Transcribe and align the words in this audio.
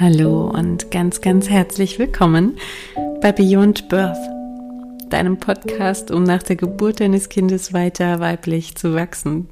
Hallo 0.00 0.50
und 0.50 0.90
ganz, 0.90 1.20
ganz 1.20 1.48
herzlich 1.48 2.00
willkommen 2.00 2.56
bei 3.20 3.30
Beyond 3.30 3.88
Birth, 3.88 4.18
deinem 5.08 5.38
Podcast, 5.38 6.10
um 6.10 6.24
nach 6.24 6.42
der 6.42 6.56
Geburt 6.56 6.98
deines 6.98 7.28
Kindes 7.28 7.72
weiter 7.72 8.18
weiblich 8.18 8.74
zu 8.74 8.96
wachsen. 8.96 9.48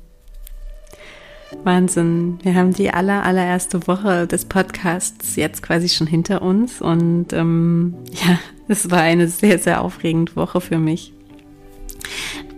Wahnsinn, 1.62 2.40
wir 2.42 2.56
haben 2.56 2.74
die 2.74 2.90
aller, 2.90 3.24
allererste 3.24 3.86
Woche 3.86 4.26
des 4.26 4.46
Podcasts 4.46 5.36
jetzt 5.36 5.62
quasi 5.62 5.88
schon 5.88 6.08
hinter 6.08 6.42
uns 6.42 6.82
und 6.82 7.32
ähm, 7.32 7.94
ja, 8.10 8.36
es 8.66 8.90
war 8.90 9.02
eine 9.02 9.28
sehr, 9.28 9.60
sehr 9.60 9.80
aufregende 9.80 10.34
Woche 10.34 10.60
für 10.60 10.78
mich. 10.78 11.12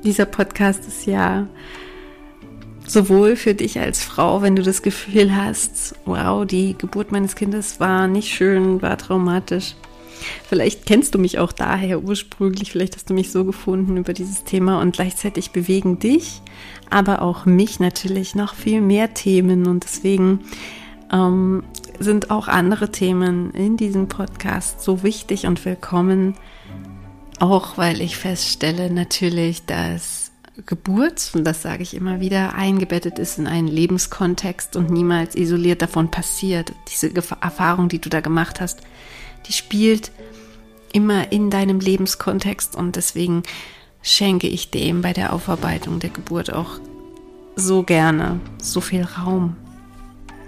Dieser 0.05 0.25
Podcast 0.25 0.89
ist 0.89 1.05
ja 1.05 1.49
sowohl 2.87 3.37
für 3.37 3.55
dich 3.55 3.79
als 3.79 4.03
Frau, 4.03 4.43
wenn 4.43 4.57
du 4.57 4.63
das 4.63 4.83
Gefühl 4.83 5.35
hast, 5.35 5.95
wow, 6.05 6.47
die 6.47 6.77
Geburt 6.77 7.13
meines 7.13 7.35
Kindes 7.35 7.81
war 7.81 8.07
nicht 8.07 8.33
schön, 8.33 8.83
war 8.83 8.99
traumatisch. 8.99 9.75
Vielleicht 10.49 10.87
kennst 10.87 11.15
du 11.15 11.19
mich 11.19 11.39
auch 11.39 11.53
daher 11.53 12.03
ursprünglich, 12.03 12.73
vielleicht 12.73 12.95
hast 12.97 13.11
du 13.11 13.15
mich 13.15 13.31
so 13.31 13.45
gefunden 13.45 13.97
über 13.97 14.13
dieses 14.13 14.45
Thema 14.45 14.81
und 14.81 14.95
gleichzeitig 14.95 15.51
bewegen 15.51 15.99
dich, 15.99 16.41
aber 16.89 17.21
auch 17.23 17.47
mich 17.47 17.81
natürlich 17.81 18.35
noch 18.35 18.55
viel 18.55 18.81
mehr 18.81 19.13
Themen 19.13 19.67
und 19.67 19.85
deswegen 19.85 20.41
ähm, 21.13 21.65
sind 21.99 22.31
auch 22.31 22.49
andere 22.49 22.91
Themen 22.91 23.51
in 23.53 23.77
diesem 23.77 24.09
Podcast 24.09 24.83
so 24.83 25.03
wichtig 25.03 25.47
und 25.47 25.65
willkommen, 25.65 26.35
auch 27.39 27.77
weil 27.77 28.01
ich 28.01 28.17
feststelle 28.17 28.91
natürlich, 28.91 29.67
dass 29.67 30.24
Geburt, 30.67 31.33
und 31.35 31.45
das 31.45 31.63
sage 31.63 31.83
ich 31.83 31.95
immer 31.95 32.21
wieder, 32.21 32.55
eingebettet 32.55 33.19
ist 33.19 33.39
in 33.39 33.47
einen 33.47 33.67
Lebenskontext 33.67 34.77
und 34.77 34.89
niemals 34.89 35.35
isoliert 35.35 35.83
davon 35.83 36.11
passiert. 36.11 36.73
Diese 36.93 37.13
Erfahrung, 37.15 37.89
die 37.89 38.01
du 38.01 38.09
da 38.09 38.21
gemacht 38.21 38.61
hast, 38.61 38.81
die 39.47 39.53
spielt 39.53 40.13
immer 40.93 41.33
in 41.33 41.51
deinem 41.51 41.81
Lebenskontext 41.81 42.77
und 42.77 42.95
deswegen 42.95 43.43
schenke 44.01 44.47
ich 44.47 44.71
dem 44.71 45.03
bei 45.03 45.13
der 45.13 45.33
Aufarbeitung 45.33 45.99
der 45.99 46.11
Geburt 46.11 46.53
auch 46.53 46.79
so 47.57 47.83
gerne 47.83 48.39
so 48.63 48.81
viel 48.81 49.03
Raum. 49.03 49.57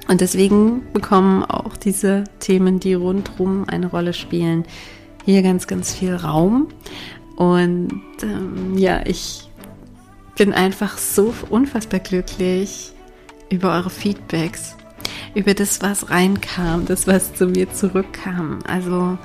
Und 0.08 0.20
deswegen 0.20 0.83
bekommen 0.92 1.42
auch 1.42 1.77
diese 1.77 2.25
Themen, 2.39 2.78
die 2.78 2.95
rundherum 2.95 3.69
eine 3.69 3.89
Rolle 3.89 4.12
spielen, 4.12 4.64
hier 5.25 5.42
ganz, 5.42 5.67
ganz 5.67 5.92
viel 5.92 6.14
Raum. 6.14 6.69
Und 7.34 8.02
ähm, 8.23 8.78
ja, 8.78 9.05
ich 9.05 9.45
bin 10.37 10.53
einfach 10.53 10.98
so 10.98 11.34
unfassbar 11.51 12.01
glücklich 12.01 12.92
über 13.51 13.73
eure 13.73 13.91
Feedbacks, 13.91 14.77
über 15.34 15.55
das, 15.55 15.81
was 15.83 16.11
reinkam, 16.11 16.87
das, 16.87 17.06
was 17.06 17.34
zu 17.34 17.47
mir 17.47 17.73
zurückkam. 17.73 18.59
Also 18.67 19.19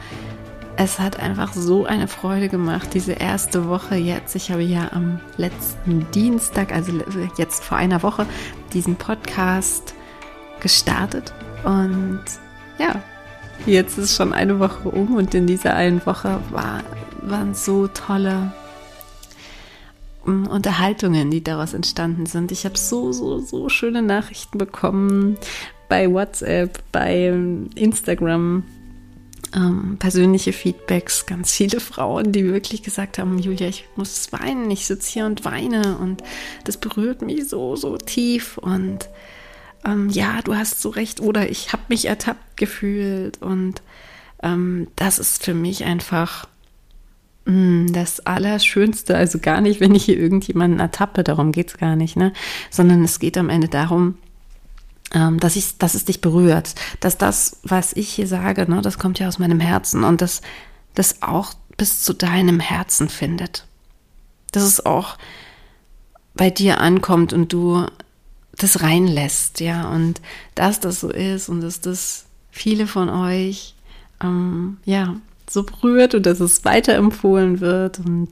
es 0.78 1.00
hat 1.00 1.20
einfach 1.20 1.54
so 1.54 1.86
eine 1.86 2.08
Freude 2.08 2.50
gemacht, 2.50 2.94
diese 2.94 3.14
erste 3.14 3.68
Woche 3.68 3.96
jetzt. 3.96 4.36
Ich 4.36 4.52
habe 4.52 4.64
ja 4.64 4.92
am 4.94 5.20
letzten 5.38 6.10
Dienstag, 6.12 6.74
also 6.74 6.94
jetzt 7.38 7.64
vor 7.64 7.78
einer 7.78 8.02
Woche, 8.04 8.26
diesen 8.74 8.96
Podcast 8.96 9.94
gestartet. 10.62 11.34
Und 11.66 12.24
ja, 12.80 12.96
jetzt 13.66 13.98
ist 13.98 14.16
schon 14.16 14.34
eine 14.34 14.60
Woche 14.60 14.90
um 14.90 15.16
und 15.16 15.36
in 15.36 15.46
dieser 15.46 15.76
einen 15.76 16.04
Woche 16.06 16.40
war, 16.52 16.82
waren 17.22 17.54
so 17.54 17.88
tolle 17.88 18.54
Unterhaltungen, 20.24 21.32
die 21.32 21.44
daraus 21.44 21.74
entstanden 21.74 22.26
sind. 22.26 22.52
Ich 22.52 22.66
habe 22.66 22.78
so, 22.78 23.12
so, 23.12 23.40
so 23.40 23.70
schöne 23.70 24.02
Nachrichten 24.02 24.58
bekommen 24.58 25.38
bei 25.90 26.12
WhatsApp, 26.12 26.84
bei 26.92 27.28
Instagram, 27.76 28.64
ähm, 29.54 29.98
persönliche 30.00 30.54
Feedbacks, 30.54 31.26
ganz 31.26 31.52
viele 31.52 31.80
Frauen, 31.80 32.32
die 32.32 32.46
wirklich 32.46 32.84
gesagt 32.84 33.18
haben, 33.18 33.40
Julia, 33.40 33.68
ich 33.68 33.86
muss 33.96 34.32
weinen, 34.32 34.70
ich 34.72 34.86
sitze 34.86 35.12
hier 35.12 35.26
und 35.26 35.44
weine 35.44 35.98
und 35.98 36.24
das 36.64 36.78
berührt 36.78 37.22
mich 37.22 37.50
so, 37.50 37.76
so 37.76 37.98
tief 37.98 38.58
und 38.58 39.10
ähm, 39.84 40.10
ja, 40.10 40.42
du 40.44 40.56
hast 40.56 40.82
so 40.82 40.90
recht 40.90 41.20
oder 41.20 41.50
ich 41.50 41.74
habe 41.74 41.84
mich 41.90 42.06
ertappt 42.06 42.56
gefühlt 42.56 43.42
und 43.42 43.82
ähm, 44.44 44.88
das 44.96 45.20
ist 45.20 45.44
für 45.44 45.54
mich 45.54 45.84
einfach 45.84 46.48
das 47.46 48.20
Allerschönste, 48.20 49.16
also 49.16 49.40
gar 49.40 49.62
nicht, 49.62 49.80
wenn 49.80 49.96
ich 49.96 50.06
hier 50.06 50.18
irgendjemanden 50.18 50.80
ertappe, 50.80 51.24
darum 51.24 51.52
geht 51.52 51.70
es 51.70 51.78
gar 51.78 51.96
nicht, 51.96 52.16
ne? 52.16 52.34
Sondern 52.70 53.04
es 53.04 53.20
geht 53.20 53.38
am 53.38 53.50
Ende 53.50 53.68
darum, 53.68 54.16
ähm, 55.14 55.40
dass, 55.40 55.56
ich, 55.56 55.78
dass 55.78 55.96
es 55.96 56.06
dich 56.06 56.22
berührt, 56.22 56.76
dass 57.00 57.18
das, 57.18 57.58
was 57.64 57.94
ich 57.94 58.10
hier 58.10 58.28
sage, 58.28 58.70
ne, 58.70 58.82
das 58.82 59.00
kommt 59.00 59.20
ja 59.20 59.28
aus 59.28 59.40
meinem 59.40 59.60
Herzen 59.60 60.04
und 60.04 60.22
dass 60.22 60.42
das 60.94 61.22
auch 61.22 61.54
bis 61.78 62.04
zu 62.04 62.14
deinem 62.14 62.60
Herzen 62.60 63.10
findet. 63.10 63.66
Dass 64.52 64.64
es 64.64 64.86
auch 64.86 65.18
bei 66.36 66.50
dir 66.50 66.80
ankommt 66.80 67.34
und 67.34 67.52
du 67.52 67.88
das 68.56 68.84
reinlässt, 68.84 69.60
ja, 69.62 69.90
und 69.90 70.22
dass 70.54 70.80
das 70.80 71.00
so 71.00 71.10
ist 71.10 71.50
und 71.50 71.62
dass 71.62 71.82
das 71.82 72.26
viele 72.52 72.86
von 72.86 73.10
euch, 73.10 73.74
ähm, 74.22 74.78
ja, 74.86 75.16
so 75.54 75.64
berührt 75.64 76.16
und 76.16 76.26
dass 76.26 76.40
es 76.40 76.64
weiterempfohlen 76.66 77.60
wird 77.60 78.00
und 78.00 78.30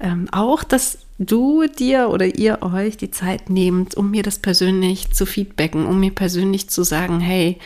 ähm, 0.00 0.28
auch, 0.32 0.64
dass 0.64 0.98
du 1.18 1.66
dir 1.66 2.10
oder 2.10 2.26
ihr 2.26 2.62
euch 2.62 2.96
die 2.96 3.10
Zeit 3.10 3.48
nehmt, 3.48 3.96
um 3.96 4.10
mir 4.10 4.22
das 4.22 4.38
persönlich 4.38 5.12
zu 5.12 5.26
feedbacken, 5.26 5.86
um 5.86 6.00
mir 6.00 6.10
persönlich 6.10 6.68
zu 6.68 6.82
sagen, 6.82 7.20
hey, 7.20 7.58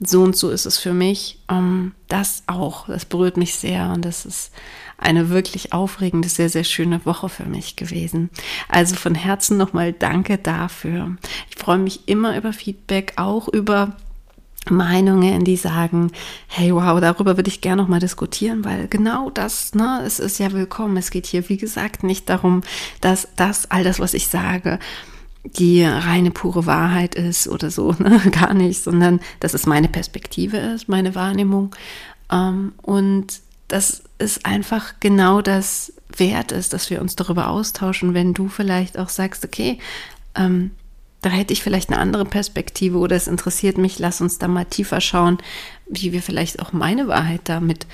so 0.00 0.22
und 0.22 0.36
so 0.36 0.50
ist 0.50 0.66
es 0.66 0.78
für 0.78 0.92
mich. 0.94 1.38
Um, 1.48 1.92
das 2.08 2.42
auch, 2.46 2.86
das 2.86 3.04
berührt 3.04 3.36
mich 3.36 3.54
sehr 3.54 3.92
und 3.94 4.04
das 4.04 4.26
ist 4.26 4.50
eine 4.98 5.30
wirklich 5.30 5.72
aufregende, 5.72 6.28
sehr, 6.28 6.48
sehr 6.48 6.64
schöne 6.64 7.04
Woche 7.06 7.28
für 7.28 7.44
mich 7.44 7.76
gewesen. 7.76 8.30
Also 8.68 8.96
von 8.96 9.14
Herzen 9.14 9.56
nochmal 9.56 9.92
danke 9.92 10.38
dafür. 10.38 11.16
Ich 11.50 11.56
freue 11.56 11.78
mich 11.78 12.08
immer 12.08 12.36
über 12.36 12.52
Feedback, 12.52 13.14
auch 13.16 13.48
über 13.48 13.96
Meinungen, 14.68 15.44
die 15.44 15.56
sagen, 15.56 16.12
hey, 16.46 16.74
wow, 16.74 17.00
darüber 17.00 17.36
würde 17.36 17.48
ich 17.48 17.60
gerne 17.60 17.82
noch 17.82 17.88
mal 17.88 18.00
diskutieren, 18.00 18.64
weil 18.64 18.88
genau 18.88 19.30
das, 19.30 19.74
ne, 19.74 20.02
es 20.04 20.18
ist 20.18 20.38
ja 20.38 20.52
willkommen. 20.52 20.96
Es 20.96 21.10
geht 21.10 21.26
hier, 21.26 21.48
wie 21.48 21.56
gesagt, 21.56 22.02
nicht 22.04 22.28
darum, 22.28 22.62
dass 23.00 23.28
das, 23.36 23.70
all 23.70 23.84
das, 23.84 23.98
was 24.00 24.14
ich 24.14 24.28
sage, 24.28 24.78
die 25.44 25.82
reine 25.82 26.30
pure 26.30 26.66
Wahrheit 26.66 27.14
ist 27.14 27.48
oder 27.48 27.70
so, 27.70 27.92
ne, 27.98 28.20
gar 28.30 28.54
nicht, 28.54 28.82
sondern 28.82 29.20
dass 29.40 29.54
es 29.54 29.66
meine 29.66 29.88
Perspektive 29.88 30.58
ist, 30.58 30.88
meine 30.88 31.14
Wahrnehmung. 31.14 31.74
Ähm, 32.30 32.72
und 32.82 33.40
dass 33.68 34.02
es 34.18 34.44
einfach 34.44 34.94
genau 35.00 35.40
das 35.40 35.92
wert 36.16 36.52
ist, 36.52 36.72
dass 36.72 36.90
wir 36.90 37.00
uns 37.00 37.16
darüber 37.16 37.48
austauschen, 37.48 38.14
wenn 38.14 38.34
du 38.34 38.48
vielleicht 38.48 38.98
auch 38.98 39.08
sagst, 39.08 39.44
okay, 39.44 39.78
ähm, 40.34 40.72
da 41.22 41.28
hätte 41.30 41.52
ich 41.52 41.62
vielleicht 41.62 41.90
eine 41.90 41.98
andere 41.98 42.24
Perspektive 42.24 42.98
oder 42.98 43.16
es 43.16 43.28
interessiert 43.28 43.78
mich, 43.78 43.98
lass 43.98 44.20
uns 44.20 44.38
da 44.38 44.48
mal 44.48 44.64
tiefer 44.64 45.00
schauen, 45.00 45.38
wie 45.88 46.12
wir 46.12 46.22
vielleicht 46.22 46.60
auch 46.60 46.72
meine 46.72 47.08
Wahrheit 47.08 47.42
damit 47.44 47.86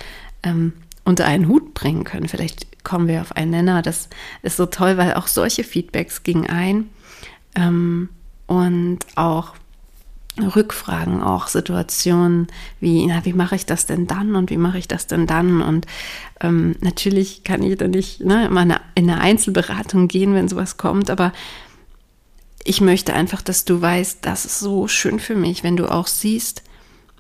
ähm, 0.43 0.73
unter 1.05 1.25
einen 1.25 1.49
Hut 1.49 1.75
bringen 1.75 2.05
können. 2.05 2.29
Vielleicht 2.29 2.85
kommen 2.85 3.09
wir 3.09 3.21
auf 3.21 3.33
einen 3.33 3.51
Nenner. 3.51 3.83
Das 3.83 4.09
ist 4.43 4.57
so 4.57 4.67
toll, 4.67 4.97
weil 4.97 5.15
auch 5.15 5.27
solche 5.27 5.65
Feedbacks 5.65 6.23
gingen 6.23 6.47
ein 6.47 6.89
ähm, 7.55 8.11
und 8.47 8.99
auch 9.17 9.55
Rückfragen, 10.39 11.23
auch 11.23 11.49
Situationen 11.49 12.49
wie, 12.79 13.07
na, 13.07 13.25
wie 13.25 13.33
mache 13.33 13.57
ich 13.57 13.65
das 13.65 13.87
denn 13.87 14.07
dann 14.07 14.35
und 14.35 14.51
wie 14.51 14.59
mache 14.59 14.79
ich 14.79 14.87
das 14.87 15.07
denn 15.07 15.27
dann? 15.27 15.63
Und 15.63 15.87
ähm, 16.41 16.77
natürlich 16.81 17.43
kann 17.43 17.63
ich 17.63 17.79
da 17.79 17.89
nicht 17.89 18.21
ne, 18.21 18.47
immer 18.47 18.63
in 18.63 19.11
eine 19.11 19.21
Einzelberatung 19.21 20.09
gehen, 20.09 20.35
wenn 20.35 20.49
sowas 20.49 20.77
kommt, 20.77 21.09
aber 21.09 21.33
ich 22.67 22.81
möchte 22.81 23.15
einfach, 23.15 23.43
dass 23.43 23.65
du 23.65 23.81
weißt, 23.81 24.19
das 24.23 24.45
ist 24.45 24.59
so 24.59 24.89
schön 24.89 25.21
für 25.21 25.37
mich, 25.37 25.63
wenn 25.63 25.77
du 25.77 25.91
auch 25.91 26.07
siehst, 26.07 26.63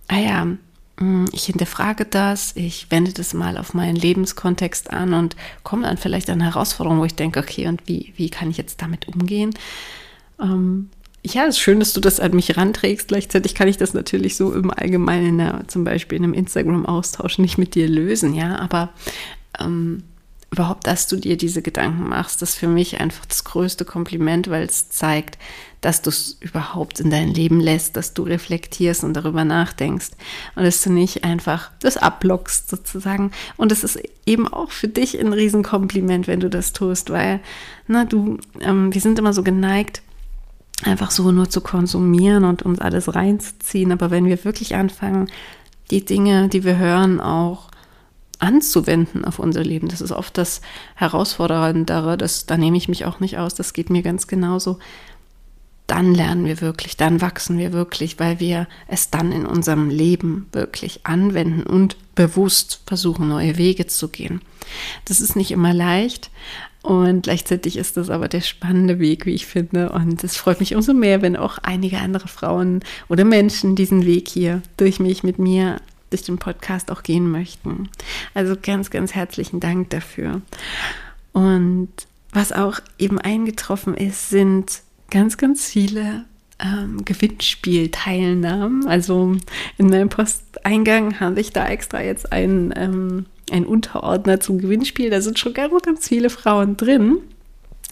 ah 0.08 0.18
ja, 0.18 0.44
mm, 0.44 1.26
ich 1.32 1.44
hinterfrage 1.44 2.04
das, 2.04 2.52
ich 2.56 2.90
wende 2.90 3.12
das 3.12 3.32
mal 3.32 3.56
auf 3.56 3.72
meinen 3.72 3.96
Lebenskontext 3.96 4.90
an 4.92 5.14
und 5.14 5.36
komme 5.62 5.84
dann 5.84 5.96
vielleicht 5.96 6.30
an 6.30 6.40
Herausforderungen, 6.40 7.00
wo 7.00 7.04
ich 7.04 7.14
denke, 7.14 7.40
okay, 7.40 7.68
und 7.68 7.82
wie, 7.86 8.12
wie 8.16 8.28
kann 8.28 8.50
ich 8.50 8.56
jetzt 8.56 8.82
damit 8.82 9.08
umgehen? 9.08 9.54
Ähm, 10.40 10.90
ja, 11.24 11.44
es 11.44 11.56
ist 11.56 11.60
schön, 11.60 11.80
dass 11.80 11.92
du 11.92 12.00
das 12.00 12.20
an 12.20 12.34
mich 12.34 12.56
ranträgst. 12.56 13.08
Gleichzeitig 13.08 13.54
kann 13.54 13.68
ich 13.68 13.76
das 13.76 13.94
natürlich 13.94 14.36
so 14.36 14.52
im 14.52 14.70
Allgemeinen, 14.70 15.26
in 15.26 15.38
der, 15.38 15.64
zum 15.68 15.84
Beispiel 15.84 16.18
in 16.18 16.24
einem 16.24 16.34
Instagram-Austausch 16.34 17.38
nicht 17.38 17.58
mit 17.58 17.74
dir 17.74 17.88
lösen, 17.88 18.34
ja, 18.34 18.58
aber 18.58 18.90
ähm, 19.58 20.02
überhaupt, 20.56 20.86
dass 20.86 21.06
du 21.06 21.16
dir 21.16 21.36
diese 21.36 21.60
Gedanken 21.60 22.08
machst, 22.08 22.40
ist 22.40 22.54
für 22.54 22.66
mich 22.66 22.98
einfach 22.98 23.26
das 23.26 23.44
größte 23.44 23.84
Kompliment, 23.84 24.48
weil 24.48 24.64
es 24.64 24.88
zeigt, 24.88 25.38
dass 25.82 26.00
du 26.00 26.08
es 26.08 26.38
überhaupt 26.40 26.98
in 26.98 27.10
dein 27.10 27.28
Leben 27.28 27.60
lässt, 27.60 27.96
dass 27.96 28.14
du 28.14 28.22
reflektierst 28.22 29.04
und 29.04 29.14
darüber 29.14 29.44
nachdenkst 29.44 30.12
und 30.54 30.64
dass 30.64 30.82
du 30.82 30.90
nicht 30.90 31.24
einfach 31.24 31.70
das 31.80 31.98
ablockst 31.98 32.70
sozusagen. 32.70 33.32
Und 33.58 33.70
es 33.70 33.84
ist 33.84 34.00
eben 34.24 34.48
auch 34.48 34.70
für 34.70 34.88
dich 34.88 35.20
ein 35.20 35.32
Riesenkompliment, 35.32 36.26
wenn 36.26 36.40
du 36.40 36.48
das 36.48 36.72
tust, 36.72 37.10
weil 37.10 37.40
na, 37.86 38.06
du, 38.06 38.38
ähm, 38.60 38.94
wir 38.94 39.00
sind 39.00 39.18
immer 39.18 39.34
so 39.34 39.42
geneigt, 39.42 40.00
einfach 40.84 41.10
so 41.10 41.30
nur 41.32 41.50
zu 41.50 41.60
konsumieren 41.60 42.44
und 42.44 42.62
uns 42.62 42.80
alles 42.80 43.14
reinzuziehen. 43.14 43.92
Aber 43.92 44.10
wenn 44.10 44.24
wir 44.24 44.44
wirklich 44.44 44.74
anfangen, 44.74 45.28
die 45.90 46.04
Dinge, 46.04 46.48
die 46.48 46.64
wir 46.64 46.78
hören, 46.78 47.20
auch 47.20 47.68
anzuwenden 48.38 49.24
auf 49.24 49.38
unser 49.38 49.64
Leben. 49.64 49.88
Das 49.88 50.00
ist 50.00 50.12
oft 50.12 50.36
das 50.38 50.60
Herausforderndere, 50.94 52.16
das, 52.16 52.46
da 52.46 52.56
nehme 52.56 52.76
ich 52.76 52.88
mich 52.88 53.04
auch 53.04 53.20
nicht 53.20 53.38
aus, 53.38 53.54
das 53.54 53.72
geht 53.72 53.90
mir 53.90 54.02
ganz 54.02 54.26
genauso. 54.26 54.78
Dann 55.86 56.14
lernen 56.14 56.46
wir 56.46 56.60
wirklich, 56.60 56.96
dann 56.96 57.20
wachsen 57.20 57.58
wir 57.58 57.72
wirklich, 57.72 58.18
weil 58.18 58.40
wir 58.40 58.66
es 58.88 59.10
dann 59.10 59.30
in 59.30 59.46
unserem 59.46 59.88
Leben 59.88 60.48
wirklich 60.52 61.06
anwenden 61.06 61.62
und 61.62 61.96
bewusst 62.16 62.82
versuchen, 62.86 63.28
neue 63.28 63.56
Wege 63.56 63.86
zu 63.86 64.08
gehen. 64.08 64.42
Das 65.04 65.20
ist 65.20 65.36
nicht 65.36 65.52
immer 65.52 65.72
leicht, 65.72 66.30
und 66.86 67.22
gleichzeitig 67.22 67.76
ist 67.76 67.96
das 67.96 68.10
aber 68.10 68.28
der 68.28 68.42
spannende 68.42 69.00
Weg, 69.00 69.26
wie 69.26 69.34
ich 69.34 69.46
finde. 69.46 69.90
Und 69.90 70.22
es 70.22 70.36
freut 70.36 70.60
mich 70.60 70.76
umso 70.76 70.94
mehr, 70.94 71.20
wenn 71.20 71.34
auch 71.34 71.58
einige 71.58 71.98
andere 71.98 72.28
Frauen 72.28 72.78
oder 73.08 73.24
Menschen 73.24 73.74
diesen 73.74 74.06
Weg 74.06 74.28
hier 74.28 74.62
durch 74.76 75.00
mich, 75.00 75.24
mit 75.24 75.40
mir, 75.40 75.80
durch 76.10 76.22
den 76.22 76.38
Podcast 76.38 76.90
auch 76.90 77.02
gehen 77.02 77.30
möchten. 77.30 77.88
Also 78.34 78.56
ganz, 78.60 78.90
ganz 78.90 79.14
herzlichen 79.14 79.60
Dank 79.60 79.90
dafür. 79.90 80.42
Und 81.32 81.90
was 82.32 82.52
auch 82.52 82.80
eben 82.98 83.18
eingetroffen 83.18 83.94
ist, 83.94 84.30
sind 84.30 84.82
ganz, 85.10 85.36
ganz 85.36 85.66
viele 85.66 86.24
ähm, 86.58 87.04
Gewinnspielteilnahmen. 87.04 88.86
Also 88.86 89.36
in 89.78 89.88
meinem 89.88 90.08
Posteingang 90.08 91.20
habe 91.20 91.40
ich 91.40 91.52
da 91.52 91.66
extra 91.68 92.02
jetzt 92.02 92.32
einen 92.32 92.72
ähm, 92.76 93.26
ein 93.50 93.64
Unterordner 93.64 94.40
zum 94.40 94.58
Gewinnspiel. 94.58 95.10
Da 95.10 95.20
sind 95.20 95.38
schon 95.38 95.54
ganz, 95.54 95.82
ganz 95.82 96.08
viele 96.08 96.30
Frauen 96.30 96.76
drin 96.76 97.18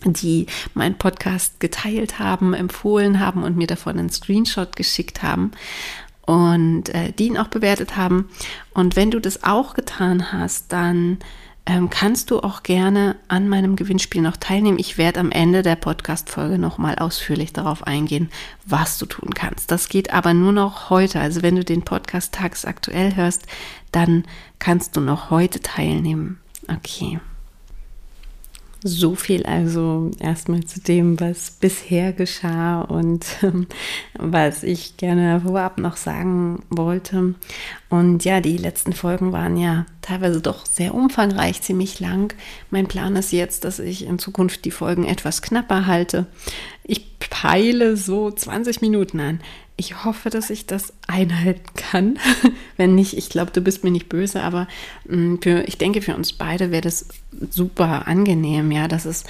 die 0.07 0.47
meinen 0.75 0.97
Podcast 0.97 1.61
geteilt 1.61 2.19
haben, 2.19 2.53
empfohlen 2.53 3.21
haben 3.21 3.43
und 3.43 3.57
mir 3.57 3.67
davon 3.67 3.99
einen 3.99 4.11
Screenshot 4.11 4.77
geschickt 4.77 5.23
haben 5.23 5.53
und 6.27 6.89
äh, 6.91 7.13
die 7.13 7.27
ihn 7.27 7.39
auch 7.39 7.49
bewertet 7.49 7.97
haben. 7.97 8.29
Und 8.73 8.97
wenn 8.97 9.11
du 9.11 9.21
das 9.21 9.45
auch 9.45 9.75
getan 9.75 10.33
hast, 10.33 10.73
dann 10.73 11.19
ähm, 11.67 11.89
kannst 11.89 12.31
du 12.31 12.41
auch 12.41 12.63
gerne 12.63 13.17
an 13.29 13.49
meinem 13.49 13.77
Gewinnspiel 13.77 14.21
noch 14.21 14.37
teilnehmen. 14.37 14.79
Ich 14.79 14.99
werde 14.99 15.21
am 15.21 15.31
Ende 15.31 15.63
der 15.63 15.77
Podcast-Folge 15.77 16.59
nochmal 16.59 16.97
ausführlich 16.97 17.53
darauf 17.53 17.87
eingehen, 17.87 18.31
was 18.67 18.99
du 18.99 19.07
tun 19.07 19.33
kannst. 19.35 19.71
Das 19.71 19.89
geht 19.89 20.13
aber 20.13 20.35
nur 20.35 20.53
noch 20.53 20.91
heute. 20.91 21.21
Also 21.21 21.43
wenn 21.43 21.57
du 21.57 21.65
den 21.65 21.83
Podcast 21.83 22.35
tagsaktuell 22.35 23.17
hörst, 23.17 23.47
dann 23.93 24.25
kannst 24.59 24.97
du 24.97 25.01
noch 25.01 25.31
heute 25.31 25.61
teilnehmen. 25.61 26.39
Okay. 26.69 27.19
So 28.87 29.15
viel 29.15 29.47
also 29.47 30.11
erstmal 30.21 30.65
zu 30.65 30.79
dem, 30.79 31.19
was 31.19 31.53
bisher 31.53 32.13
geschah 32.13 32.83
und 32.83 33.25
ähm, 33.43 33.67
was 34.13 34.63
ich 34.63 34.99
gerne 34.99 35.41
vorab 35.41 35.79
noch 35.79 35.97
sagen 35.97 36.63
wollte. 36.69 37.35
Und 37.89 38.27
ja, 38.27 38.43
die 38.43 38.59
letzten 38.59 38.93
Folgen 38.93 39.33
waren 39.33 39.57
ja 39.57 39.87
teilweise 40.03 40.43
doch 40.43 40.67
sehr 40.67 40.93
umfangreich, 40.93 41.63
ziemlich 41.63 41.99
lang. 41.99 42.35
Mein 42.69 42.87
Plan 42.87 43.17
ist 43.17 43.33
jetzt, 43.33 43.65
dass 43.65 43.79
ich 43.79 44.05
in 44.05 44.19
Zukunft 44.19 44.67
die 44.67 44.71
Folgen 44.71 45.07
etwas 45.07 45.41
knapper 45.41 45.87
halte. 45.87 46.27
Ich 46.83 47.19
peile 47.19 47.97
so 47.97 48.31
20 48.31 48.83
Minuten 48.83 49.19
an. 49.19 49.41
Ich 49.77 50.05
hoffe, 50.05 50.31
dass 50.31 50.51
ich 50.51 50.67
das 50.67 50.93
einhalten 51.09 51.67
kann. 51.75 52.19
Wenn 52.77 52.95
nicht, 52.95 53.17
ich 53.17 53.29
glaube, 53.29 53.51
du 53.51 53.61
bist 53.61 53.83
mir 53.83 53.91
nicht 53.91 54.09
böse, 54.09 54.43
aber 54.43 54.69
mm, 55.09 55.37
für, 55.43 55.63
ich 55.63 55.79
denke, 55.79 56.01
für 56.01 56.15
uns 56.15 56.33
beide 56.33 56.71
wäre 56.71 56.83
das 56.83 57.09
super 57.51 58.07
angenehm, 58.07 58.71
ja, 58.71 58.87
dass 58.87 59.05
es 59.05 59.25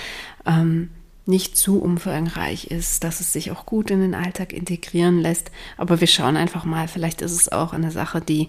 ähm, 0.45 0.91
nicht 1.27 1.57
zu 1.57 1.81
umfangreich 1.81 2.67
ist, 2.67 3.05
dass 3.05 3.21
es 3.21 3.33
sich 3.33 3.51
auch 3.51 3.65
gut 3.65 3.91
in 3.91 4.01
den 4.01 4.15
Alltag 4.15 4.53
integrieren 4.53 5.21
lässt. 5.21 5.51
Aber 5.79 6.01
wir 6.01 6.07
schauen 6.07 6.37
einfach 6.37 6.65
mal, 6.65 6.89
vielleicht 6.89 7.23
ist 7.23 7.33
es 7.33 7.51
auch 7.51 7.73
eine 7.73 7.91
Sache, 7.91 8.21
die 8.21 8.49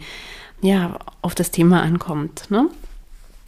ja 0.62 1.00
auf 1.22 1.36
das 1.36 1.52
Thema 1.52 1.82
ankommt. 1.82 2.52
Ne? 2.52 2.70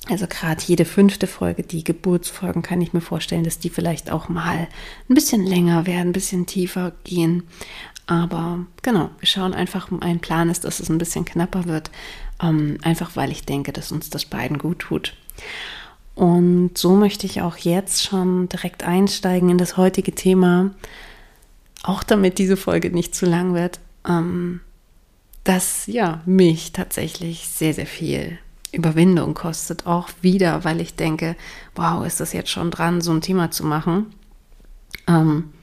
Also 0.09 0.27
gerade 0.27 0.61
jede 0.65 0.85
fünfte 0.85 1.27
Folge, 1.27 1.63
die 1.63 1.83
Geburtsfolgen, 1.83 2.61
kann 2.61 2.81
ich 2.81 2.93
mir 2.93 3.01
vorstellen, 3.01 3.43
dass 3.43 3.59
die 3.59 3.69
vielleicht 3.69 4.09
auch 4.09 4.29
mal 4.29 4.67
ein 5.09 5.13
bisschen 5.13 5.45
länger 5.45 5.85
werden, 5.85 6.09
ein 6.09 6.13
bisschen 6.13 6.45
tiefer 6.45 6.93
gehen. 7.03 7.43
Aber 8.07 8.59
genau, 8.81 9.09
wir 9.19 9.27
schauen 9.27 9.53
einfach, 9.53 9.91
mein 9.91 10.19
Plan 10.19 10.49
ist, 10.49 10.63
dass 10.63 10.79
es 10.79 10.89
ein 10.89 10.97
bisschen 10.97 11.25
knapper 11.25 11.65
wird, 11.65 11.91
ähm, 12.41 12.77
einfach 12.81 13.15
weil 13.15 13.31
ich 13.31 13.43
denke, 13.45 13.73
dass 13.73 13.91
uns 13.91 14.09
das 14.09 14.25
beiden 14.25 14.57
gut 14.57 14.79
tut. 14.79 15.13
Und 16.15 16.77
so 16.77 16.95
möchte 16.95 17.27
ich 17.27 17.41
auch 17.41 17.57
jetzt 17.57 18.03
schon 18.03 18.49
direkt 18.49 18.83
einsteigen 18.83 19.49
in 19.49 19.57
das 19.57 19.77
heutige 19.77 20.13
Thema, 20.13 20.71
auch 21.83 22.01
damit 22.01 22.39
diese 22.39 22.57
Folge 22.57 22.89
nicht 22.89 23.13
zu 23.13 23.25
lang 23.25 23.53
wird, 23.53 23.79
ähm, 24.07 24.61
das 25.43 25.85
ja 25.87 26.21
mich 26.25 26.71
tatsächlich 26.71 27.47
sehr, 27.47 27.73
sehr 27.73 27.85
viel 27.85 28.39
Überwindung 28.71 29.33
kostet, 29.33 29.85
auch 29.85 30.09
wieder, 30.21 30.63
weil 30.63 30.81
ich 30.81 30.95
denke, 30.95 31.35
wow, 31.75 32.05
ist 32.05 32.19
das 32.19 32.33
jetzt 32.33 32.49
schon 32.49 32.71
dran, 32.71 33.01
so 33.01 33.11
ein 33.11 33.21
Thema 33.21 33.51
zu 33.51 33.65
machen. 33.65 34.07
Ähm, 35.07 35.53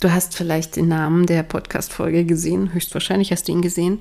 Du 0.00 0.12
hast 0.12 0.36
vielleicht 0.36 0.76
den 0.76 0.88
Namen 0.88 1.26
der 1.26 1.42
Podcast-Folge 1.42 2.24
gesehen, 2.24 2.72
höchstwahrscheinlich 2.72 3.32
hast 3.32 3.48
du 3.48 3.52
ihn 3.52 3.62
gesehen. 3.62 3.98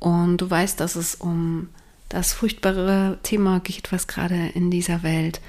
Und 0.00 0.38
du 0.38 0.50
weißt, 0.50 0.80
dass 0.80 0.96
es 0.96 1.14
um 1.14 1.68
das 2.08 2.32
furchtbare 2.32 3.18
Thema 3.22 3.60
geht, 3.60 3.92
was 3.92 4.08
gerade 4.08 4.48
in 4.54 4.72
dieser 4.72 5.04
Welt 5.04 5.40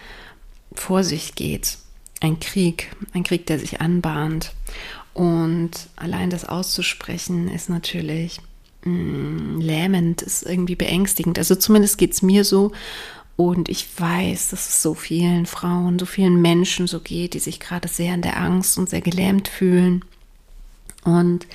vor 0.73 1.03
sich 1.03 1.33
geht. 1.33 1.79
Ein 2.19 2.39
Krieg, 2.39 2.95
ein 3.13 3.23
Krieg, 3.23 3.47
der 3.47 3.57
sich 3.57 3.81
anbahnt. 3.81 4.53
Und 5.15 5.71
allein 5.95 6.29
das 6.29 6.45
auszusprechen 6.45 7.49
ist 7.49 7.67
natürlich 7.67 8.39
mh, 8.83 8.91
mm, 8.91 9.61
lähmend, 9.61 10.21
ist 10.21 10.43
irgendwie 10.43 10.75
beängstigend. 10.75 11.39
Also 11.39 11.55
zumindest 11.55 11.97
geht 11.97 12.13
es 12.13 12.21
mir 12.21 12.45
so. 12.45 12.71
Und 13.41 13.69
ich 13.69 13.87
weiß, 13.99 14.49
dass 14.49 14.69
es 14.69 14.83
so 14.83 14.93
vielen 14.93 15.47
Frauen, 15.47 15.97
so 15.97 16.05
vielen 16.05 16.43
Menschen 16.43 16.85
so 16.85 16.99
geht, 16.99 17.33
die 17.33 17.39
sich 17.39 17.59
gerade 17.59 17.87
sehr 17.87 18.13
in 18.13 18.21
der 18.21 18.39
Angst 18.39 18.77
und 18.77 18.87
sehr 18.87 19.01
gelähmt 19.01 19.47
fühlen. 19.47 20.05
Und 21.05 21.47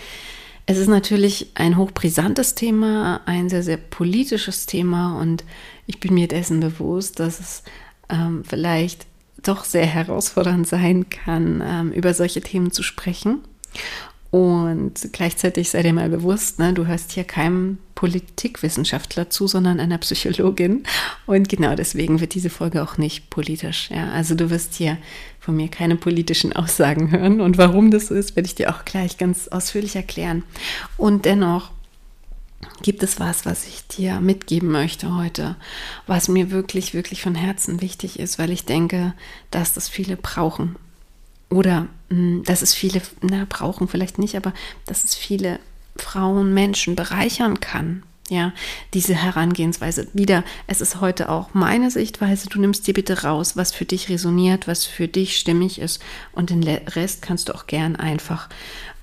es 0.66 0.78
ist 0.78 0.88
natürlich 0.88 1.52
ein 1.54 1.76
hochbrisantes 1.76 2.56
Thema, 2.56 3.20
ein 3.26 3.48
sehr, 3.48 3.62
sehr 3.62 3.76
politisches 3.76 4.66
Thema. 4.66 5.16
Und 5.20 5.44
ich 5.86 6.00
bin 6.00 6.14
mir 6.14 6.26
dessen 6.26 6.58
bewusst, 6.58 7.20
dass 7.20 7.38
es 7.38 7.62
ähm, 8.08 8.42
vielleicht 8.44 9.06
doch 9.44 9.64
sehr 9.64 9.86
herausfordernd 9.86 10.66
sein 10.66 11.08
kann, 11.08 11.62
ähm, 11.64 11.92
über 11.92 12.14
solche 12.14 12.40
Themen 12.40 12.72
zu 12.72 12.82
sprechen. 12.82 13.44
Und 14.32 15.12
gleichzeitig 15.12 15.70
sei 15.70 15.84
dir 15.84 15.92
mal 15.92 16.08
bewusst, 16.08 16.58
ne, 16.58 16.72
du 16.72 16.84
hörst 16.86 17.12
hier 17.12 17.22
keinem 17.22 17.78
Politikwissenschaftler 17.96 19.30
zu, 19.30 19.48
sondern 19.48 19.80
einer 19.80 19.98
Psychologin. 19.98 20.84
Und 21.26 21.48
genau 21.48 21.74
deswegen 21.74 22.20
wird 22.20 22.34
diese 22.34 22.50
Folge 22.50 22.82
auch 22.84 22.98
nicht 22.98 23.30
politisch. 23.30 23.90
Ja? 23.90 24.12
Also 24.12 24.36
du 24.36 24.50
wirst 24.50 24.74
hier 24.74 24.98
von 25.40 25.56
mir 25.56 25.68
keine 25.68 25.96
politischen 25.96 26.52
Aussagen 26.54 27.10
hören. 27.10 27.40
Und 27.40 27.58
warum 27.58 27.90
das 27.90 28.12
ist, 28.12 28.36
werde 28.36 28.46
ich 28.46 28.54
dir 28.54 28.70
auch 28.70 28.84
gleich 28.84 29.18
ganz 29.18 29.48
ausführlich 29.48 29.96
erklären. 29.96 30.44
Und 30.96 31.24
dennoch 31.24 31.72
gibt 32.82 33.02
es 33.02 33.18
was, 33.18 33.46
was 33.46 33.66
ich 33.66 33.86
dir 33.86 34.20
mitgeben 34.20 34.70
möchte 34.70 35.16
heute, 35.16 35.56
was 36.06 36.28
mir 36.28 36.50
wirklich, 36.50 36.92
wirklich 36.92 37.22
von 37.22 37.34
Herzen 37.34 37.80
wichtig 37.80 38.18
ist, 38.18 38.38
weil 38.38 38.50
ich 38.50 38.66
denke, 38.66 39.14
dass 39.50 39.72
das 39.72 39.88
viele 39.88 40.16
brauchen. 40.16 40.76
Oder 41.48 41.86
hm, 42.10 42.42
dass 42.44 42.60
es 42.60 42.74
viele, 42.74 43.00
na, 43.22 43.46
brauchen 43.48 43.88
vielleicht 43.88 44.18
nicht, 44.18 44.36
aber 44.36 44.52
dass 44.84 45.04
es 45.04 45.14
viele 45.14 45.60
Frauen, 46.02 46.54
Menschen 46.54 46.96
bereichern 46.96 47.60
kann. 47.60 48.02
Ja, 48.28 48.52
diese 48.92 49.14
Herangehensweise. 49.14 50.08
Wieder, 50.12 50.42
es 50.66 50.80
ist 50.80 51.00
heute 51.00 51.28
auch 51.28 51.54
meine 51.54 51.92
Sichtweise. 51.92 52.48
Du 52.48 52.60
nimmst 52.60 52.86
dir 52.86 52.94
bitte 52.94 53.22
raus, 53.22 53.56
was 53.56 53.70
für 53.70 53.84
dich 53.84 54.08
resoniert, 54.08 54.66
was 54.66 54.84
für 54.84 55.06
dich 55.06 55.36
stimmig 55.36 55.80
ist. 55.80 56.02
Und 56.32 56.50
den 56.50 56.64
Rest 56.64 57.22
kannst 57.22 57.48
du 57.48 57.54
auch 57.54 57.68
gern 57.68 57.94
einfach 57.94 58.48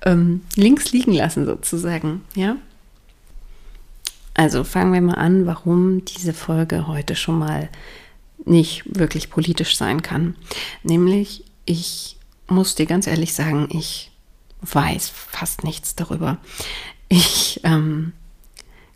ähm, 0.04 0.42
links 0.56 0.92
liegen 0.92 1.14
lassen, 1.14 1.46
sozusagen. 1.46 2.22
Ja. 2.34 2.56
Also 4.34 4.62
fangen 4.62 4.92
wir 4.92 5.00
mal 5.00 5.14
an, 5.14 5.46
warum 5.46 6.04
diese 6.04 6.34
Folge 6.34 6.86
heute 6.86 7.16
schon 7.16 7.38
mal 7.38 7.70
nicht 8.44 8.82
wirklich 8.86 9.30
politisch 9.30 9.76
sein 9.76 10.02
kann. 10.02 10.34
Nämlich, 10.82 11.44
ich 11.64 12.18
muss 12.46 12.74
dir 12.74 12.84
ganz 12.84 13.06
ehrlich 13.06 13.32
sagen, 13.32 13.68
ich 13.70 14.10
weiß 14.72 15.08
fast 15.10 15.64
nichts 15.64 15.94
darüber. 15.94 16.38
Ich 17.08 17.60
ähm, 17.64 18.12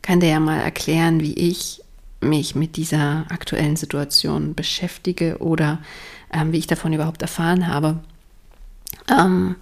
kann 0.02 0.20
dir 0.20 0.30
ja 0.30 0.40
mal 0.40 0.58
erklären, 0.58 1.20
wie 1.20 1.34
ich 1.34 1.82
mich 2.20 2.54
mit 2.54 2.76
dieser 2.76 3.26
aktuellen 3.30 3.76
Situation 3.76 4.54
beschäftige 4.54 5.38
oder 5.38 5.80
ähm, 6.32 6.52
wie 6.52 6.58
ich 6.58 6.66
davon 6.66 6.92
überhaupt 6.92 7.22
erfahren 7.22 7.68
habe. 7.68 8.00
Ähm, 9.08 9.56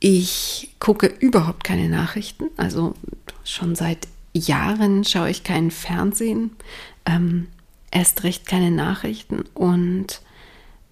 ich 0.00 0.74
gucke 0.78 1.06
überhaupt 1.06 1.64
keine 1.64 1.88
Nachrichten, 1.88 2.44
also 2.56 2.94
schon 3.44 3.74
seit 3.74 4.08
Jahren 4.34 5.04
schaue 5.04 5.30
ich 5.30 5.44
kein 5.44 5.70
Fernsehen, 5.70 6.50
ähm, 7.06 7.48
erst 7.90 8.24
recht 8.24 8.46
keine 8.46 8.70
Nachrichten 8.70 9.44
und 9.54 10.22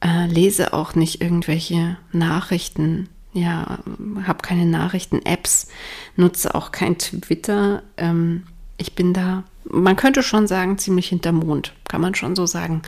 äh, 0.01 0.27
lese 0.27 0.73
auch 0.73 0.95
nicht 0.95 1.21
irgendwelche 1.21 1.97
Nachrichten, 2.13 3.09
ja, 3.33 3.79
habe 4.25 4.43
keine 4.43 4.67
Nachrichten-Apps, 4.67 5.69
nutze 6.17 6.55
auch 6.55 6.73
kein 6.73 6.99
Twitter. 6.99 7.83
Ähm, 7.97 8.45
ich 8.77 8.95
bin 8.95 9.13
da, 9.13 9.45
man 9.65 9.97
könnte 9.97 10.23
schon 10.23 10.47
sagen, 10.47 10.79
ziemlich 10.79 11.09
hinter 11.09 11.33
Mond, 11.33 11.73
kann 11.89 12.01
man 12.01 12.15
schon 12.15 12.35
so 12.35 12.47
sagen. 12.47 12.83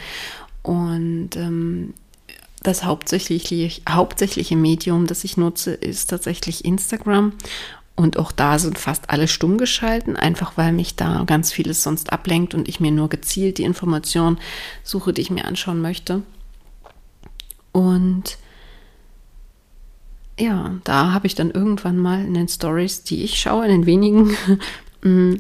Und 0.63 1.37
ähm, 1.37 1.95
das 2.63 2.85
hauptsächliche, 2.85 3.69
hauptsächliche 3.89 4.57
Medium, 4.57 5.07
das 5.07 5.25
ich 5.25 5.37
nutze, 5.37 5.75
ist 5.75 6.11
tatsächlich 6.11 6.65
Instagram. 6.65 7.33
Und 7.95 8.19
auch 8.19 8.33
da 8.33 8.59
sind 8.59 8.79
fast 8.79 9.11
alle 9.11 9.29
stumm 9.29 9.59
geschalten, 9.59 10.17
einfach 10.17 10.57
weil 10.57 10.73
mich 10.73 10.97
da 10.97 11.25
ganz 11.27 11.53
vieles 11.53 11.83
sonst 11.83 12.13
ablenkt 12.13 12.55
und 12.55 12.69
ich 12.69 12.81
mir 12.81 12.91
nur 12.91 13.09
gezielt 13.09 13.59
die 13.59 13.65
Information 13.65 14.39
suche, 14.83 15.13
die 15.13 15.21
ich 15.21 15.31
mir 15.31 15.45
anschauen 15.45 15.83
möchte. 15.83 16.23
Und 17.73 18.39
ja, 20.43 20.77
da 20.83 21.13
habe 21.13 21.29
ich 21.29 21.37
dann 21.37 21.53
irgendwann 21.53 21.99
mal 21.99 22.25
in 22.25 22.35
den 22.35 22.49
Stories, 22.49 23.05
die 23.05 23.23
ich 23.23 23.39
schaue, 23.39 23.65
in 23.65 23.71
den 23.71 23.87
wenigen, 23.87 24.37
mm, 25.03 25.35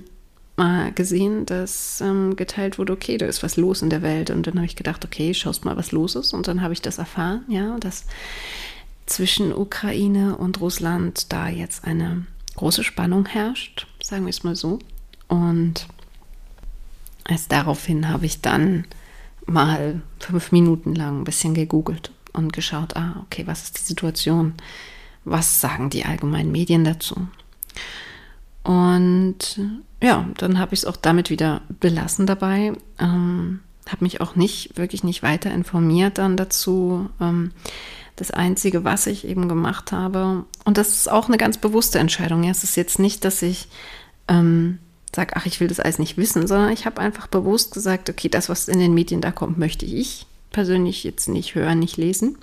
mal 0.56 0.92
gesehen, 0.92 1.44
dass 1.44 2.00
ähm, 2.00 2.36
geteilt 2.36 2.78
wurde, 2.78 2.92
okay, 2.92 3.18
da 3.18 3.26
ist 3.26 3.42
was 3.42 3.56
los 3.56 3.82
in 3.82 3.90
der 3.90 4.02
Welt. 4.02 4.30
Und 4.30 4.46
dann 4.46 4.54
habe 4.54 4.66
ich 4.66 4.76
gedacht, 4.76 5.04
okay, 5.04 5.34
schaust 5.34 5.64
mal, 5.64 5.76
was 5.76 5.90
los 5.90 6.14
ist. 6.14 6.32
Und 6.32 6.46
dann 6.46 6.62
habe 6.62 6.72
ich 6.72 6.80
das 6.82 6.98
erfahren, 6.98 7.42
ja, 7.48 7.76
dass 7.80 8.06
zwischen 9.06 9.52
Ukraine 9.52 10.36
und 10.36 10.60
Russland 10.60 11.32
da 11.32 11.48
jetzt 11.48 11.84
eine 11.84 12.24
große 12.54 12.84
Spannung 12.84 13.26
herrscht, 13.26 13.88
sagen 14.00 14.24
wir 14.24 14.30
es 14.30 14.44
mal 14.44 14.54
so. 14.54 14.78
Und 15.26 15.88
erst 17.28 17.50
daraufhin 17.50 18.08
habe 18.08 18.26
ich 18.26 18.40
dann 18.40 18.84
mal 19.46 20.00
fünf 20.20 20.52
Minuten 20.52 20.94
lang 20.94 21.22
ein 21.22 21.24
bisschen 21.24 21.54
gegoogelt 21.54 22.11
und 22.32 22.52
geschaut, 22.52 22.96
ah, 22.96 23.22
okay, 23.24 23.46
was 23.46 23.64
ist 23.64 23.78
die 23.78 23.84
Situation? 23.84 24.54
Was 25.24 25.60
sagen 25.60 25.90
die 25.90 26.04
allgemeinen 26.04 26.52
Medien 26.52 26.84
dazu? 26.84 27.28
Und 28.64 29.60
ja, 30.02 30.28
dann 30.38 30.58
habe 30.58 30.74
ich 30.74 30.80
es 30.80 30.84
auch 30.84 30.96
damit 30.96 31.30
wieder 31.30 31.62
belassen 31.80 32.26
dabei. 32.26 32.72
Ähm, 32.98 33.60
habe 33.88 34.04
mich 34.04 34.20
auch 34.20 34.36
nicht, 34.36 34.76
wirklich 34.76 35.04
nicht 35.04 35.22
weiter 35.22 35.50
informiert 35.52 36.18
dann 36.18 36.36
dazu. 36.36 37.08
Ähm, 37.20 37.52
das 38.16 38.30
Einzige, 38.30 38.84
was 38.84 39.06
ich 39.06 39.26
eben 39.26 39.48
gemacht 39.48 39.90
habe, 39.90 40.44
und 40.64 40.76
das 40.78 40.90
ist 40.90 41.10
auch 41.10 41.28
eine 41.28 41.38
ganz 41.38 41.58
bewusste 41.58 41.98
Entscheidung. 41.98 42.44
Ja, 42.44 42.50
es 42.50 42.62
ist 42.62 42.76
jetzt 42.76 42.98
nicht, 42.98 43.24
dass 43.24 43.42
ich 43.42 43.68
ähm, 44.28 44.78
sage, 45.14 45.34
ach, 45.34 45.46
ich 45.46 45.60
will 45.60 45.68
das 45.68 45.80
alles 45.80 45.98
nicht 45.98 46.16
wissen, 46.16 46.46
sondern 46.46 46.72
ich 46.72 46.86
habe 46.86 47.00
einfach 47.00 47.26
bewusst 47.26 47.74
gesagt, 47.74 48.08
okay, 48.10 48.28
das, 48.28 48.48
was 48.48 48.68
in 48.68 48.78
den 48.78 48.94
Medien 48.94 49.20
da 49.20 49.30
kommt, 49.30 49.58
möchte 49.58 49.86
ich 49.86 50.26
persönlich 50.52 51.04
jetzt 51.04 51.28
nicht 51.28 51.54
hören, 51.54 51.78
nicht 51.78 51.96
lesen. 51.96 52.38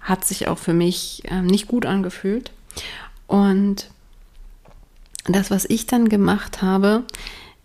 Hat 0.00 0.24
sich 0.24 0.48
auch 0.48 0.58
für 0.58 0.74
mich 0.74 1.22
ähm, 1.26 1.46
nicht 1.46 1.68
gut 1.68 1.86
angefühlt. 1.86 2.52
Und 3.26 3.90
das, 5.24 5.50
was 5.50 5.64
ich 5.64 5.86
dann 5.86 6.08
gemacht 6.08 6.62
habe, 6.62 7.04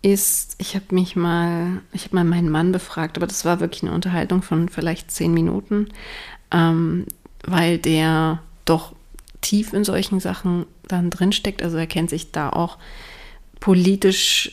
ist, 0.02 0.54
ich 0.58 0.74
habe 0.74 0.94
mich 0.94 1.16
mal, 1.16 1.82
ich 1.92 2.04
habe 2.04 2.16
mal 2.16 2.24
meinen 2.24 2.50
Mann 2.50 2.70
befragt, 2.72 3.16
aber 3.16 3.26
das 3.26 3.44
war 3.44 3.60
wirklich 3.60 3.82
eine 3.82 3.92
Unterhaltung 3.92 4.42
von 4.42 4.68
vielleicht 4.68 5.10
zehn 5.10 5.34
Minuten, 5.34 5.88
ähm, 6.52 7.06
weil 7.44 7.78
der 7.78 8.40
doch 8.64 8.94
tief 9.40 9.72
in 9.72 9.84
solchen 9.84 10.20
Sachen 10.20 10.66
dann 10.86 11.10
drinsteckt. 11.10 11.62
Also 11.62 11.76
er 11.76 11.86
kennt 11.86 12.10
sich 12.10 12.30
da 12.30 12.50
auch 12.50 12.78
politisch, 13.60 14.52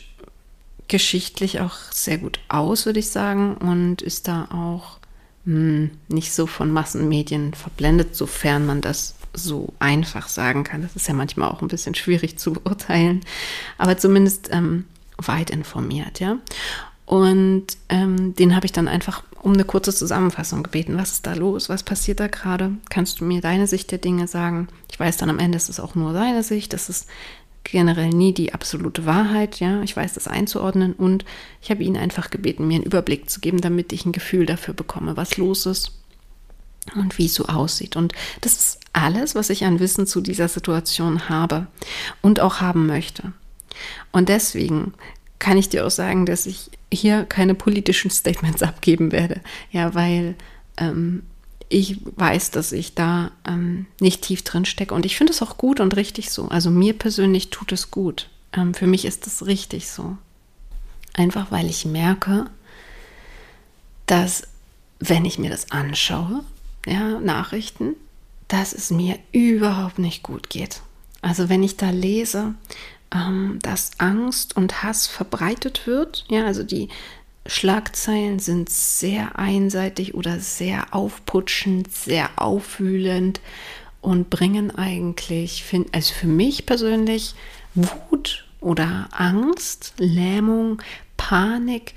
geschichtlich 0.88 1.62
auch 1.62 1.75
sehr 1.92 2.18
gut 2.18 2.39
aus, 2.48 2.86
würde 2.86 3.00
ich 3.00 3.10
sagen, 3.10 3.56
und 3.58 4.01
ist 4.01 4.27
da 4.27 4.48
auch 4.51 5.00
mh, 5.46 5.54
hm, 5.54 5.92
nicht 6.08 6.34
so 6.34 6.48
von 6.48 6.72
Massenmedien 6.72 7.54
verblendet, 7.54 8.16
sofern 8.16 8.66
man 8.66 8.82
das 8.82 9.16
so 9.34 9.74
einfach 9.80 10.28
sagen 10.28 10.64
kann. 10.64 10.82
Das 10.82 10.96
ist 10.96 11.08
ja 11.08 11.14
manchmal 11.14 11.50
auch 11.50 11.62
ein 11.62 11.68
bisschen 11.68 11.96
schwierig 11.96 12.38
zu 12.38 12.54
beurteilen, 12.54 13.22
aber 13.78 13.98
zumindest 13.98 14.50
ähm, 14.52 14.86
weit 15.18 15.50
informiert, 15.50 16.20
ja. 16.20 16.38
Und 17.06 17.68
ähm, 17.90 18.34
den 18.34 18.56
habe 18.56 18.66
ich 18.66 18.72
dann 18.72 18.88
einfach 18.88 19.24
um 19.42 19.54
eine 19.54 19.64
kurze 19.64 19.94
Zusammenfassung 19.94 20.64
gebeten. 20.64 20.98
Was 20.98 21.12
ist 21.12 21.28
da 21.28 21.36
los? 21.36 21.70
Was 21.70 21.84
passiert 21.84 22.20
da 22.20 22.28
gerade? 22.28 22.72
Kannst 22.90 23.20
du 23.20 23.25
mir 23.25 23.42
deine 23.42 23.68
Sicht 23.68 23.92
der 23.92 24.00
Dinge 24.00 24.28
sagen? 24.28 24.70
Ich 24.92 25.00
weiß 25.00 25.18
dann 25.18 25.30
am 25.30 25.38
Ende, 25.38 25.58
es 25.58 25.70
ist 25.70 25.80
auch 25.80 25.94
nur 25.94 26.14
seine 26.14 26.42
Sicht. 26.42 26.74
Das 26.74 26.90
ist 26.90 27.08
generell 27.72 28.10
nie 28.10 28.34
die 28.34 28.54
absolute 28.54 29.06
Wahrheit. 29.06 29.60
Ja, 29.60 29.82
ich 29.82 29.96
weiß 29.96 30.14
das 30.14 30.28
einzuordnen 30.28 30.94
und 30.94 31.26
ich 31.62 31.70
habe 31.70 31.84
ihn 31.84 31.98
einfach 31.98 32.30
gebeten, 32.30 32.68
mir 32.68 32.76
einen 32.76 32.86
Überblick 32.86 33.30
zu 33.30 33.40
geben, 33.40 33.62
damit 33.62 33.92
ich 33.92 34.06
ein 34.06 34.12
Gefühl 34.12 34.46
dafür 34.46 34.74
bekomme, 34.74 35.18
was 35.18 35.38
los 35.38 35.66
ist 35.66 35.92
und 36.96 37.18
wie 37.18 37.26
es 37.26 37.34
so 37.34 37.46
aussieht. 37.46 37.96
Und 37.96 38.14
das 38.42 38.54
ist 38.54 38.80
alles, 38.94 39.36
was 39.36 39.50
ich 39.50 39.66
an 39.66 39.80
Wissen 39.80 40.08
zu 40.08 40.22
dieser 40.22 40.48
Situation 40.48 41.28
habe 41.28 41.68
und 42.22 42.40
auch 42.40 42.62
haben 42.62 42.86
möchte. 42.86 43.34
Und 44.12 44.30
deswegen 44.30 44.94
kann 45.40 45.58
ich 45.58 45.70
dir 45.70 45.86
auch 45.86 45.92
sagen, 45.92 46.26
dass 46.26 46.46
ich 46.46 46.70
hier 46.92 47.26
keine 47.26 47.56
politischen 47.56 48.12
Statements 48.12 48.64
abgeben 48.64 49.12
werde. 49.12 49.42
Ja, 49.72 49.94
weil 49.94 50.36
ähm, 50.78 51.24
ich 51.75 51.98
weiß, 52.05 52.51
dass 52.51 52.72
ich 52.72 52.96
da 52.96 53.32
ähm, 53.46 53.86
nicht 54.00 54.22
tief 54.22 54.44
drin 54.44 54.63
stecke. 54.63 54.94
Und 54.94 55.05
ich 55.05 55.17
finde 55.17 55.34
es 55.34 55.41
auch 55.41 55.58
gut 55.58 55.82
und 55.82 55.98
richtig 55.98 56.32
so. 56.32 56.48
Also 56.48 56.72
mir 56.72 56.98
persönlich 56.98 57.50
tut 57.50 57.74
es 57.74 57.91
gut. 57.91 58.29
Ähm, 58.53 58.74
für 58.74 58.88
mich 58.88 59.03
ist 59.03 59.27
es 59.27 59.46
richtig 59.46 59.89
so. 59.89 60.15
Einfach 61.13 61.51
weil 61.51 61.70
ich 61.70 61.84
merke, 61.84 62.46
dass 64.05 64.44
wenn 65.00 65.25
ich 65.25 65.38
mir 65.38 65.50
das 65.50 65.72
anschaue, 65.72 66.46
ja, 66.86 67.20
Nachrichten, 67.20 67.96
dass 68.48 68.72
es 68.72 68.89
mir 68.89 69.20
überhaupt 69.34 70.00
nicht 70.00 70.24
gut 70.24 70.50
geht. 70.50 70.82
Also 71.22 71.50
wenn 71.50 71.62
ich 71.62 71.75
da 71.75 71.89
lese, 71.89 72.53
ähm, 73.13 73.60
dass 73.62 73.91
Angst 73.98 74.55
und 74.55 74.82
Hass 74.82 75.08
verbreitet 75.08 75.88
wird, 75.88 76.24
ja, 76.29 76.46
also 76.46 76.63
die 76.63 76.88
Schlagzeilen 77.46 78.40
sind 78.40 78.70
sehr 78.70 79.38
einseitig 79.38 80.16
oder 80.16 80.40
sehr 80.40 80.94
aufputschend, 80.94 81.92
sehr 81.94 82.30
aufwühlend 82.38 83.40
und 84.02 84.30
bringen 84.30 84.75
eigentlich, 84.75 85.64
also 85.92 86.14
für 86.14 86.28
mich 86.28 86.66
persönlich, 86.66 87.36
Wut 87.75 88.46
oder 88.62 89.10
Angst, 89.12 89.94
Lähmung, 89.98 90.82
Panik, 91.18 91.94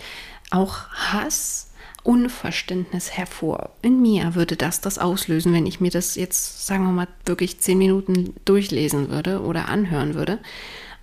auch 0.50 0.88
Hass 0.90 1.68
Unverständnis 2.02 3.10
hervor. 3.10 3.70
In 3.82 4.00
mir 4.00 4.34
würde 4.34 4.56
das 4.56 4.80
das 4.80 4.98
auslösen, 4.98 5.52
wenn 5.52 5.66
ich 5.66 5.80
mir 5.80 5.90
das 5.90 6.14
jetzt, 6.14 6.66
sagen 6.66 6.84
wir 6.84 6.92
mal, 6.92 7.08
wirklich 7.26 7.60
zehn 7.60 7.76
Minuten 7.76 8.34
durchlesen 8.46 9.10
würde 9.10 9.42
oder 9.42 9.68
anhören 9.68 10.14
würde. 10.14 10.38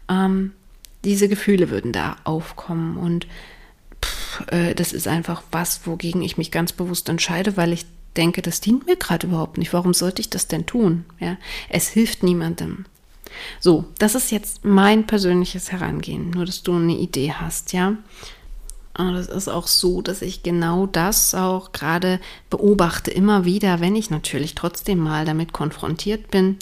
Ähm, 0.10 0.54
diese 1.04 1.30
Gefühle 1.30 1.70
würden 1.70 1.92
da 1.92 2.16
aufkommen 2.24 2.98
und 2.98 3.28
äh, 4.48 4.76
das 4.76 4.94
ist 4.94 5.08
einfach 5.08 5.44
was, 5.52 5.86
wogegen 5.86 6.22
ich 6.22 6.38
mich 6.38 6.52
ganz 6.52 6.72
bewusst 6.74 7.10
entscheide, 7.10 7.58
weil 7.58 7.74
ich 7.74 7.86
denke, 8.16 8.42
das 8.42 8.62
dient 8.62 8.86
mir 8.86 8.96
gerade 8.96 9.28
überhaupt 9.28 9.58
nicht. 9.58 9.74
Warum 9.74 9.94
sollte 9.94 10.22
ich 10.22 10.30
das 10.30 10.48
denn 10.48 10.66
tun? 10.66 11.06
Ja, 11.20 11.38
es 11.70 11.90
hilft 11.90 12.24
niemandem. 12.24 12.86
So, 13.60 13.86
das 14.00 14.16
ist 14.16 14.32
jetzt 14.32 14.64
mein 14.64 15.08
persönliches 15.08 15.72
Herangehen, 15.72 16.30
nur 16.30 16.46
dass 16.46 16.64
du 16.64 16.76
eine 16.76 16.98
Idee 16.98 17.34
hast, 17.34 17.74
ja. 17.74 17.98
Und 18.98 19.16
es 19.16 19.28
ist 19.28 19.50
auch 19.50 19.68
so, 19.68 20.02
dass 20.02 20.22
ich 20.22 20.42
genau 20.42 20.86
das 20.86 21.36
auch 21.36 21.74
gerade 21.74 22.20
beobachte, 22.50 23.12
immer 23.12 23.44
wieder, 23.44 23.82
wenn 23.82 23.96
ich 23.96 24.10
natürlich 24.10 24.56
trotzdem 24.56 25.00
mal 25.00 25.26
damit 25.26 25.52
konfrontiert 25.52 26.32
bin. 26.32 26.58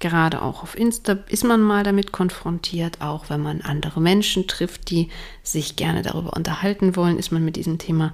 Gerade 0.00 0.42
auch 0.42 0.64
auf 0.64 0.76
Insta 0.76 1.18
ist 1.28 1.44
man 1.44 1.60
mal 1.62 1.84
damit 1.84 2.10
konfrontiert, 2.10 3.00
auch 3.00 3.30
wenn 3.30 3.40
man 3.40 3.60
andere 3.60 4.00
Menschen 4.00 4.48
trifft, 4.48 4.90
die 4.90 5.10
sich 5.44 5.76
gerne 5.76 6.02
darüber 6.02 6.32
unterhalten 6.32 6.96
wollen, 6.96 7.18
ist 7.18 7.30
man 7.30 7.44
mit 7.44 7.54
diesem 7.54 7.78
Thema 7.78 8.12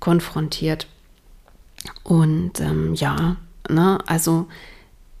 konfrontiert. 0.00 0.88
Und 2.02 2.60
ähm, 2.60 2.94
ja, 2.94 3.36
ne, 3.68 3.98
also 4.06 4.48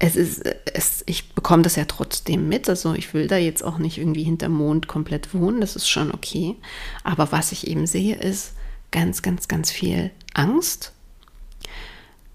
es 0.04 0.16
ist, 0.16 0.42
es, 0.74 1.04
ich 1.06 1.32
bekomme 1.32 1.62
das 1.62 1.76
ja 1.76 1.84
trotzdem 1.84 2.48
mit. 2.48 2.68
Also 2.68 2.92
ich 2.94 3.14
will 3.14 3.28
da 3.28 3.36
jetzt 3.36 3.62
auch 3.62 3.78
nicht 3.78 3.98
irgendwie 3.98 4.24
hinterm 4.24 4.52
Mond 4.52 4.88
komplett 4.88 5.32
wohnen, 5.32 5.60
das 5.60 5.76
ist 5.76 5.88
schon 5.88 6.12
okay. 6.12 6.56
Aber 7.04 7.30
was 7.30 7.52
ich 7.52 7.68
eben 7.68 7.86
sehe, 7.86 8.16
ist 8.16 8.54
ganz, 8.90 9.22
ganz, 9.22 9.46
ganz 9.46 9.70
viel 9.70 10.10
Angst, 10.34 10.92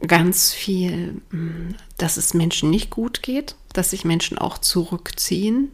ganz 0.07 0.53
viel, 0.53 1.21
hm, 1.31 1.75
dass 1.97 2.15
es 2.15 2.33
Menschen 2.33 2.69
nicht 2.69 2.89
gut 2.89 3.21
geht, 3.21 3.55
dass 3.74 3.89
sich 3.89 4.05
Menschen 4.05 4.38
auch 4.38 4.59
zurückziehen, 4.59 5.71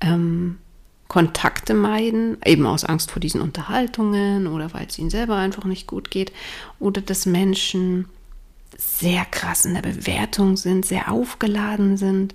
ähm, 0.00 0.58
Kontakte 1.06 1.74
meiden, 1.74 2.38
eben 2.44 2.66
aus 2.66 2.84
Angst 2.84 3.12
vor 3.12 3.20
diesen 3.20 3.40
Unterhaltungen 3.40 4.48
oder 4.48 4.74
weil 4.74 4.86
es 4.88 4.98
ihnen 4.98 5.10
selber 5.10 5.36
einfach 5.36 5.64
nicht 5.64 5.86
gut 5.86 6.10
geht, 6.10 6.32
oder 6.80 7.00
dass 7.00 7.24
Menschen 7.24 8.06
sehr 8.76 9.24
krass 9.24 9.64
in 9.64 9.74
der 9.74 9.82
Bewertung 9.82 10.56
sind, 10.56 10.86
sehr 10.86 11.10
aufgeladen 11.10 11.96
sind, 11.96 12.34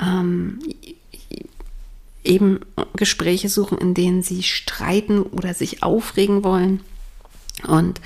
ähm, 0.00 0.60
eben 2.24 2.60
Gespräche 2.94 3.48
suchen, 3.48 3.78
in 3.78 3.94
denen 3.94 4.22
sie 4.22 4.42
streiten 4.42 5.22
oder 5.22 5.54
sich 5.54 5.82
aufregen 5.82 6.44
wollen. 6.44 6.80
Und 7.66 8.00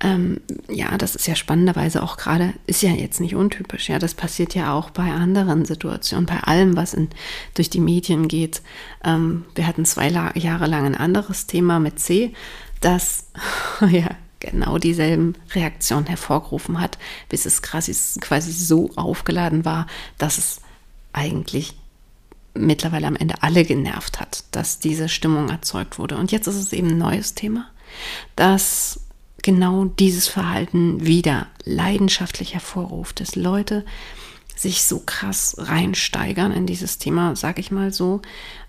ähm, 0.00 0.40
ja, 0.68 0.98
das 0.98 1.16
ist 1.16 1.26
ja 1.26 1.34
spannenderweise 1.34 2.02
auch 2.02 2.18
gerade, 2.18 2.52
ist 2.66 2.82
ja 2.82 2.90
jetzt 2.90 3.18
nicht 3.18 3.34
untypisch, 3.34 3.88
ja, 3.88 3.98
das 3.98 4.12
passiert 4.12 4.54
ja 4.54 4.74
auch 4.74 4.90
bei 4.90 5.10
anderen 5.10 5.64
Situationen, 5.64 6.26
bei 6.26 6.40
allem, 6.40 6.76
was 6.76 6.92
in, 6.92 7.08
durch 7.54 7.70
die 7.70 7.80
Medien 7.80 8.28
geht. 8.28 8.60
Ähm, 9.02 9.46
wir 9.54 9.66
hatten 9.66 9.86
zwei 9.86 10.10
La 10.10 10.36
Jahre 10.36 10.66
lang 10.66 10.84
ein 10.84 10.94
anderes 10.94 11.46
Thema 11.46 11.80
mit 11.80 11.98
C, 11.98 12.34
das 12.80 13.28
ja 13.80 14.10
genau 14.50 14.78
dieselben 14.78 15.34
Reaktionen 15.54 16.06
hervorgerufen 16.06 16.80
hat, 16.80 16.98
bis 17.28 17.46
es 17.46 17.62
quasi, 17.62 17.94
quasi 18.20 18.52
so 18.52 18.90
aufgeladen 18.96 19.64
war, 19.64 19.86
dass 20.18 20.38
es 20.38 20.60
eigentlich 21.12 21.74
mittlerweile 22.54 23.06
am 23.06 23.16
Ende 23.16 23.42
alle 23.42 23.64
genervt 23.64 24.20
hat, 24.20 24.44
dass 24.50 24.78
diese 24.78 25.08
Stimmung 25.08 25.50
erzeugt 25.50 25.98
wurde. 25.98 26.16
Und 26.16 26.32
jetzt 26.32 26.46
ist 26.46 26.56
es 26.56 26.72
eben 26.72 26.90
ein 26.90 26.98
neues 26.98 27.34
Thema, 27.34 27.68
das 28.34 29.00
genau 29.42 29.84
dieses 29.84 30.26
Verhalten 30.26 31.04
wieder 31.04 31.46
leidenschaftlich 31.64 32.54
hervorruft, 32.54 33.20
dass 33.20 33.36
Leute 33.36 33.84
sich 34.56 34.84
so 34.84 35.00
krass 35.00 35.54
reinsteigern 35.58 36.50
in 36.50 36.66
dieses 36.66 36.98
Thema, 36.98 37.36
sag 37.36 37.58
ich 37.58 37.70
mal 37.70 37.92
so, 37.92 38.22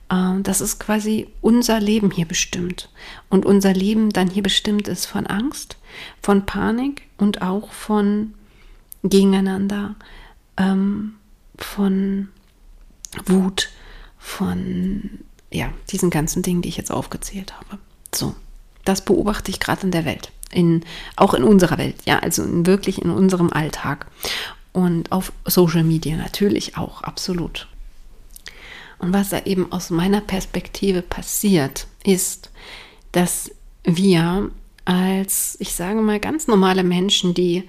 dass 0.10 0.62
es 0.62 0.80
quasi 0.80 1.28
unser 1.42 1.80
Leben 1.80 2.12
hier 2.12 2.26
bestimmt. 2.26 2.90
Und 3.30 3.46
unser 3.46 3.74
Leben 3.74 4.12
dann 4.12 4.30
hier 4.30 4.44
bestimmt 4.44 4.88
ist 4.88 5.06
von 5.06 5.28
Angst, 5.28 5.78
von 6.22 6.46
Panik 6.46 7.04
und 7.18 7.42
auch 7.42 7.72
von 7.72 8.34
Gegeneinander, 9.04 9.96
ähm, 10.58 11.16
von 11.58 12.30
Wut, 13.26 13.70
von 14.18 15.20
ja, 15.52 15.72
diesen 15.90 16.10
ganzen 16.10 16.42
Dingen, 16.42 16.62
die 16.62 16.70
ich 16.70 16.78
jetzt 16.78 16.92
aufgezählt 16.92 17.54
habe. 17.56 17.80
So, 18.14 18.36
das 18.86 19.04
beobachte 19.04 19.52
ich 19.52 19.60
gerade 19.60 19.84
in 19.84 19.92
der 19.92 20.06
Welt, 20.06 20.32
in, 20.52 20.84
auch 21.16 21.34
in 21.34 21.44
unserer 21.44 21.78
Welt, 21.78 21.96
ja, 22.06 22.20
also 22.20 22.44
in, 22.44 22.66
wirklich 22.66 23.02
in 23.02 23.10
unserem 23.10 23.52
Alltag 23.52 24.08
und 24.74 25.12
auf 25.12 25.32
Social 25.46 25.84
Media 25.84 26.18
natürlich 26.18 26.78
auch, 26.78 27.02
absolut. 27.04 27.68
Und 29.00 29.14
was 29.14 29.30
da 29.30 29.46
eben 29.46 29.72
aus 29.72 29.90
meiner 29.90 30.22
Perspektive 30.22 31.02
passiert, 31.02 31.88
ist, 32.04 32.52
dass 33.12 33.52
wir 33.84 34.52
als, 34.86 35.58
ich 35.60 35.74
sage 35.74 36.02
mal, 36.02 36.20
ganz 36.20 36.48
normale 36.48 36.84
Menschen, 36.84 37.34
die 37.34 37.64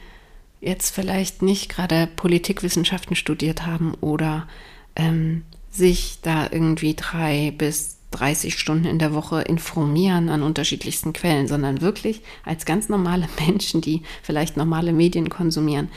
jetzt 0.60 0.94
vielleicht 0.94 1.42
nicht 1.42 1.68
gerade 1.68 2.06
Politikwissenschaften 2.06 3.14
studiert 3.16 3.66
haben 3.66 3.94
oder 4.00 4.48
ähm, 4.96 5.42
sich 5.70 6.18
da 6.22 6.48
irgendwie 6.50 6.94
drei 6.94 7.52
bis 7.56 7.98
30 8.12 8.58
Stunden 8.58 8.86
in 8.86 8.98
der 8.98 9.12
Woche 9.12 9.42
informieren 9.42 10.28
an 10.30 10.42
unterschiedlichsten 10.42 11.12
Quellen, 11.12 11.46
sondern 11.46 11.80
wirklich 11.80 12.22
als 12.44 12.64
ganz 12.64 12.88
normale 12.88 13.28
Menschen, 13.46 13.80
die 13.80 14.02
vielleicht 14.22 14.56
normale 14.56 14.92
Medien 14.92 15.28
konsumieren, 15.28 15.88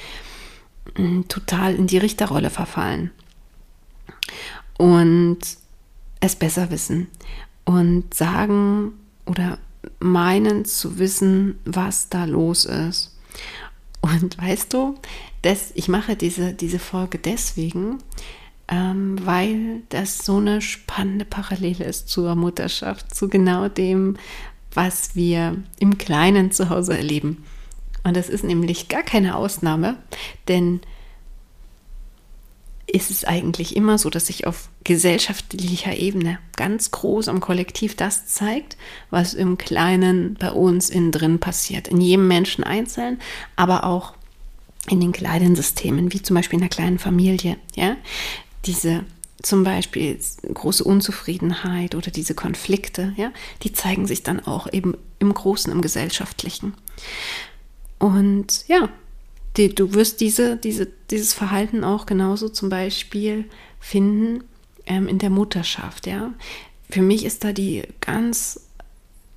total 1.29 1.75
in 1.75 1.87
die 1.87 1.99
Richterrolle 1.99 2.49
verfallen 2.49 3.11
und 4.81 5.37
es 6.21 6.35
besser 6.35 6.71
wissen 6.71 7.07
und 7.65 8.15
sagen 8.15 8.93
oder 9.27 9.59
meinen 9.99 10.65
zu 10.65 10.97
wissen, 10.97 11.59
was 11.65 12.09
da 12.09 12.25
los 12.25 12.65
ist. 12.65 13.15
Und 14.01 14.39
weißt 14.41 14.73
du, 14.73 14.95
das, 15.43 15.71
ich 15.75 15.87
mache 15.87 16.15
diese, 16.15 16.53
diese 16.53 16.79
Folge 16.79 17.19
deswegen, 17.19 17.99
ähm, 18.67 19.23
weil 19.23 19.83
das 19.89 20.25
so 20.25 20.37
eine 20.37 20.61
spannende 20.61 21.25
Parallele 21.25 21.85
ist 21.85 22.09
zur 22.09 22.33
Mutterschaft, 22.33 23.13
zu 23.13 23.29
genau 23.29 23.67
dem, 23.67 24.17
was 24.73 25.15
wir 25.15 25.57
im 25.77 25.99
Kleinen 25.99 26.49
zu 26.49 26.69
Hause 26.69 26.97
erleben. 26.97 27.43
Und 28.03 28.17
das 28.17 28.29
ist 28.29 28.43
nämlich 28.43 28.87
gar 28.87 29.03
keine 29.03 29.35
Ausnahme, 29.35 29.97
denn 30.47 30.81
ist 32.91 33.09
es 33.09 33.23
eigentlich 33.23 33.75
immer 33.75 33.97
so, 33.97 34.09
dass 34.09 34.27
sich 34.27 34.47
auf 34.47 34.69
gesellschaftlicher 34.83 35.95
Ebene 35.95 36.39
ganz 36.55 36.91
groß 36.91 37.29
am 37.29 37.39
Kollektiv 37.39 37.95
das 37.95 38.27
zeigt, 38.27 38.77
was 39.09 39.33
im 39.33 39.57
Kleinen 39.57 40.35
bei 40.39 40.51
uns 40.51 40.89
innen 40.89 41.11
drin 41.11 41.39
passiert. 41.39 41.87
In 41.87 42.01
jedem 42.01 42.27
Menschen 42.27 42.63
einzeln, 42.63 43.19
aber 43.55 43.85
auch 43.85 44.13
in 44.89 44.99
den 44.99 45.11
kleinen 45.11 45.55
Systemen, 45.55 46.11
wie 46.11 46.21
zum 46.21 46.35
Beispiel 46.35 46.57
in 46.57 46.63
einer 46.63 46.69
kleinen 46.69 46.99
Familie. 46.99 47.57
Ja? 47.75 47.95
diese 48.65 49.03
zum 49.41 49.63
Beispiel 49.63 50.19
große 50.53 50.83
Unzufriedenheit 50.83 51.95
oder 51.95 52.11
diese 52.11 52.35
Konflikte, 52.35 53.13
ja, 53.17 53.31
die 53.63 53.73
zeigen 53.73 54.05
sich 54.05 54.21
dann 54.21 54.39
auch 54.39 54.71
eben 54.71 54.95
im 55.17 55.33
Großen, 55.33 55.71
im 55.71 55.81
Gesellschaftlichen. 55.81 56.75
Und 57.97 58.67
ja, 58.67 58.89
die, 59.57 59.73
du 59.73 59.93
wirst 59.93 60.21
diese, 60.21 60.57
diese, 60.57 60.87
dieses 61.09 61.33
Verhalten 61.33 61.83
auch 61.83 62.05
genauso 62.05 62.49
zum 62.49 62.69
Beispiel 62.69 63.45
finden 63.79 64.43
ähm, 64.85 65.07
in 65.07 65.19
der 65.19 65.29
Mutterschaft, 65.29 66.07
ja. 66.07 66.33
Für 66.89 67.01
mich 67.01 67.23
ist 67.25 67.43
da 67.43 67.53
die 67.53 67.83
ganz 68.01 68.59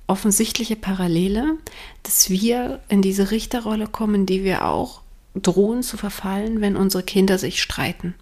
offensichtliche 0.07 0.75
Parallele, 0.75 1.57
dass 2.03 2.29
wir 2.29 2.81
in 2.89 3.01
diese 3.01 3.31
Richterrolle 3.31 3.87
kommen, 3.87 4.25
die 4.25 4.43
wir 4.43 4.65
auch 4.65 5.01
drohen 5.35 5.83
zu 5.83 5.97
verfallen, 5.97 6.61
wenn 6.61 6.75
unsere 6.75 7.03
Kinder 7.03 7.37
sich 7.37 7.61
streiten. 7.61 8.13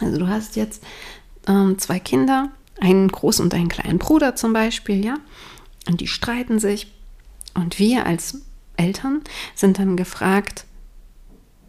Also 0.00 0.18
du 0.18 0.28
hast 0.28 0.56
jetzt 0.56 0.82
ähm, 1.46 1.78
zwei 1.78 1.98
Kinder, 1.98 2.50
einen 2.80 3.08
großen 3.08 3.44
und 3.44 3.54
einen 3.54 3.68
kleinen 3.68 3.98
Bruder 3.98 4.36
zum 4.36 4.52
Beispiel, 4.52 5.04
ja, 5.04 5.16
und 5.86 6.00
die 6.00 6.06
streiten 6.06 6.58
sich. 6.58 6.88
Und 7.54 7.78
wir 7.78 8.06
als 8.06 8.40
Eltern 8.76 9.22
sind 9.54 9.78
dann 9.78 9.96
gefragt, 9.96 10.64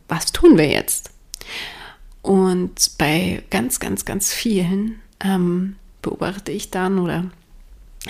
was 0.07 0.31
tun 0.31 0.57
wir 0.57 0.69
jetzt? 0.69 1.11
Und 2.21 2.97
bei 2.97 3.43
ganz, 3.49 3.79
ganz, 3.79 4.05
ganz 4.05 4.33
vielen 4.33 4.99
ähm, 5.23 5.75
beobachte 6.01 6.51
ich 6.51 6.71
dann 6.71 6.99
oder 6.99 7.25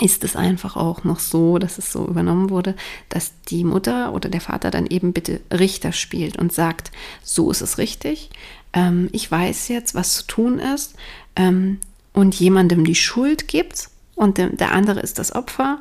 ist 0.01 0.23
es 0.23 0.35
einfach 0.35 0.75
auch 0.75 1.03
noch 1.03 1.19
so, 1.19 1.57
dass 1.57 1.77
es 1.77 1.91
so 1.91 2.05
übernommen 2.05 2.49
wurde, 2.49 2.75
dass 3.09 3.31
die 3.49 3.63
Mutter 3.63 4.13
oder 4.13 4.29
der 4.29 4.41
Vater 4.41 4.71
dann 4.71 4.85
eben 4.87 5.13
bitte 5.13 5.39
Richter 5.51 5.93
spielt 5.93 6.37
und 6.37 6.51
sagt, 6.51 6.91
so 7.23 7.49
ist 7.51 7.61
es 7.61 7.77
richtig, 7.77 8.29
ähm, 8.73 9.09
ich 9.13 9.29
weiß 9.29 9.69
jetzt, 9.69 9.95
was 9.95 10.13
zu 10.13 10.27
tun 10.27 10.59
ist 10.59 10.95
ähm, 11.35 11.79
und 12.13 12.35
jemandem 12.35 12.85
die 12.85 12.95
Schuld 12.95 13.47
gibt 13.47 13.89
und 14.15 14.37
der, 14.37 14.49
der, 14.49 14.73
andere 14.73 14.99
ist 14.99 15.17
das 15.17 15.33
Opfer. 15.33 15.79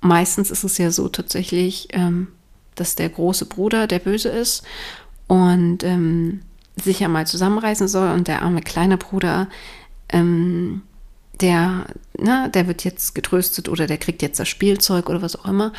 Meistens 0.00 0.50
ist 0.50 0.64
es 0.64 0.78
ja 0.78 0.90
so 0.90 1.08
tatsächlich, 1.08 1.88
ähm, 1.90 2.28
dass 2.76 2.94
der 2.94 3.08
große 3.08 3.46
Bruder 3.46 3.86
der 3.86 3.98
Böse 3.98 4.28
ist 4.28 4.62
und 5.26 5.82
ähm, 5.82 6.42
sich 6.76 7.00
ja 7.00 7.08
mal 7.08 7.26
zusammenreißen 7.26 7.88
soll. 7.88 8.12
Und 8.12 8.28
der 8.28 8.42
arme 8.42 8.62
kleine 8.62 8.96
Bruder 8.96 9.48
ähm, 10.08 10.82
der, 11.40 11.86
na, 12.18 12.48
der 12.48 12.66
wird 12.66 12.84
jetzt 12.84 13.14
getröstet 13.14 13.68
oder 13.68 13.86
der 13.86 13.98
kriegt 13.98 14.22
jetzt 14.22 14.40
das 14.40 14.48
Spielzeug 14.48 15.08
oder 15.08 15.22
was 15.22 15.36
auch 15.36 15.46
immer, 15.46 15.72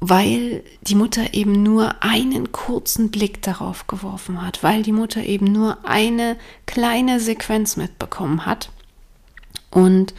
weil 0.00 0.62
die 0.82 0.94
Mutter 0.94 1.34
eben 1.34 1.62
nur 1.62 2.02
einen 2.02 2.52
kurzen 2.52 3.10
Blick 3.10 3.42
darauf 3.42 3.86
geworfen 3.86 4.40
hat, 4.42 4.62
weil 4.62 4.82
die 4.82 4.92
Mutter 4.92 5.22
eben 5.24 5.46
nur 5.46 5.78
eine 5.84 6.36
kleine 6.66 7.20
Sequenz 7.20 7.76
mitbekommen 7.76 8.46
hat. 8.46 8.70
Und 9.70 10.14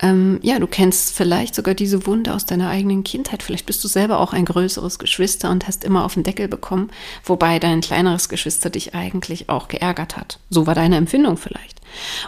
ähm, 0.00 0.38
ja, 0.42 0.60
du 0.60 0.68
kennst 0.68 1.14
vielleicht 1.14 1.54
sogar 1.54 1.74
diese 1.74 2.06
Wunde 2.06 2.32
aus 2.32 2.46
deiner 2.46 2.70
eigenen 2.70 3.02
Kindheit. 3.02 3.42
Vielleicht 3.42 3.66
bist 3.66 3.82
du 3.82 3.88
selber 3.88 4.20
auch 4.20 4.32
ein 4.32 4.44
größeres 4.44 4.98
Geschwister 5.00 5.50
und 5.50 5.66
hast 5.66 5.82
immer 5.82 6.04
auf 6.04 6.14
den 6.14 6.22
Deckel 6.22 6.46
bekommen, 6.46 6.90
wobei 7.24 7.58
dein 7.58 7.80
kleineres 7.80 8.28
Geschwister 8.28 8.70
dich 8.70 8.94
eigentlich 8.94 9.48
auch 9.48 9.66
geärgert 9.66 10.16
hat. 10.16 10.38
So 10.50 10.66
war 10.66 10.76
deine 10.76 10.96
Empfindung 10.96 11.36
vielleicht. 11.36 11.80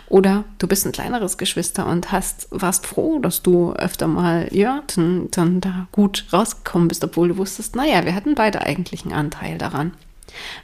Oder 0.09 0.45
du 0.59 0.67
bist 0.67 0.85
ein 0.85 0.93
kleineres 0.93 1.39
Geschwister 1.39 1.87
und 1.87 2.11
hast, 2.11 2.49
warst 2.51 2.87
froh, 2.87 3.21
dass 3.21 3.43
du 3.43 3.73
öfter 3.75 4.09
mal, 4.09 4.49
ja, 4.51 4.83
dann, 4.97 5.29
dann 5.31 5.61
da 5.61 5.87
gut 5.93 6.25
rausgekommen 6.33 6.89
bist, 6.89 7.05
obwohl 7.05 7.29
du 7.29 7.37
wusstest, 7.37 7.77
naja, 7.77 8.05
wir 8.05 8.15
hatten 8.15 8.35
beide 8.35 8.63
eigentlich 8.63 9.05
einen 9.05 9.15
Anteil 9.15 9.59
daran. 9.59 9.93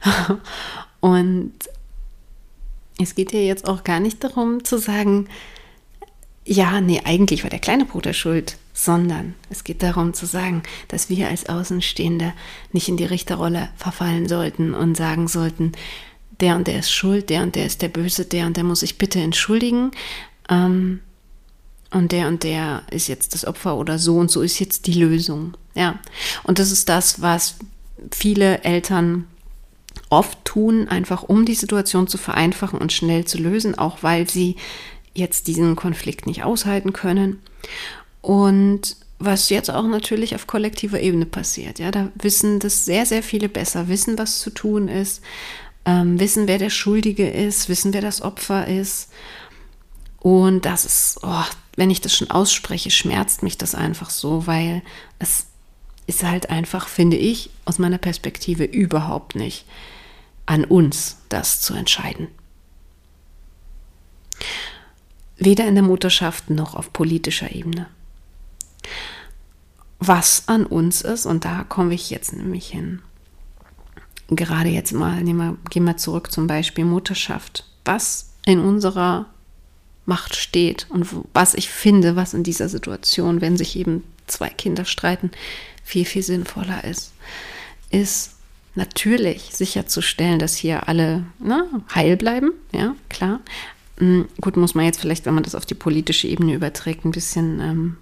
und 1.00 1.52
es 2.98 3.14
geht 3.14 3.30
hier 3.30 3.44
jetzt 3.44 3.68
auch 3.68 3.84
gar 3.84 4.00
nicht 4.00 4.24
darum 4.24 4.64
zu 4.64 4.78
sagen, 4.78 5.28
ja, 6.46 6.80
nee, 6.80 7.02
eigentlich 7.04 7.42
war 7.42 7.50
der 7.50 7.58
kleine 7.58 7.84
Bruder 7.84 8.12
schuld, 8.12 8.56
sondern 8.72 9.34
es 9.50 9.64
geht 9.64 9.82
darum 9.82 10.14
zu 10.14 10.26
sagen, 10.26 10.62
dass 10.88 11.10
wir 11.10 11.28
als 11.28 11.48
Außenstehende 11.48 12.32
nicht 12.72 12.88
in 12.88 12.96
die 12.96 13.04
Richterrolle 13.04 13.68
verfallen 13.76 14.28
sollten 14.28 14.72
und 14.72 14.96
sagen 14.96 15.26
sollten, 15.26 15.72
der 16.40 16.54
und 16.54 16.68
der 16.68 16.78
ist 16.78 16.92
schuld, 16.92 17.30
der 17.30 17.42
und 17.42 17.56
der 17.56 17.66
ist 17.66 17.82
der 17.82 17.88
Böse, 17.88 18.24
der 18.26 18.46
und 18.46 18.56
der 18.56 18.64
muss 18.64 18.80
sich 18.80 18.96
bitte 18.96 19.20
entschuldigen. 19.20 19.90
Ähm, 20.48 21.00
und 21.90 22.12
der 22.12 22.28
und 22.28 22.44
der 22.44 22.82
ist 22.90 23.08
jetzt 23.08 23.34
das 23.34 23.44
Opfer 23.44 23.76
oder 23.76 23.98
so 23.98 24.16
und 24.18 24.30
so 24.30 24.42
ist 24.42 24.60
jetzt 24.60 24.86
die 24.86 24.94
Lösung. 24.94 25.56
Ja. 25.74 25.98
Und 26.44 26.60
das 26.60 26.70
ist 26.70 26.88
das, 26.88 27.22
was 27.22 27.56
viele 28.12 28.62
Eltern 28.62 29.26
oft 30.10 30.44
tun, 30.44 30.88
einfach 30.88 31.24
um 31.24 31.44
die 31.44 31.54
Situation 31.54 32.06
zu 32.06 32.18
vereinfachen 32.18 32.78
und 32.78 32.92
schnell 32.92 33.24
zu 33.24 33.38
lösen, 33.38 33.76
auch 33.76 34.02
weil 34.02 34.28
sie 34.28 34.56
jetzt 35.16 35.46
diesen 35.46 35.76
Konflikt 35.76 36.26
nicht 36.26 36.44
aushalten 36.44 36.92
können. 36.92 37.40
Und 38.20 38.96
was 39.18 39.48
jetzt 39.48 39.70
auch 39.70 39.86
natürlich 39.86 40.34
auf 40.34 40.46
kollektiver 40.46 41.00
Ebene 41.00 41.26
passiert. 41.26 41.78
Ja, 41.78 41.90
da 41.90 42.10
wissen 42.16 42.58
das 42.58 42.84
sehr, 42.84 43.06
sehr 43.06 43.22
viele 43.22 43.48
besser, 43.48 43.88
wissen, 43.88 44.18
was 44.18 44.40
zu 44.40 44.50
tun 44.50 44.88
ist, 44.88 45.22
ähm, 45.86 46.20
wissen, 46.20 46.46
wer 46.46 46.58
der 46.58 46.70
Schuldige 46.70 47.28
ist, 47.28 47.68
wissen, 47.68 47.94
wer 47.94 48.02
das 48.02 48.20
Opfer 48.20 48.66
ist. 48.66 49.10
Und 50.18 50.64
das 50.66 50.84
ist, 50.84 51.20
oh, 51.22 51.44
wenn 51.76 51.90
ich 51.90 52.00
das 52.00 52.14
schon 52.14 52.30
ausspreche, 52.30 52.90
schmerzt 52.90 53.42
mich 53.42 53.56
das 53.56 53.74
einfach 53.74 54.10
so, 54.10 54.46
weil 54.46 54.82
es 55.18 55.46
ist 56.06 56.24
halt 56.24 56.50
einfach, 56.50 56.88
finde 56.88 57.16
ich, 57.16 57.50
aus 57.64 57.78
meiner 57.78 57.98
Perspektive 57.98 58.64
überhaupt 58.64 59.34
nicht 59.34 59.64
an 60.46 60.64
uns, 60.64 61.18
das 61.28 61.60
zu 61.60 61.74
entscheiden. 61.74 62.28
Weder 65.38 65.66
in 65.66 65.74
der 65.74 65.84
Mutterschaft 65.84 66.50
noch 66.50 66.74
auf 66.74 66.92
politischer 66.92 67.54
Ebene. 67.54 67.88
Was 69.98 70.44
an 70.46 70.66
uns 70.66 71.02
ist, 71.02 71.26
und 71.26 71.44
da 71.44 71.64
komme 71.64 71.94
ich 71.94 72.10
jetzt 72.10 72.32
nämlich 72.32 72.68
hin. 72.68 73.00
Gerade 74.28 74.68
jetzt 74.68 74.92
mal, 74.92 75.24
wir, 75.24 75.56
gehen 75.70 75.84
wir 75.84 75.96
zurück 75.96 76.32
zum 76.32 76.46
Beispiel 76.46 76.84
Mutterschaft. 76.84 77.64
Was 77.84 78.32
in 78.44 78.60
unserer 78.60 79.26
Macht 80.04 80.36
steht 80.36 80.86
und 80.88 81.06
was 81.32 81.54
ich 81.54 81.68
finde, 81.68 82.16
was 82.16 82.34
in 82.34 82.42
dieser 82.42 82.68
Situation, 82.68 83.40
wenn 83.40 83.56
sich 83.56 83.76
eben 83.76 84.04
zwei 84.26 84.48
Kinder 84.48 84.84
streiten, 84.84 85.30
viel, 85.82 86.04
viel 86.04 86.22
sinnvoller 86.22 86.84
ist, 86.84 87.12
ist 87.90 88.32
natürlich 88.74 89.50
sicherzustellen, 89.52 90.38
dass 90.38 90.54
hier 90.54 90.88
alle 90.88 91.24
ne, 91.38 91.66
heil 91.94 92.16
bleiben, 92.16 92.52
ja, 92.72 92.94
klar. 93.08 93.40
Hm, 93.98 94.26
gut, 94.40 94.56
muss 94.56 94.74
man 94.74 94.84
jetzt 94.84 95.00
vielleicht, 95.00 95.26
wenn 95.26 95.34
man 95.34 95.44
das 95.44 95.54
auf 95.54 95.66
die 95.66 95.74
politische 95.74 96.28
Ebene 96.28 96.54
überträgt, 96.54 97.04
ein 97.04 97.12
bisschen 97.12 97.60
ähm, 97.60 97.96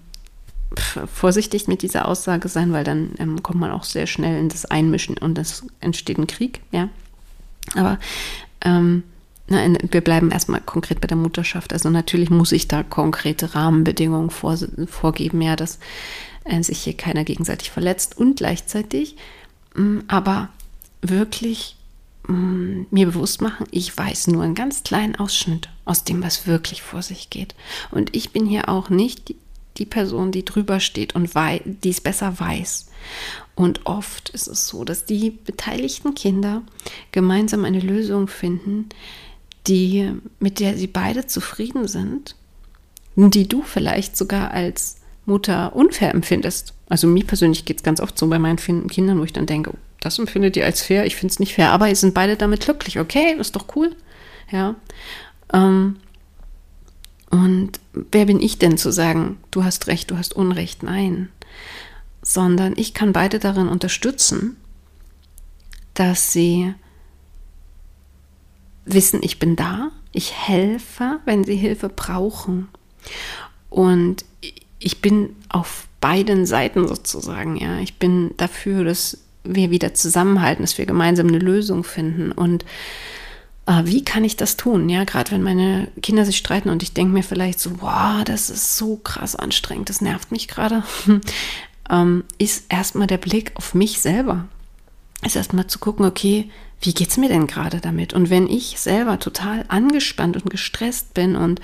vorsichtig 1.13 1.67
mit 1.67 1.81
dieser 1.81 2.07
Aussage 2.07 2.49
sein, 2.49 2.73
weil 2.73 2.83
dann 2.83 3.11
ähm, 3.19 3.43
kommt 3.43 3.59
man 3.59 3.71
auch 3.71 3.83
sehr 3.83 4.07
schnell 4.07 4.39
in 4.39 4.49
das 4.49 4.65
Einmischen 4.65 5.17
und 5.17 5.37
es 5.37 5.65
entsteht 5.79 6.17
ein 6.17 6.27
Krieg, 6.27 6.61
ja. 6.71 6.89
Aber 7.75 7.99
ähm, 8.61 9.03
na, 9.47 9.59
wir 9.91 10.01
bleiben 10.01 10.31
erstmal 10.31 10.61
konkret 10.61 11.01
bei 11.01 11.07
der 11.07 11.17
Mutterschaft. 11.17 11.71
Also 11.71 11.89
natürlich 11.89 12.29
muss 12.29 12.51
ich 12.51 12.67
da 12.67 12.83
konkrete 12.83 13.53
Rahmenbedingungen 13.55 14.31
vor, 14.31 14.57
vorgeben, 14.87 15.41
ja, 15.41 15.55
dass 15.55 15.79
äh, 16.45 16.61
sich 16.63 16.79
hier 16.81 16.97
keiner 16.97 17.23
gegenseitig 17.23 17.71
verletzt 17.71 18.17
und 18.17 18.37
gleichzeitig 18.37 19.15
mh, 19.75 19.83
mm, 19.83 20.03
aber 20.07 20.49
wirklich 21.01 21.75
mm, 22.27 22.87
mir 22.91 23.07
bewusst 23.07 23.41
machen, 23.41 23.67
ich 23.71 23.95
weiß 23.95 24.27
nur 24.27 24.43
einen 24.43 24.55
ganz 24.55 24.83
kleinen 24.83 25.15
Ausschnitt 25.15 25.69
aus 25.85 26.03
dem, 26.03 26.23
was 26.23 26.47
wirklich 26.47 26.81
vor 26.81 27.01
sich 27.01 27.29
geht. 27.29 27.55
Und 27.91 28.15
ich 28.15 28.31
bin 28.31 28.45
hier 28.45 28.69
auch 28.69 28.89
nicht 28.89 29.29
die, 29.29 29.35
die 29.77 29.85
Person, 29.85 30.31
die 30.31 30.45
drüber 30.45 30.79
steht 30.79 31.15
und 31.15 31.31
die 31.35 31.89
es 31.89 32.01
besser 32.01 32.39
weiß. 32.39 32.87
Und 33.55 33.85
oft 33.85 34.29
ist 34.29 34.47
es 34.47 34.67
so, 34.67 34.83
dass 34.83 35.05
die 35.05 35.31
beteiligten 35.31 36.15
Kinder 36.15 36.61
gemeinsam 37.11 37.65
eine 37.65 37.79
Lösung 37.79 38.27
finden, 38.27 38.89
die, 39.67 40.11
mit 40.39 40.59
der 40.59 40.77
sie 40.77 40.87
beide 40.87 41.27
zufrieden 41.27 41.87
sind, 41.87 42.35
die 43.15 43.47
du 43.47 43.61
vielleicht 43.63 44.17
sogar 44.17 44.51
als 44.51 44.97
Mutter 45.25 45.75
unfair 45.75 46.13
empfindest. 46.13 46.73
Also 46.87 47.07
mir 47.07 47.25
persönlich 47.25 47.65
geht 47.65 47.77
es 47.77 47.83
ganz 47.83 47.99
oft 47.99 48.17
so 48.17 48.27
bei 48.27 48.39
meinen 48.39 48.57
Kindern, 48.57 49.19
wo 49.19 49.23
ich 49.23 49.33
dann 49.33 49.45
denke, 49.45 49.71
oh, 49.73 49.77
das 50.05 50.19
empfindet 50.19 50.55
ihr 50.55 50.65
als 50.65 50.83
fair, 50.83 51.07
ich 51.07 51.15
finde 51.15 51.31
es 51.31 51.39
nicht 51.39 51.55
fair, 51.55 51.71
aber 51.71 51.89
ihr 51.89 51.95
sind 51.95 52.13
beide 52.13 52.35
damit 52.37 52.61
glücklich, 52.61 52.99
okay, 52.99 53.35
ist 53.39 53.55
doch 53.55 53.75
cool. 53.75 53.95
Ja. 54.51 54.75
Ähm, 55.51 55.95
und 57.31 57.79
wer 58.11 58.25
bin 58.25 58.39
ich 58.39 58.59
denn 58.59 58.77
zu 58.77 58.91
sagen, 58.91 59.39
du 59.49 59.63
hast 59.63 59.87
recht, 59.87 60.11
du 60.11 60.17
hast 60.17 60.35
Unrecht? 60.35 60.83
Nein. 60.83 61.29
Sondern 62.21 62.73
ich 62.77 62.93
kann 62.93 63.13
beide 63.13 63.39
darin 63.39 63.67
unterstützen, 63.67 64.57
dass 65.95 66.31
sie 66.31 66.75
wissen, 68.85 69.21
ich 69.23 69.39
bin 69.39 69.55
da, 69.55 69.89
ich 70.11 70.33
helfe, 70.33 71.19
wenn 71.25 71.43
sie 71.43 71.55
Hilfe 71.55 71.89
brauchen. 71.89 72.69
Und 73.71 74.23
ich 74.77 75.01
bin 75.01 75.35
auf 75.49 75.87
beiden 75.99 76.45
Seiten 76.45 76.87
sozusagen, 76.87 77.57
ja. 77.57 77.79
Ich 77.79 77.97
bin 77.97 78.35
dafür, 78.37 78.83
dass 78.83 79.24
wir 79.45 79.71
wieder 79.71 79.93
zusammenhalten, 79.93 80.63
dass 80.63 80.77
wir 80.77 80.85
gemeinsam 80.85 81.27
eine 81.27 81.39
Lösung 81.39 81.83
finden. 81.83 82.31
Und 82.31 82.65
äh, 83.65 83.83
wie 83.85 84.03
kann 84.03 84.23
ich 84.23 84.35
das 84.37 84.57
tun? 84.57 84.89
Ja, 84.89 85.03
gerade 85.03 85.31
wenn 85.31 85.43
meine 85.43 85.87
Kinder 86.01 86.25
sich 86.25 86.37
streiten 86.37 86.69
und 86.69 86.83
ich 86.83 86.93
denke 86.93 87.13
mir 87.13 87.23
vielleicht 87.23 87.59
so, 87.59 87.81
wow, 87.81 88.23
das 88.23 88.49
ist 88.49 88.77
so 88.77 88.97
krass 88.97 89.35
anstrengend, 89.35 89.89
das 89.89 90.01
nervt 90.01 90.31
mich 90.31 90.47
gerade, 90.47 90.83
ähm, 91.89 92.23
ist 92.37 92.65
erstmal 92.69 93.07
der 93.07 93.17
Blick 93.17 93.51
auf 93.55 93.73
mich 93.73 93.99
selber. 93.99 94.45
Ist 95.23 95.35
erstmal 95.35 95.67
zu 95.67 95.79
gucken, 95.79 96.05
okay, 96.05 96.49
wie 96.81 96.93
geht 96.93 97.09
es 97.09 97.17
mir 97.17 97.29
denn 97.29 97.47
gerade 97.47 97.79
damit? 97.79 98.13
Und 98.13 98.29
wenn 98.29 98.47
ich 98.47 98.79
selber 98.79 99.17
total 99.17 99.65
angespannt 99.69 100.35
und 100.35 100.49
gestresst 100.49 101.13
bin 101.13 101.35
und 101.35 101.61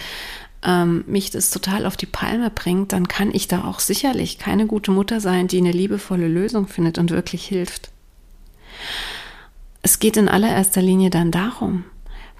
ähm, 0.64 1.04
mich 1.08 1.32
das 1.32 1.50
total 1.50 1.86
auf 1.86 1.98
die 1.98 2.06
Palme 2.06 2.50
bringt, 2.50 2.94
dann 2.94 3.08
kann 3.08 3.34
ich 3.34 3.48
da 3.48 3.66
auch 3.66 3.80
sicherlich 3.80 4.38
keine 4.38 4.68
gute 4.68 4.92
Mutter 4.92 5.20
sein, 5.20 5.48
die 5.48 5.58
eine 5.58 5.72
liebevolle 5.72 6.28
Lösung 6.28 6.68
findet 6.68 6.98
und 6.98 7.12
wirklich 7.12 7.46
hilft. 7.46 7.92
Es 9.82 10.00
geht 10.00 10.18
in 10.18 10.30
allererster 10.30 10.82
Linie 10.82 11.10
dann 11.10 11.32
darum, 11.32 11.86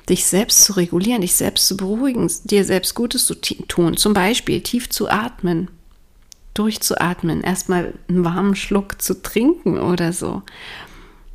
dich 0.10 0.26
selbst 0.26 0.64
zu 0.64 0.74
regulieren, 0.74 1.22
dich 1.22 1.36
selbst 1.36 1.68
zu 1.68 1.78
beruhigen, 1.78 2.32
dir 2.44 2.66
selbst 2.66 2.94
Gutes 2.96 3.26
zu 3.26 3.36
tun. 3.36 3.98
Zum 3.98 4.14
Beispiel 4.14 4.62
tief 4.62 4.90
zu 4.90 5.10
atmen, 5.10 5.70
durchzuatmen, 6.54 7.42
erstmal 7.42 7.94
einen 8.08 8.24
warmen 8.24 8.56
Schluck 8.56 9.02
zu 9.02 9.22
trinken 9.22 9.80
oder 9.80 10.14
so 10.14 10.44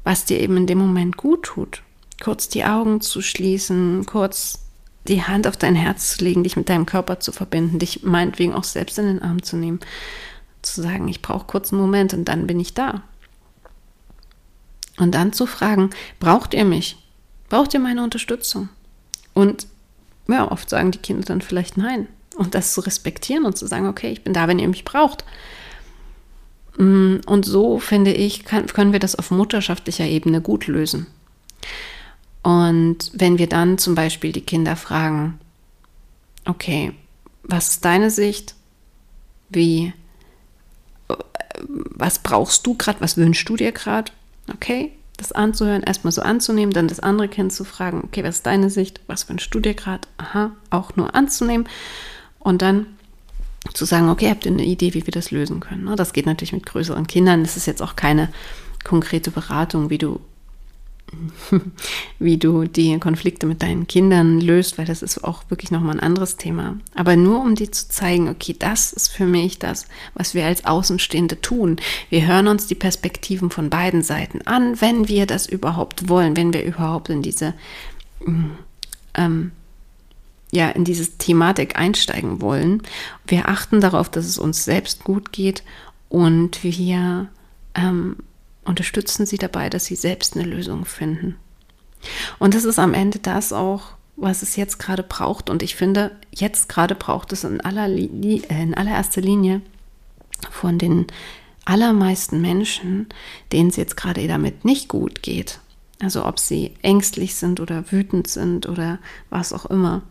was 0.06 0.24
dir 0.24 0.38
eben 0.38 0.56
in 0.56 0.66
dem 0.68 0.78
Moment 0.78 1.16
gut 1.16 1.42
tut. 1.42 1.82
Kurz 2.22 2.48
die 2.48 2.64
Augen 2.64 3.00
zu 3.00 3.22
schließen, 3.22 4.06
kurz 4.06 4.60
die 5.08 5.22
Hand 5.22 5.46
auf 5.46 5.56
dein 5.56 5.74
Herz 5.74 6.16
zu 6.16 6.24
legen, 6.24 6.42
dich 6.42 6.56
mit 6.56 6.68
deinem 6.68 6.86
Körper 6.86 7.20
zu 7.20 7.32
verbinden, 7.32 7.78
dich 7.78 8.02
meinetwegen 8.02 8.54
auch 8.54 8.64
selbst 8.64 8.98
in 8.98 9.06
den 9.06 9.22
Arm 9.22 9.42
zu 9.42 9.56
nehmen, 9.56 9.80
zu 10.62 10.82
sagen, 10.82 11.08
ich 11.08 11.22
brauche 11.22 11.46
kurz 11.46 11.72
einen 11.72 11.80
Moment 11.80 12.12
und 12.14 12.26
dann 12.26 12.46
bin 12.46 12.60
ich 12.60 12.74
da. 12.74 13.02
Und 14.98 15.14
dann 15.14 15.32
zu 15.32 15.46
fragen, 15.46 15.90
braucht 16.20 16.54
ihr 16.54 16.64
mich? 16.64 16.96
Braucht 17.48 17.74
ihr 17.74 17.80
meine 17.80 18.02
Unterstützung? 18.02 18.68
Und 19.34 19.66
ja, 20.28 20.50
oft 20.50 20.68
sagen 20.68 20.90
die 20.90 20.98
Kinder 20.98 21.24
dann 21.24 21.42
vielleicht 21.42 21.76
nein. 21.76 22.08
Und 22.36 22.54
das 22.54 22.74
zu 22.74 22.80
respektieren 22.80 23.44
und 23.44 23.56
zu 23.56 23.66
sagen, 23.66 23.86
okay, 23.86 24.10
ich 24.10 24.24
bin 24.24 24.32
da, 24.32 24.48
wenn 24.48 24.58
ihr 24.58 24.68
mich 24.68 24.84
braucht. 24.84 25.24
Mm, 26.76 27.16
und 27.26 27.44
so, 27.44 27.78
finde 27.78 28.12
ich, 28.12 28.44
kann, 28.44 28.66
können 28.66 28.92
wir 28.92 29.00
das 29.00 29.16
auf 29.16 29.30
mutterschaftlicher 29.30 30.04
Ebene 30.04 30.40
gut 30.40 30.66
lösen. 30.66 31.06
Und 32.46 33.10
wenn 33.12 33.38
wir 33.38 33.48
dann 33.48 33.76
zum 33.76 33.96
Beispiel 33.96 34.30
die 34.30 34.40
Kinder 34.40 34.76
fragen, 34.76 35.40
okay, 36.44 36.92
was 37.42 37.70
ist 37.70 37.84
deine 37.84 38.08
Sicht? 38.08 38.54
Wie, 39.48 39.92
was 41.66 42.20
brauchst 42.20 42.64
du 42.64 42.74
gerade? 42.74 43.00
Was 43.00 43.16
wünschst 43.16 43.48
du 43.48 43.56
dir 43.56 43.72
gerade? 43.72 44.12
Okay, 44.54 44.92
das 45.16 45.32
anzuhören, 45.32 45.82
erstmal 45.82 46.12
so 46.12 46.22
anzunehmen, 46.22 46.72
dann 46.72 46.86
das 46.86 47.00
andere 47.00 47.26
Kind 47.26 47.52
zu 47.52 47.64
fragen, 47.64 48.02
okay, 48.04 48.22
was 48.22 48.36
ist 48.36 48.46
deine 48.46 48.70
Sicht? 48.70 49.00
Was 49.08 49.28
wünschst 49.28 49.52
du 49.52 49.58
dir 49.58 49.74
gerade? 49.74 50.06
Aha, 50.16 50.52
auch 50.70 50.94
nur 50.94 51.16
anzunehmen. 51.16 51.68
Und 52.38 52.62
dann 52.62 52.86
zu 53.74 53.84
sagen, 53.86 54.08
okay, 54.08 54.30
habt 54.30 54.46
ihr 54.46 54.52
eine 54.52 54.64
Idee, 54.64 54.94
wie 54.94 55.04
wir 55.04 55.12
das 55.12 55.32
lösen 55.32 55.58
können? 55.58 55.82
Ne? 55.82 55.96
Das 55.96 56.12
geht 56.12 56.26
natürlich 56.26 56.52
mit 56.52 56.64
größeren 56.64 57.08
Kindern. 57.08 57.42
Das 57.42 57.56
ist 57.56 57.66
jetzt 57.66 57.82
auch 57.82 57.96
keine 57.96 58.28
konkrete 58.84 59.32
Beratung, 59.32 59.90
wie 59.90 59.98
du, 59.98 60.20
wie 62.18 62.36
du 62.36 62.64
die 62.64 62.98
Konflikte 62.98 63.46
mit 63.46 63.62
deinen 63.62 63.86
Kindern 63.86 64.40
löst, 64.40 64.78
weil 64.78 64.86
das 64.86 65.02
ist 65.02 65.22
auch 65.22 65.44
wirklich 65.48 65.70
nochmal 65.70 65.96
ein 65.96 66.00
anderes 66.00 66.36
Thema. 66.36 66.76
Aber 66.94 67.16
nur 67.16 67.40
um 67.40 67.54
dir 67.54 67.70
zu 67.70 67.88
zeigen, 67.88 68.28
okay, 68.28 68.56
das 68.58 68.92
ist 68.92 69.08
für 69.08 69.26
mich 69.26 69.58
das, 69.58 69.86
was 70.14 70.34
wir 70.34 70.44
als 70.44 70.64
Außenstehende 70.64 71.40
tun. 71.40 71.76
Wir 72.10 72.26
hören 72.26 72.48
uns 72.48 72.66
die 72.66 72.74
Perspektiven 72.74 73.50
von 73.50 73.70
beiden 73.70 74.02
Seiten 74.02 74.42
an, 74.42 74.80
wenn 74.80 75.08
wir 75.08 75.26
das 75.26 75.46
überhaupt 75.46 76.08
wollen, 76.08 76.36
wenn 76.36 76.52
wir 76.52 76.64
überhaupt 76.64 77.08
in 77.08 77.22
diese 77.22 77.54
mm, 78.24 78.50
ähm, 79.14 79.52
ja 80.52 80.68
in 80.70 80.84
diese 80.84 81.18
Thematik 81.18 81.76
einsteigen 81.76 82.40
wollen. 82.40 82.82
Wir 83.26 83.48
achten 83.48 83.80
darauf, 83.80 84.08
dass 84.08 84.26
es 84.26 84.38
uns 84.38 84.64
selbst 84.64 85.04
gut 85.04 85.32
geht 85.32 85.62
und 86.08 86.62
wir 86.62 87.28
ähm, 87.74 88.16
unterstützen 88.66 89.26
sie 89.26 89.38
dabei, 89.38 89.70
dass 89.70 89.86
sie 89.86 89.96
selbst 89.96 90.36
eine 90.36 90.44
Lösung 90.44 90.84
finden. 90.84 91.36
Und 92.38 92.54
das 92.54 92.64
ist 92.64 92.78
am 92.78 92.94
Ende 92.94 93.18
das 93.18 93.52
auch, 93.52 93.92
was 94.16 94.42
es 94.42 94.56
jetzt 94.56 94.78
gerade 94.78 95.02
braucht. 95.02 95.50
Und 95.50 95.62
ich 95.62 95.76
finde, 95.76 96.12
jetzt 96.32 96.68
gerade 96.68 96.94
braucht 96.94 97.32
es 97.32 97.44
in, 97.44 97.60
aller, 97.60 97.88
äh, 97.88 98.08
in 98.48 98.74
allererster 98.74 99.20
Linie 99.20 99.62
von 100.50 100.78
den 100.78 101.06
allermeisten 101.64 102.40
Menschen, 102.40 103.08
denen 103.52 103.70
es 103.70 103.76
jetzt 103.76 103.96
gerade 103.96 104.26
damit 104.28 104.64
nicht 104.64 104.88
gut 104.88 105.22
geht. 105.22 105.60
Also 106.00 106.24
ob 106.26 106.38
sie 106.38 106.74
ängstlich 106.82 107.34
sind 107.34 107.58
oder 107.58 107.90
wütend 107.90 108.28
sind 108.28 108.68
oder 108.68 108.98
was 109.30 109.52
auch 109.52 109.66
immer 109.66 110.02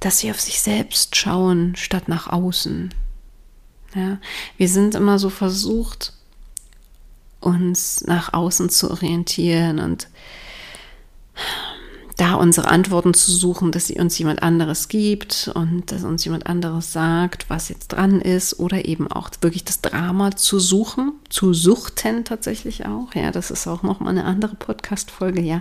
dass 0.00 0.18
sie 0.18 0.30
auf 0.30 0.40
sich 0.40 0.60
selbst 0.60 1.16
schauen 1.16 1.74
statt 1.76 2.08
nach 2.08 2.28
außen. 2.28 2.92
Ja, 3.94 4.18
wir 4.56 4.68
sind 4.68 4.94
immer 4.94 5.18
so 5.18 5.30
versucht, 5.30 6.12
uns 7.46 8.04
nach 8.06 8.34
außen 8.34 8.68
zu 8.68 8.90
orientieren 8.90 9.78
und 9.78 10.08
da 12.16 12.34
unsere 12.34 12.68
Antworten 12.68 13.12
zu 13.12 13.30
suchen, 13.30 13.72
dass 13.72 13.88
sie 13.88 13.98
uns 14.00 14.18
jemand 14.18 14.42
anderes 14.42 14.88
gibt 14.88 15.50
und 15.54 15.92
dass 15.92 16.02
uns 16.02 16.24
jemand 16.24 16.46
anderes 16.46 16.92
sagt, 16.92 17.50
was 17.50 17.68
jetzt 17.68 17.88
dran 17.88 18.20
ist 18.22 18.58
oder 18.58 18.86
eben 18.86 19.10
auch 19.10 19.30
wirklich 19.42 19.64
das 19.64 19.82
Drama 19.82 20.34
zu 20.34 20.58
suchen, 20.58 21.12
zu 21.28 21.52
suchten 21.52 22.24
tatsächlich 22.24 22.86
auch. 22.86 23.14
Ja, 23.14 23.32
das 23.32 23.50
ist 23.50 23.66
auch 23.66 23.82
noch 23.82 24.00
mal 24.00 24.10
eine 24.10 24.24
andere 24.24 24.54
Podcast-Folge, 24.54 25.42
ja, 25.42 25.60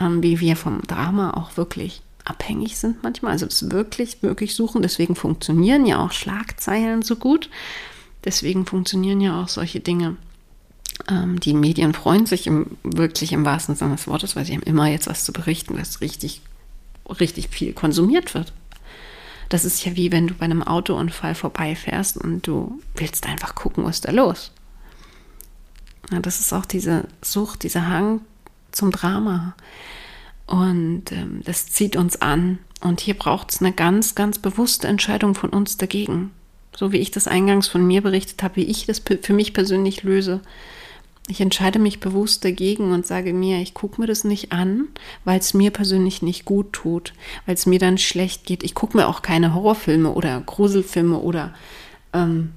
ähm, 0.00 0.22
wie 0.22 0.40
wir 0.40 0.56
vom 0.56 0.80
Drama 0.82 1.32
auch 1.32 1.58
wirklich 1.58 2.00
abhängig 2.24 2.78
sind 2.78 3.02
manchmal. 3.02 3.32
Also 3.32 3.44
das 3.44 3.70
wirklich, 3.70 4.22
wirklich 4.22 4.54
suchen. 4.54 4.80
Deswegen 4.80 5.14
funktionieren 5.14 5.84
ja 5.84 6.02
auch 6.02 6.12
Schlagzeilen 6.12 7.02
so 7.02 7.16
gut. 7.16 7.50
Deswegen 8.24 8.64
funktionieren 8.64 9.20
ja 9.20 9.42
auch 9.42 9.48
solche 9.48 9.80
Dinge 9.80 10.16
ähm, 11.10 11.40
die 11.40 11.54
Medien 11.54 11.92
freuen 11.92 12.26
sich 12.26 12.46
im, 12.46 12.78
wirklich 12.82 13.32
im 13.32 13.44
wahrsten 13.44 13.74
Sinne 13.74 13.96
des 13.96 14.06
Wortes, 14.06 14.36
weil 14.36 14.44
sie 14.44 14.54
haben 14.54 14.62
immer 14.62 14.86
jetzt 14.86 15.06
was 15.06 15.24
zu 15.24 15.32
berichten, 15.32 15.76
was 15.78 16.00
richtig, 16.00 16.40
richtig 17.08 17.48
viel 17.48 17.72
konsumiert 17.72 18.34
wird. 18.34 18.52
Das 19.48 19.64
ist 19.64 19.84
ja 19.84 19.94
wie 19.96 20.10
wenn 20.10 20.26
du 20.26 20.34
bei 20.34 20.44
einem 20.46 20.62
Autounfall 20.62 21.34
vorbeifährst 21.34 22.16
und 22.16 22.46
du 22.46 22.80
willst 22.96 23.26
einfach 23.26 23.54
gucken, 23.54 23.84
was 23.84 24.00
da 24.00 24.10
los. 24.10 24.52
Ja, 26.10 26.20
das 26.20 26.40
ist 26.40 26.52
auch 26.52 26.64
diese 26.64 27.06
Sucht, 27.22 27.62
dieser 27.62 27.86
Hang 27.86 28.20
zum 28.72 28.90
Drama. 28.90 29.54
Und 30.46 31.12
ähm, 31.12 31.40
das 31.44 31.66
zieht 31.66 31.96
uns 31.96 32.20
an. 32.20 32.58
Und 32.80 33.00
hier 33.00 33.14
braucht 33.14 33.52
es 33.52 33.60
eine 33.60 33.72
ganz, 33.72 34.14
ganz 34.14 34.38
bewusste 34.38 34.88
Entscheidung 34.88 35.34
von 35.34 35.50
uns 35.50 35.78
dagegen. 35.78 36.32
So 36.76 36.92
wie 36.92 36.98
ich 36.98 37.10
das 37.10 37.28
eingangs 37.28 37.68
von 37.68 37.86
mir 37.86 38.02
berichtet 38.02 38.42
habe, 38.42 38.56
wie 38.56 38.64
ich 38.64 38.86
das 38.86 39.00
für 39.22 39.32
mich 39.32 39.54
persönlich 39.54 40.02
löse. 40.02 40.40
Ich 41.26 41.40
entscheide 41.40 41.78
mich 41.78 42.00
bewusst 42.00 42.44
dagegen 42.44 42.92
und 42.92 43.06
sage 43.06 43.32
mir, 43.32 43.60
ich 43.60 43.72
gucke 43.72 44.00
mir 44.00 44.06
das 44.06 44.24
nicht 44.24 44.52
an, 44.52 44.88
weil 45.24 45.40
es 45.40 45.54
mir 45.54 45.70
persönlich 45.70 46.20
nicht 46.20 46.44
gut 46.44 46.74
tut, 46.74 47.14
weil 47.46 47.54
es 47.54 47.64
mir 47.64 47.78
dann 47.78 47.96
schlecht 47.96 48.44
geht. 48.44 48.62
Ich 48.62 48.74
gucke 48.74 48.96
mir 48.96 49.08
auch 49.08 49.22
keine 49.22 49.54
Horrorfilme 49.54 50.10
oder 50.10 50.42
Gruselfilme 50.44 51.18
oder 51.18 51.54
ähm, 52.12 52.52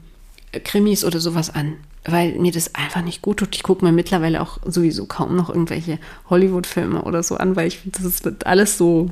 Krimis 0.65 1.05
oder 1.05 1.21
sowas 1.21 1.49
an, 1.49 1.75
weil 2.03 2.33
mir 2.33 2.51
das 2.51 2.75
einfach 2.75 3.01
nicht 3.01 3.21
gut 3.21 3.37
tut. 3.37 3.55
Ich 3.55 3.63
gucke 3.63 3.85
mir 3.85 3.93
mittlerweile 3.93 4.41
auch 4.41 4.59
sowieso 4.65 5.05
kaum 5.05 5.37
noch 5.37 5.49
irgendwelche 5.49 5.97
Hollywood-Filme 6.29 7.03
oder 7.03 7.23
so 7.23 7.37
an, 7.37 7.55
weil 7.55 7.67
ich 7.67 7.79
finde, 7.79 7.99
das 8.03 8.25
wird 8.25 8.45
alles 8.47 8.77
so 8.77 9.11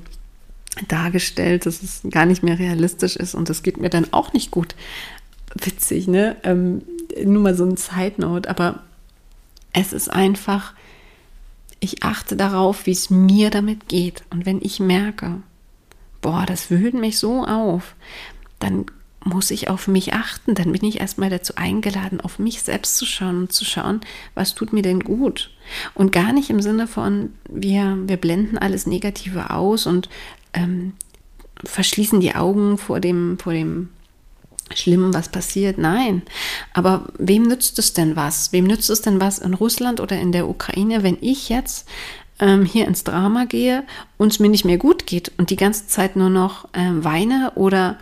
dargestellt, 0.89 1.65
dass 1.65 1.81
es 1.81 2.01
gar 2.09 2.25
nicht 2.25 2.43
mehr 2.43 2.59
realistisch 2.59 3.15
ist 3.15 3.35
und 3.35 3.47
das 3.47 3.63
geht 3.63 3.77
mir 3.77 3.89
dann 3.89 4.11
auch 4.11 4.33
nicht 4.33 4.51
gut. 4.51 4.75
Witzig, 5.53 6.09
ne? 6.09 6.35
Ähm, 6.43 6.81
nur 7.23 7.41
mal 7.41 7.55
so 7.55 7.63
ein 7.63 7.77
Side 7.77 8.15
Note, 8.17 8.49
aber 8.49 8.83
es 9.75 9.93
ist 9.93 10.09
einfach, 10.09 10.73
ich 11.79 12.03
achte 12.03 12.35
darauf, 12.35 12.85
wie 12.85 12.91
es 12.91 13.09
mir 13.09 13.49
damit 13.49 13.89
geht. 13.89 14.23
Und 14.29 14.45
wenn 14.45 14.61
ich 14.61 14.79
merke, 14.79 15.41
boah, 16.21 16.45
das 16.45 16.71
wühlt 16.71 16.93
mich 16.93 17.19
so 17.19 17.45
auf, 17.45 17.95
dann 18.59 18.85
muss 19.23 19.51
ich 19.51 19.69
auf 19.69 19.87
mich 19.87 20.13
achten. 20.13 20.55
Dann 20.55 20.71
bin 20.71 20.85
ich 20.85 21.01
erstmal 21.01 21.29
dazu 21.29 21.53
eingeladen, 21.57 22.21
auf 22.21 22.39
mich 22.39 22.61
selbst 22.61 22.95
zu 22.95 23.05
schauen 23.05 23.39
und 23.39 23.51
zu 23.51 23.65
schauen, 23.65 23.99
was 24.33 24.55
tut 24.55 24.71
mir 24.71 24.81
denn 24.81 25.01
gut. 25.01 25.51
Und 25.93 26.11
gar 26.11 26.31
nicht 26.31 26.49
im 26.49 26.61
Sinne 26.61 26.87
von, 26.87 27.33
wir, 27.49 27.97
wir 28.05 28.17
blenden 28.17 28.57
alles 28.57 28.87
Negative 28.87 29.49
aus 29.49 29.87
und 29.87 30.09
ähm, 30.53 30.93
verschließen 31.65 32.21
die 32.21 32.35
Augen 32.35 32.77
vor 32.77 33.01
dem, 33.01 33.37
vor 33.39 33.51
dem 33.51 33.89
schlimm, 34.73 35.13
was 35.13 35.29
passiert. 35.29 35.77
Nein. 35.77 36.21
Aber 36.75 37.05
wem 37.17 37.43
nützt 37.43 37.79
es 37.79 37.93
denn 37.93 38.17
was? 38.17 38.51
Wem 38.51 38.65
nützt 38.65 38.89
es 38.89 39.01
denn 39.01 39.21
was 39.21 39.39
in 39.39 39.53
Russland 39.53 40.01
oder 40.01 40.19
in 40.19 40.33
der 40.33 40.49
Ukraine, 40.49 41.03
wenn 41.03 41.17
ich 41.21 41.47
jetzt 41.47 41.87
ähm, 42.37 42.65
hier 42.65 42.85
ins 42.85 43.05
Drama 43.05 43.45
gehe 43.45 43.85
und 44.17 44.33
es 44.33 44.39
mir 44.39 44.49
nicht 44.49 44.65
mehr 44.65 44.77
gut 44.77 45.07
geht 45.07 45.31
und 45.37 45.51
die 45.51 45.55
ganze 45.55 45.87
Zeit 45.87 46.17
nur 46.17 46.29
noch 46.29 46.65
äh, 46.73 46.89
weine 46.91 47.53
oder 47.55 47.97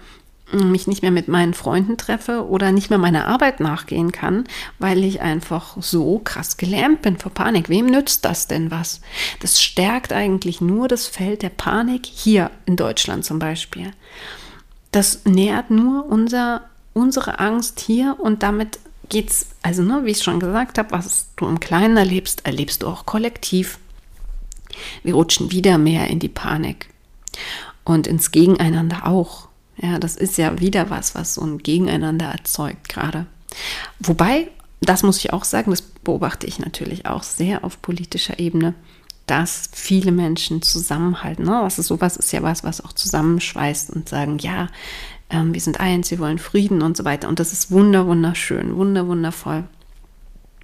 äh, 0.51 0.57
mich 0.57 0.87
nicht 0.87 1.03
mehr 1.03 1.11
mit 1.11 1.27
meinen 1.27 1.53
Freunden 1.53 1.97
treffe 1.97 2.47
oder 2.47 2.71
nicht 2.71 2.89
mehr 2.89 2.97
meiner 2.97 3.27
Arbeit 3.27 3.59
nachgehen 3.59 4.11
kann, 4.11 4.45
weil 4.79 5.03
ich 5.03 5.21
einfach 5.21 5.77
so 5.79 6.19
krass 6.23 6.57
gelähmt 6.57 7.03
bin 7.03 7.17
vor 7.17 7.31
Panik. 7.31 7.69
Wem 7.69 7.85
nützt 7.85 8.25
das 8.25 8.47
denn 8.47 8.71
was? 8.71 9.01
Das 9.39 9.61
stärkt 9.61 10.11
eigentlich 10.11 10.61
nur 10.61 10.87
das 10.87 11.05
Feld 11.05 11.43
der 11.43 11.49
Panik 11.49 12.07
hier 12.07 12.49
in 12.65 12.75
Deutschland 12.75 13.23
zum 13.23 13.37
Beispiel 13.37 13.91
das 14.93 15.25
nährt 15.25 15.71
nur 15.71 16.05
unser, 16.05 16.61
unsere 16.93 17.39
Angst 17.39 17.79
hier 17.79 18.17
und 18.19 18.43
damit 18.43 18.79
geht's, 19.09 19.47
also 19.61 19.83
ne, 19.83 20.01
wie 20.03 20.11
ich 20.11 20.23
schon 20.23 20.39
gesagt 20.39 20.77
habe, 20.77 20.91
was 20.91 21.27
du 21.35 21.47
im 21.47 21.59
Kleinen 21.59 21.97
erlebst, 21.97 22.45
erlebst 22.45 22.83
du 22.83 22.87
auch 22.87 23.05
kollektiv. 23.05 23.79
Wir 25.03 25.13
rutschen 25.13 25.51
wieder 25.51 25.77
mehr 25.77 26.07
in 26.07 26.19
die 26.19 26.29
Panik 26.29 26.89
und 27.83 28.07
ins 28.07 28.31
Gegeneinander 28.31 29.05
auch. 29.05 29.49
Ja, 29.77 29.99
das 29.99 30.15
ist 30.15 30.37
ja 30.37 30.59
wieder 30.59 30.89
was, 30.89 31.15
was 31.15 31.35
so 31.35 31.41
ein 31.41 31.57
Gegeneinander 31.57 32.27
erzeugt 32.27 32.89
gerade. 32.89 33.25
Wobei, 33.99 34.49
das 34.81 35.03
muss 35.03 35.17
ich 35.17 35.33
auch 35.33 35.43
sagen, 35.43 35.71
das 35.71 35.81
beobachte 35.81 36.47
ich 36.47 36.59
natürlich 36.59 37.05
auch 37.05 37.23
sehr 37.23 37.63
auf 37.63 37.81
politischer 37.81 38.39
Ebene 38.39 38.73
dass 39.25 39.69
viele 39.71 40.11
Menschen 40.11 40.61
zusammenhalten. 40.61 41.45
Ne? 41.45 41.61
Also 41.61 41.81
sowas 41.81 42.17
ist 42.17 42.31
ja 42.33 42.43
was, 42.43 42.63
was 42.63 42.83
auch 42.83 42.93
zusammenschweißt 42.93 43.89
und 43.91 44.09
sagen, 44.09 44.37
ja, 44.39 44.67
ähm, 45.33 45.53
wir 45.53 45.61
sind 45.61 45.79
eins, 45.79 46.11
wir 46.11 46.19
wollen 46.19 46.39
Frieden 46.39 46.81
und 46.81 46.95
so 46.95 47.03
weiter. 47.03 47.27
Und 47.27 47.39
das 47.39 47.51
ist 47.51 47.71
wunder, 47.71 48.07
wunderschön, 48.07 48.75
wunder, 48.75 49.07
wundervoll. 49.07 49.65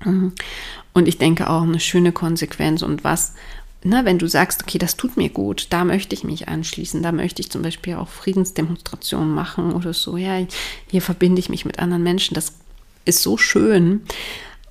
Mhm. 0.06 0.34
Und 0.94 1.08
ich 1.08 1.18
denke 1.18 1.50
auch 1.50 1.64
eine 1.64 1.80
schöne 1.80 2.12
Konsequenz 2.12 2.82
und 2.82 3.04
was, 3.04 3.34
na, 3.84 4.06
wenn 4.06 4.20
du 4.20 4.28
sagst, 4.28 4.64
okay, 4.64 4.78
das 4.78 4.98
tut 4.98 5.18
mir 5.18 5.30
gut, 5.30 5.68
da 5.70 5.86
möchte 5.86 6.14
ich 6.14 6.24
mich 6.24 6.48
anschließen, 6.48 7.02
da 7.02 7.12
möchte 7.12 7.42
ich 7.42 7.50
zum 7.50 7.62
Beispiel 7.62 7.96
auch 7.96 8.10
Friedensdemonstrationen 8.10 9.34
machen 9.34 9.74
oder 9.74 9.94
so, 9.94 10.18
ja, 10.18 10.46
hier 10.90 11.02
verbinde 11.02 11.40
ich 11.40 11.50
mich 11.50 11.66
mit 11.66 11.80
anderen 11.80 12.04
Menschen, 12.04 12.34
das 12.34 12.54
ist 13.06 13.22
so 13.22 13.38
schön. 13.38 14.02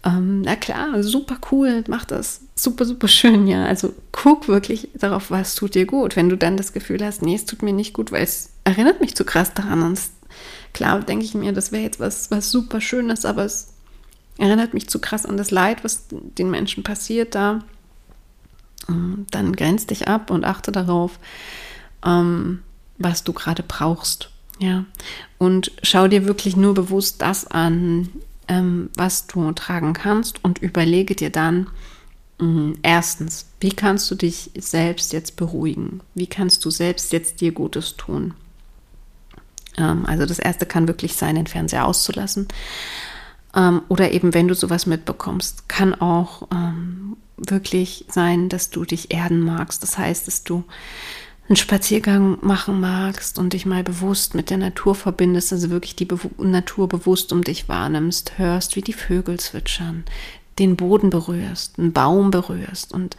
Ähm, 0.05 0.43
na 0.43 0.57
klar, 0.57 1.03
super 1.03 1.39
cool, 1.51 1.85
mach 1.89 2.05
das. 2.05 2.43
Super, 2.55 2.85
super 2.85 3.09
schön, 3.09 3.47
ja. 3.47 3.65
Also 3.65 3.95
guck 4.13 4.49
wirklich 4.49 4.89
darauf, 4.95 5.31
was 5.31 5.55
tut 5.55 5.75
dir 5.75 5.87
gut. 5.87 6.17
Wenn 6.17 6.29
du 6.29 6.37
dann 6.37 6.57
das 6.57 6.73
Gefühl 6.73 7.05
hast, 7.05 7.23
nee, 7.23 7.35
es 7.35 7.47
tut 7.47 7.63
mir 7.63 7.73
nicht 7.73 7.95
gut, 7.95 8.13
weil 8.13 8.23
es 8.23 8.51
erinnert 8.69 9.01
mich 9.01 9.15
zu 9.15 9.25
krass 9.25 9.55
daran. 9.55 9.83
Und 9.83 10.01
klar 10.73 11.01
denke 11.01 11.25
ich 11.25 11.35
mir, 11.35 11.53
das 11.53 11.73
wäre 11.73 11.83
jetzt 11.83 12.01
was, 12.01 12.31
was 12.31 12.51
super 12.51 12.81
Schönes, 12.81 13.25
aber 13.25 13.45
es 13.45 13.75
erinnert 14.39 14.75
mich 14.75 14.89
zu 14.89 15.01
krass 15.01 15.27
an 15.27 15.37
das 15.37 15.51
Leid, 15.51 15.85
was 15.85 16.07
den 16.11 16.51
Menschen 16.51 16.83
passiert 16.83 17.35
da. 17.35 17.65
Dann 18.87 19.57
grenz 19.57 19.87
dich 19.87 20.09
ab 20.09 20.31
und 20.31 20.45
achte 20.45 20.73
darauf, 20.73 21.19
ähm, 22.07 22.63
was 22.97 23.25
du 23.25 23.33
gerade 23.33 23.63
brauchst. 23.63 24.31
Ja, 24.61 24.85
und 25.39 25.73
schau 25.83 26.09
dir 26.09 26.27
wirklich 26.27 26.57
nur 26.57 26.75
bewusst 26.75 27.23
das 27.23 27.47
an, 27.47 28.09
ähm, 28.49 28.91
was 28.97 29.27
du 29.27 29.53
tragen 29.53 29.93
kannst 29.93 30.43
und 30.43 30.59
überlege 30.59 31.15
dir 31.15 31.31
dann, 31.31 31.69
mh, 32.39 32.75
erstens, 32.83 33.47
wie 33.61 33.73
kannst 33.73 34.11
du 34.11 34.15
dich 34.15 34.51
selbst 34.57 35.13
jetzt 35.13 35.37
beruhigen? 35.37 36.01
Wie 36.15 36.27
kannst 36.27 36.65
du 36.65 36.71
selbst 36.71 37.13
jetzt 37.13 37.41
dir 37.41 37.53
Gutes 37.53 37.97
tun? 37.97 38.35
Ähm, 39.79 40.05
also 40.07 40.27
das 40.27 40.39
erste 40.39 40.67
kann 40.67 40.89
wirklich 40.89 41.17
sein, 41.17 41.37
den 41.37 41.47
Fernseher 41.47 41.87
auszulassen. 41.87 42.49
Ähm, 43.55 43.83
oder 43.89 44.13
eben, 44.13 44.35
wenn 44.35 44.49
du 44.49 44.55
sowas 44.55 44.87
mitbekommst, 44.87 45.69
kann 45.69 45.95
auch 45.95 46.49
ähm, 46.53 47.17
wirklich 47.37 48.05
sein, 48.09 48.49
dass 48.49 48.71
du 48.71 48.85
dich 48.85 49.13
erden 49.13 49.41
magst. 49.41 49.83
Das 49.83 49.97
heißt, 49.97 50.27
dass 50.27 50.45
du 50.45 50.65
einen 51.49 51.57
Spaziergang 51.57 52.39
machen 52.43 52.81
magst 52.81 53.39
und 53.39 53.55
dich 53.55 53.65
mal 53.65 53.83
bewusst 53.83 54.35
mit 54.35 54.51
der 54.51 54.59
Natur 54.59 54.95
verbindest, 54.95 55.53
also 55.53 55.71
wirklich 55.71 55.97
die 55.97 56.05
Be 56.05 56.19
Natur 56.37 56.89
bewusst 56.89 57.33
um 57.33 57.43
dich 57.43 57.69
wahrnimmst, 57.69 58.39
hörst, 58.39 58.77
wie 58.77 58.83
die 58.83 58.93
Vögel 58.93 59.41
zwitschern, 59.41 60.05
den 60.59 60.77
Boden 60.77 61.09
berührst, 61.09 61.79
einen 61.79 61.93
Baum 61.93 62.31
berührst 62.31 62.93
und 62.93 63.17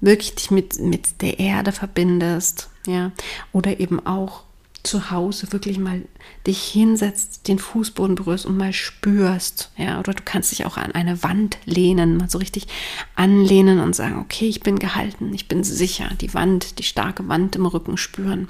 wirklich 0.00 0.36
dich 0.36 0.50
mit, 0.52 0.78
mit 0.78 1.22
der 1.22 1.40
Erde 1.40 1.72
verbindest, 1.72 2.68
ja, 2.86 3.10
oder 3.52 3.80
eben 3.80 4.04
auch 4.06 4.44
zu 4.82 5.10
Hause 5.10 5.52
wirklich 5.52 5.78
mal 5.78 6.02
dich 6.46 6.62
hinsetzt, 6.64 7.46
den 7.46 7.58
Fußboden 7.58 8.16
berührst 8.16 8.46
und 8.46 8.56
mal 8.56 8.72
spürst, 8.72 9.70
ja, 9.76 10.00
oder 10.00 10.12
du 10.12 10.22
kannst 10.24 10.50
dich 10.50 10.64
auch 10.66 10.76
an 10.76 10.92
eine 10.92 11.22
Wand 11.22 11.58
lehnen, 11.64 12.16
mal 12.16 12.28
so 12.28 12.38
richtig 12.38 12.66
anlehnen 13.14 13.78
und 13.78 13.94
sagen, 13.94 14.18
okay, 14.18 14.48
ich 14.48 14.60
bin 14.60 14.78
gehalten, 14.78 15.32
ich 15.34 15.46
bin 15.46 15.62
sicher, 15.62 16.10
die 16.20 16.34
Wand, 16.34 16.78
die 16.78 16.84
starke 16.84 17.28
Wand 17.28 17.54
im 17.56 17.66
Rücken 17.66 17.96
spüren. 17.96 18.48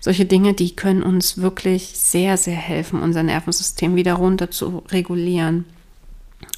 Solche 0.00 0.24
Dinge, 0.24 0.54
die 0.54 0.74
können 0.74 1.02
uns 1.02 1.38
wirklich 1.38 1.92
sehr, 1.94 2.36
sehr 2.36 2.56
helfen, 2.56 3.02
unser 3.02 3.22
Nervensystem 3.22 3.94
wieder 3.94 4.14
runter 4.14 4.50
zu 4.50 4.82
regulieren, 4.88 5.66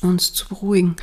uns 0.00 0.32
zu 0.32 0.48
beruhigen. 0.48 0.96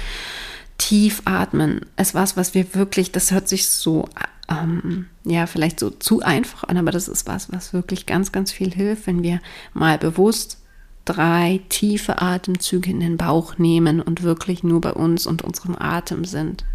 Tief 0.77 1.21
atmen 1.25 1.85
ist 1.97 2.15
was, 2.15 2.37
was 2.37 2.53
wir 2.53 2.73
wirklich, 2.73 3.11
das 3.11 3.31
hört 3.31 3.49
sich 3.49 3.67
so 3.67 4.07
ähm, 4.49 5.07
ja, 5.23 5.45
vielleicht 5.45 5.79
so 5.79 5.89
zu 5.89 6.21
einfach 6.21 6.63
an, 6.63 6.77
aber 6.77 6.91
das 6.91 7.07
ist 7.07 7.27
was, 7.27 7.51
was 7.51 7.73
wirklich 7.73 8.05
ganz, 8.05 8.31
ganz 8.31 8.51
viel 8.51 8.73
hilft, 8.73 9.07
wenn 9.07 9.23
wir 9.23 9.39
mal 9.73 9.97
bewusst 9.97 10.57
drei 11.05 11.61
tiefe 11.69 12.21
Atemzüge 12.21 12.89
in 12.89 12.99
den 12.99 13.17
Bauch 13.17 13.57
nehmen 13.57 14.01
und 14.01 14.23
wirklich 14.23 14.63
nur 14.63 14.81
bei 14.81 14.93
uns 14.93 15.25
und 15.27 15.43
unserem 15.43 15.75
Atem 15.77 16.25
sind. 16.25 16.65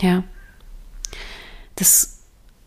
Ja. 0.00 0.24
Das 1.76 2.20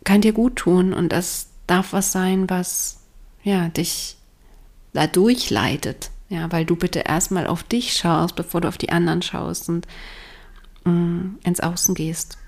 kann 0.04 0.20
dir 0.20 0.32
gut 0.32 0.56
tun 0.56 0.92
und 0.92 1.10
das 1.10 1.48
darf 1.66 1.92
was 1.92 2.12
sein, 2.12 2.48
was 2.50 3.00
ja 3.42 3.68
dich 3.68 4.16
da 4.92 5.06
durchleitet. 5.06 6.10
Ja, 6.28 6.50
weil 6.50 6.64
du 6.64 6.74
bitte 6.74 7.00
erstmal 7.00 7.46
auf 7.46 7.62
dich 7.62 7.92
schaust, 7.92 8.34
bevor 8.34 8.60
du 8.60 8.68
auf 8.68 8.78
die 8.78 8.90
anderen 8.90 9.22
schaust 9.22 9.68
und 9.68 9.86
mm, 10.84 11.36
ins 11.44 11.60
Außen 11.60 11.94
gehst. 11.94 12.38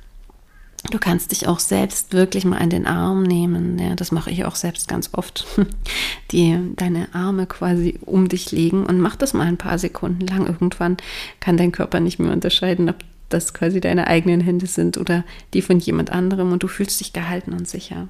Du 0.90 0.99
kannst 0.99 1.33
dich 1.33 1.49
auch 1.49 1.59
selbst 1.59 2.12
wirklich 2.12 2.44
mal 2.44 2.59
in 2.59 2.70
den 2.70 2.87
Arm 2.87 3.22
nehmen. 3.22 3.79
Ja, 3.79 3.94
das 3.94 4.12
mache 4.12 4.31
ich 4.31 4.44
auch 4.44 4.55
selbst 4.55 4.88
ganz 4.88 5.11
oft. 5.12 5.46
Die 6.33 6.59
deine 6.77 7.14
Arme 7.14 7.46
quasi 7.46 7.99
um 8.05 8.29
dich 8.29 8.53
legen 8.53 8.85
und 8.87 9.01
mach 9.01 9.16
das 9.16 9.35
mal 9.35 9.46
ein 9.46 9.57
paar 9.57 9.79
Sekunden 9.79 10.27
lang. 10.27 10.46
Irgendwann 10.46 10.96
kann 11.40 11.57
dein 11.57 11.72
Körper 11.72 12.01
nicht 12.01 12.18
mehr 12.18 12.33
unterscheiden, 12.33 12.88
ob 12.88 12.96
das 13.29 13.55
quasi 13.55 13.81
deine 13.81 14.07
eigenen 14.07 14.40
Hände 14.40 14.66
sind 14.66 14.99
oder 14.99 15.25
die 15.53 15.62
von 15.62 15.79
jemand 15.79 16.11
anderem 16.11 16.53
und 16.53 16.62
du 16.62 16.68
fühlst 16.68 17.01
dich 17.01 17.12
gehalten 17.12 17.53
und 17.53 17.68
sicher. 17.68 18.09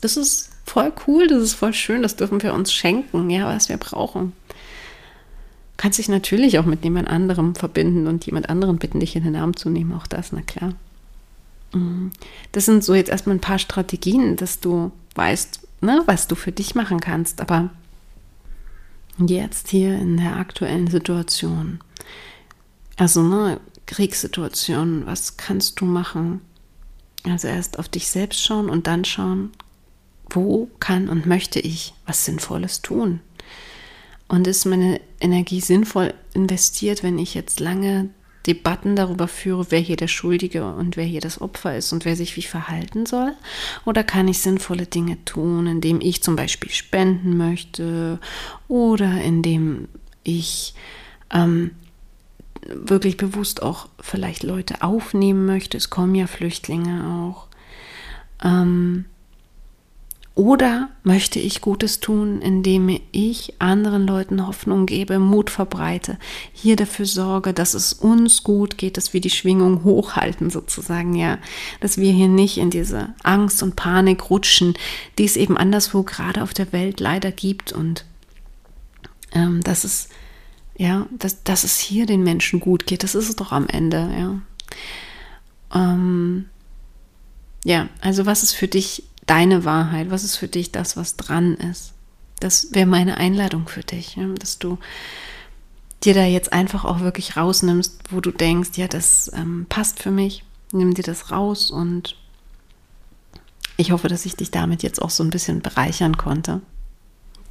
Das 0.00 0.16
ist 0.16 0.50
voll 0.64 0.92
cool, 1.06 1.26
das 1.26 1.42
ist 1.42 1.54
voll 1.54 1.74
schön, 1.74 2.02
das 2.02 2.16
dürfen 2.16 2.42
wir 2.42 2.54
uns 2.54 2.72
schenken, 2.72 3.28
ja, 3.28 3.46
was 3.46 3.68
wir 3.68 3.76
brauchen. 3.76 4.32
Du 4.48 5.82
kannst 5.82 5.98
dich 5.98 6.08
natürlich 6.08 6.58
auch 6.58 6.64
mit 6.64 6.84
jemand 6.84 7.08
anderem 7.08 7.54
verbinden 7.54 8.06
und 8.06 8.24
jemand 8.26 8.48
anderen 8.48 8.78
bitten, 8.78 9.00
dich 9.00 9.16
in 9.16 9.24
den 9.24 9.36
Arm 9.36 9.56
zu 9.56 9.68
nehmen, 9.68 9.92
auch 9.92 10.06
das, 10.06 10.32
na 10.32 10.42
klar. 10.42 10.74
Mhm. 11.72 12.10
Das 12.52 12.66
sind 12.66 12.84
so 12.84 12.94
jetzt 12.94 13.10
erstmal 13.10 13.36
ein 13.36 13.40
paar 13.40 13.58
Strategien, 13.58 14.36
dass 14.36 14.60
du 14.60 14.92
weißt, 15.14 15.60
ne, 15.80 16.02
was 16.06 16.28
du 16.28 16.34
für 16.34 16.52
dich 16.52 16.74
machen 16.74 17.00
kannst. 17.00 17.40
Aber 17.40 17.70
jetzt 19.18 19.68
hier 19.68 19.98
in 19.98 20.16
der 20.16 20.36
aktuellen 20.36 20.88
Situation, 20.88 21.80
also 22.96 23.22
ne, 23.22 23.60
Kriegssituation, 23.86 25.06
was 25.06 25.36
kannst 25.36 25.80
du 25.80 25.84
machen? 25.84 26.40
Also 27.24 27.48
erst 27.48 27.78
auf 27.78 27.88
dich 27.88 28.08
selbst 28.08 28.42
schauen 28.42 28.70
und 28.70 28.86
dann 28.86 29.04
schauen, 29.04 29.50
wo 30.30 30.70
kann 30.78 31.08
und 31.08 31.26
möchte 31.26 31.60
ich 31.60 31.92
was 32.06 32.24
Sinnvolles 32.24 32.82
tun? 32.82 33.20
Und 34.28 34.46
ist 34.46 34.64
meine 34.64 35.00
Energie 35.20 35.60
sinnvoll 35.60 36.14
investiert, 36.34 37.02
wenn 37.02 37.18
ich 37.18 37.34
jetzt 37.34 37.58
lange 37.58 38.10
Debatten 38.46 38.96
darüber 38.96 39.28
führe, 39.28 39.66
wer 39.70 39.80
hier 39.80 39.96
der 39.96 40.08
Schuldige 40.08 40.64
und 40.64 40.96
wer 40.96 41.04
hier 41.04 41.20
das 41.20 41.40
Opfer 41.40 41.76
ist 41.76 41.92
und 41.92 42.04
wer 42.04 42.16
sich 42.16 42.36
wie 42.36 42.42
verhalten 42.42 43.04
soll? 43.04 43.32
Oder 43.84 44.02
kann 44.02 44.28
ich 44.28 44.38
sinnvolle 44.38 44.86
Dinge 44.86 45.22
tun, 45.24 45.66
indem 45.66 46.00
ich 46.00 46.22
zum 46.22 46.36
Beispiel 46.36 46.70
spenden 46.70 47.36
möchte 47.36 48.18
oder 48.66 49.20
indem 49.20 49.88
ich 50.24 50.74
ähm, 51.30 51.72
wirklich 52.66 53.16
bewusst 53.18 53.62
auch 53.62 53.88
vielleicht 54.00 54.42
Leute 54.42 54.82
aufnehmen 54.82 55.44
möchte? 55.44 55.76
Es 55.76 55.90
kommen 55.90 56.14
ja 56.14 56.26
Flüchtlinge 56.26 57.28
auch. 57.28 57.46
Ähm, 58.42 59.04
oder 60.34 60.88
möchte 61.02 61.38
ich 61.38 61.60
Gutes 61.60 62.00
tun, 62.00 62.40
indem 62.40 63.00
ich 63.12 63.54
anderen 63.58 64.06
Leuten 64.06 64.46
Hoffnung 64.46 64.86
gebe, 64.86 65.18
Mut 65.18 65.50
verbreite, 65.50 66.18
hier 66.52 66.76
dafür 66.76 67.04
sorge, 67.04 67.52
dass 67.52 67.74
es 67.74 67.92
uns 67.92 68.44
gut 68.44 68.78
geht, 68.78 68.96
dass 68.96 69.12
wir 69.12 69.20
die 69.20 69.30
Schwingung 69.30 69.84
hochhalten 69.84 70.50
sozusagen, 70.50 71.14
ja, 71.14 71.38
dass 71.80 71.98
wir 71.98 72.12
hier 72.12 72.28
nicht 72.28 72.58
in 72.58 72.70
diese 72.70 73.12
Angst 73.22 73.62
und 73.62 73.76
Panik 73.76 74.30
rutschen, 74.30 74.74
die 75.18 75.24
es 75.24 75.36
eben 75.36 75.56
anderswo 75.56 76.04
gerade 76.04 76.42
auf 76.42 76.54
der 76.54 76.72
Welt 76.72 77.00
leider 77.00 77.32
gibt 77.32 77.72
und 77.72 78.04
ähm, 79.32 79.60
dass 79.62 79.84
es 79.84 80.08
ja, 80.78 81.06
dass, 81.10 81.42
dass 81.42 81.64
es 81.64 81.78
hier 81.78 82.06
den 82.06 82.22
Menschen 82.22 82.58
gut 82.58 82.86
geht, 82.86 83.02
das 83.02 83.14
ist 83.14 83.28
es 83.28 83.36
doch 83.36 83.52
am 83.52 83.66
Ende, 83.68 84.10
ja. 84.18 84.40
Ähm, 85.74 86.46
ja, 87.64 87.88
also 88.00 88.24
was 88.24 88.42
ist 88.42 88.54
für 88.54 88.68
dich 88.68 89.04
deine 89.30 89.64
Wahrheit? 89.64 90.10
Was 90.10 90.24
ist 90.24 90.36
für 90.36 90.48
dich 90.48 90.72
das, 90.72 90.96
was 90.96 91.16
dran 91.16 91.54
ist? 91.54 91.92
Das 92.40 92.72
wäre 92.72 92.86
meine 92.86 93.16
Einladung 93.16 93.68
für 93.68 93.82
dich, 93.82 94.16
ja, 94.16 94.26
dass 94.34 94.58
du 94.58 94.78
dir 96.02 96.14
da 96.14 96.24
jetzt 96.24 96.52
einfach 96.52 96.84
auch 96.84 97.00
wirklich 97.00 97.36
rausnimmst, 97.36 98.00
wo 98.10 98.20
du 98.20 98.32
denkst, 98.32 98.70
ja, 98.76 98.88
das 98.88 99.30
ähm, 99.34 99.66
passt 99.68 100.00
für 100.02 100.10
mich. 100.10 100.42
Nimm 100.72 100.94
dir 100.94 101.04
das 101.04 101.30
raus 101.30 101.70
und 101.70 102.16
ich 103.76 103.92
hoffe, 103.92 104.08
dass 104.08 104.26
ich 104.26 104.34
dich 104.34 104.50
damit 104.50 104.82
jetzt 104.82 105.00
auch 105.00 105.10
so 105.10 105.22
ein 105.22 105.30
bisschen 105.30 105.62
bereichern 105.62 106.16
konnte. 106.16 106.60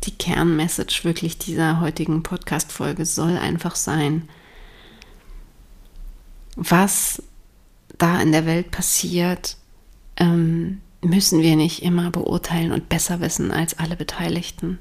Die 0.03 0.11
Kernmessage 0.15 1.03
wirklich 1.03 1.37
dieser 1.37 1.79
heutigen 1.79 2.23
Podcast-Folge 2.23 3.05
soll 3.05 3.37
einfach 3.37 3.75
sein, 3.75 4.27
was 6.55 7.23
da 7.97 8.19
in 8.21 8.31
der 8.31 8.45
Welt 8.45 8.71
passiert, 8.71 9.57
ähm, 10.17 10.81
müssen 11.01 11.41
wir 11.41 11.55
nicht 11.55 11.83
immer 11.83 12.11
beurteilen 12.11 12.71
und 12.71 12.89
besser 12.89 13.21
wissen 13.21 13.51
als 13.51 13.79
alle 13.79 13.95
Beteiligten. 13.95 14.79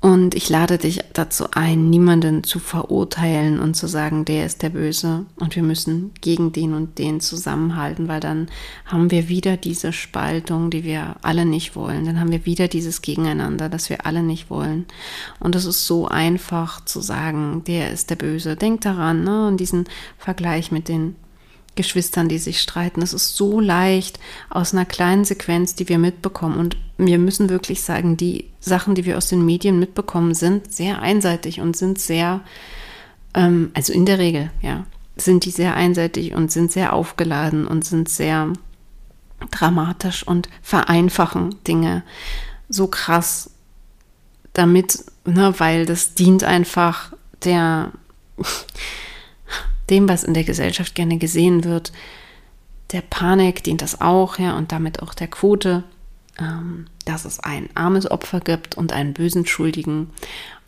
Und 0.00 0.36
ich 0.36 0.48
lade 0.48 0.78
dich 0.78 1.00
dazu 1.12 1.46
ein, 1.50 1.90
niemanden 1.90 2.44
zu 2.44 2.60
verurteilen 2.60 3.58
und 3.58 3.74
zu 3.74 3.88
sagen, 3.88 4.24
der 4.24 4.46
ist 4.46 4.62
der 4.62 4.70
Böse 4.70 5.26
und 5.40 5.56
wir 5.56 5.64
müssen 5.64 6.12
gegen 6.20 6.52
den 6.52 6.72
und 6.72 6.98
den 7.00 7.20
zusammenhalten, 7.20 8.06
weil 8.06 8.20
dann 8.20 8.48
haben 8.84 9.10
wir 9.10 9.28
wieder 9.28 9.56
diese 9.56 9.92
Spaltung, 9.92 10.70
die 10.70 10.84
wir 10.84 11.16
alle 11.22 11.44
nicht 11.44 11.74
wollen. 11.74 12.04
Dann 12.04 12.20
haben 12.20 12.30
wir 12.30 12.46
wieder 12.46 12.68
dieses 12.68 13.02
Gegeneinander, 13.02 13.68
das 13.68 13.90
wir 13.90 14.06
alle 14.06 14.22
nicht 14.22 14.50
wollen. 14.50 14.86
Und 15.40 15.56
es 15.56 15.64
ist 15.64 15.84
so 15.84 16.06
einfach 16.06 16.84
zu 16.84 17.00
sagen, 17.00 17.64
der 17.66 17.90
ist 17.90 18.08
der 18.10 18.16
Böse. 18.16 18.54
Denk 18.54 18.82
daran, 18.82 19.24
ne, 19.24 19.48
und 19.48 19.56
diesen 19.56 19.88
Vergleich 20.16 20.70
mit 20.70 20.88
den 20.88 21.16
Geschwistern, 21.78 22.28
die 22.28 22.38
sich 22.38 22.60
streiten. 22.60 23.02
Es 23.02 23.14
ist 23.14 23.36
so 23.36 23.60
leicht 23.60 24.18
aus 24.50 24.74
einer 24.74 24.84
kleinen 24.84 25.24
Sequenz, 25.24 25.76
die 25.76 25.88
wir 25.88 25.98
mitbekommen. 25.98 26.58
Und 26.58 26.76
wir 26.98 27.18
müssen 27.18 27.48
wirklich 27.48 27.82
sagen, 27.82 28.16
die 28.16 28.50
Sachen, 28.58 28.96
die 28.96 29.04
wir 29.04 29.16
aus 29.16 29.28
den 29.28 29.44
Medien 29.44 29.78
mitbekommen, 29.78 30.34
sind 30.34 30.72
sehr 30.72 31.00
einseitig 31.00 31.60
und 31.60 31.76
sind 31.76 32.00
sehr, 32.00 32.40
ähm, 33.32 33.70
also 33.74 33.92
in 33.92 34.06
der 34.06 34.18
Regel, 34.18 34.50
ja, 34.60 34.86
sind 35.16 35.44
die 35.44 35.52
sehr 35.52 35.76
einseitig 35.76 36.34
und 36.34 36.50
sind 36.50 36.72
sehr 36.72 36.92
aufgeladen 36.92 37.68
und 37.68 37.84
sind 37.84 38.08
sehr 38.08 38.52
dramatisch 39.52 40.26
und 40.26 40.48
vereinfachen 40.60 41.62
Dinge 41.62 42.02
so 42.68 42.88
krass 42.88 43.50
damit, 44.52 45.04
ne, 45.24 45.54
weil 45.58 45.86
das 45.86 46.14
dient 46.14 46.42
einfach 46.42 47.12
der 47.44 47.92
dem, 49.90 50.08
was 50.08 50.24
in 50.24 50.34
der 50.34 50.44
Gesellschaft 50.44 50.94
gerne 50.94 51.18
gesehen 51.18 51.64
wird. 51.64 51.92
Der 52.92 53.02
Panik 53.02 53.62
dient 53.64 53.82
das 53.82 54.00
auch, 54.00 54.38
ja, 54.38 54.56
und 54.56 54.72
damit 54.72 55.02
auch 55.02 55.14
der 55.14 55.28
Quote, 55.28 55.84
ähm, 56.38 56.86
dass 57.04 57.24
es 57.24 57.40
ein 57.40 57.68
armes 57.74 58.10
Opfer 58.10 58.40
gibt 58.40 58.76
und 58.76 58.92
einen 58.92 59.12
bösen 59.12 59.46
Schuldigen. 59.46 60.10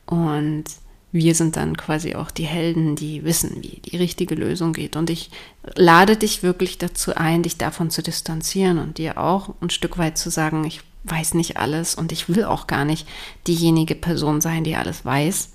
Und 0.07 0.65
wir 1.13 1.35
sind 1.35 1.57
dann 1.57 1.77
quasi 1.77 2.15
auch 2.15 2.31
die 2.31 2.45
Helden, 2.45 2.95
die 2.95 3.25
wissen, 3.25 3.63
wie 3.63 3.81
die 3.85 3.97
richtige 3.97 4.35
Lösung 4.35 4.73
geht. 4.73 4.97
Und 4.97 5.11
ich 5.11 5.31
lade 5.75 6.17
dich 6.17 6.43
wirklich 6.43 6.79
dazu 6.79 7.15
ein, 7.17 7.43
dich 7.43 7.57
davon 7.57 7.91
zu 7.91 8.03
distanzieren 8.03 8.79
und 8.79 8.99
dir 8.99 9.19
auch 9.19 9.55
ein 9.61 9.71
Stück 9.71 9.99
weit 9.99 10.19
zu 10.19 10.31
sagen, 10.31 10.65
ich 10.65 10.83
weiß 11.05 11.35
nicht 11.35 11.57
alles 11.57 11.95
und 11.95 12.13
ich 12.13 12.29
will 12.29 12.45
auch 12.45 12.67
gar 12.67 12.85
nicht 12.85 13.09
diejenige 13.47 13.95
Person 13.95 14.41
sein, 14.41 14.65
die 14.65 14.77
alles 14.77 15.05
weiß. 15.05 15.53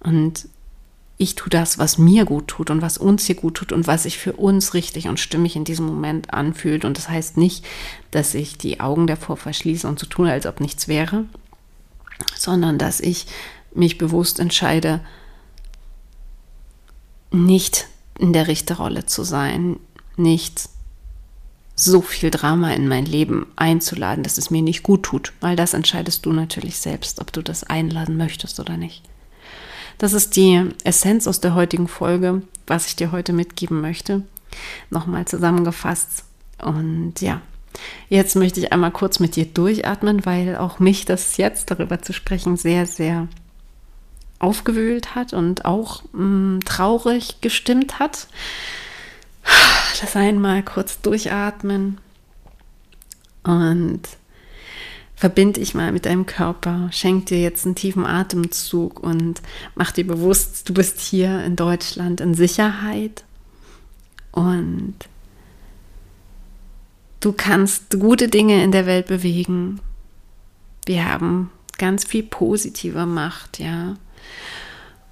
Und 0.00 0.48
ich 1.22 1.36
tue 1.36 1.50
das, 1.50 1.78
was 1.78 1.98
mir 1.98 2.24
gut 2.24 2.48
tut 2.48 2.68
und 2.68 2.82
was 2.82 2.98
uns 2.98 3.26
hier 3.26 3.36
gut 3.36 3.54
tut 3.54 3.72
und 3.72 3.86
was 3.86 4.02
sich 4.02 4.18
für 4.18 4.32
uns 4.32 4.74
richtig 4.74 5.06
und 5.06 5.20
stimmig 5.20 5.54
in 5.54 5.64
diesem 5.64 5.86
Moment 5.86 6.34
anfühlt. 6.34 6.84
Und 6.84 6.98
das 6.98 7.08
heißt 7.08 7.36
nicht, 7.36 7.64
dass 8.10 8.34
ich 8.34 8.58
die 8.58 8.80
Augen 8.80 9.06
davor 9.06 9.36
verschließe 9.36 9.86
und 9.86 10.00
so 10.00 10.06
tue, 10.06 10.30
als 10.30 10.46
ob 10.46 10.58
nichts 10.58 10.88
wäre, 10.88 11.24
sondern 12.36 12.76
dass 12.76 12.98
ich 12.98 13.26
mich 13.72 13.98
bewusst 13.98 14.40
entscheide, 14.40 15.00
nicht 17.30 17.86
in 18.18 18.32
der 18.32 18.48
Richterrolle 18.48 19.06
zu 19.06 19.22
sein, 19.22 19.78
nicht 20.16 20.68
so 21.76 22.02
viel 22.02 22.32
Drama 22.32 22.72
in 22.72 22.88
mein 22.88 23.06
Leben 23.06 23.46
einzuladen, 23.54 24.24
dass 24.24 24.38
es 24.38 24.50
mir 24.50 24.60
nicht 24.60 24.82
gut 24.82 25.04
tut, 25.04 25.32
weil 25.40 25.54
das 25.54 25.72
entscheidest 25.72 26.26
du 26.26 26.32
natürlich 26.32 26.78
selbst, 26.78 27.20
ob 27.20 27.32
du 27.32 27.42
das 27.42 27.62
einladen 27.62 28.16
möchtest 28.16 28.58
oder 28.58 28.76
nicht. 28.76 29.02
Das 30.02 30.14
ist 30.14 30.34
die 30.34 30.68
Essenz 30.82 31.28
aus 31.28 31.38
der 31.38 31.54
heutigen 31.54 31.86
Folge, 31.86 32.42
was 32.66 32.88
ich 32.88 32.96
dir 32.96 33.12
heute 33.12 33.32
mitgeben 33.32 33.80
möchte. 33.80 34.24
Nochmal 34.90 35.26
zusammengefasst. 35.26 36.24
Und 36.60 37.20
ja, 37.20 37.40
jetzt 38.08 38.34
möchte 38.34 38.58
ich 38.58 38.72
einmal 38.72 38.90
kurz 38.90 39.20
mit 39.20 39.36
dir 39.36 39.46
durchatmen, 39.46 40.26
weil 40.26 40.56
auch 40.56 40.80
mich 40.80 41.04
das 41.04 41.36
jetzt 41.36 41.70
darüber 41.70 42.02
zu 42.02 42.12
sprechen 42.12 42.56
sehr, 42.56 42.86
sehr 42.86 43.28
aufgewühlt 44.40 45.14
hat 45.14 45.34
und 45.34 45.64
auch 45.66 46.02
mh, 46.10 46.24
mm, 46.24 46.60
traurig 46.64 47.40
gestimmt 47.40 48.00
hat. 48.00 48.26
Das 50.00 50.16
einmal 50.16 50.64
kurz 50.64 51.00
durchatmen 51.00 51.98
und 53.44 54.00
verbind 55.14 55.56
dich 55.56 55.74
mal 55.74 55.92
mit 55.92 56.06
deinem 56.06 56.26
Körper, 56.26 56.88
schenk 56.90 57.26
dir 57.26 57.40
jetzt 57.40 57.64
einen 57.64 57.74
tiefen 57.74 58.04
Atemzug 58.04 59.00
und 59.00 59.40
mach 59.74 59.92
dir 59.92 60.06
bewusst, 60.06 60.68
du 60.68 60.74
bist 60.74 61.00
hier 61.00 61.44
in 61.44 61.56
Deutschland 61.56 62.20
in 62.20 62.34
Sicherheit 62.34 63.24
und 64.32 64.94
du 67.20 67.32
kannst 67.32 67.98
gute 68.00 68.28
Dinge 68.28 68.62
in 68.64 68.72
der 68.72 68.86
Welt 68.86 69.06
bewegen. 69.06 69.80
Wir 70.86 71.08
haben 71.08 71.50
ganz 71.78 72.04
viel 72.04 72.24
positive 72.24 73.06
Macht, 73.06 73.58
ja. 73.58 73.96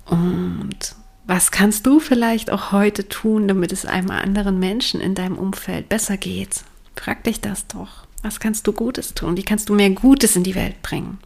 Und 0.06 0.96
was 1.26 1.52
kannst 1.52 1.86
du 1.86 2.00
vielleicht 2.00 2.50
auch 2.50 2.72
heute 2.72 3.08
tun, 3.08 3.46
damit 3.46 3.70
es 3.70 3.86
einem 3.86 4.10
anderen 4.10 4.58
Menschen 4.58 5.00
in 5.00 5.14
deinem 5.14 5.38
Umfeld 5.38 5.88
besser 5.88 6.16
geht? 6.16 6.64
Frag 6.96 7.22
dich 7.22 7.40
das 7.40 7.68
doch. 7.68 8.09
Was 8.22 8.40
kannst 8.40 8.66
du 8.66 8.72
Gutes 8.72 9.14
tun? 9.14 9.36
Wie 9.36 9.42
kannst 9.42 9.68
du 9.68 9.74
mehr 9.74 9.90
Gutes 9.90 10.36
in 10.36 10.44
die 10.44 10.54
Welt 10.54 10.82
bringen? 10.82 11.18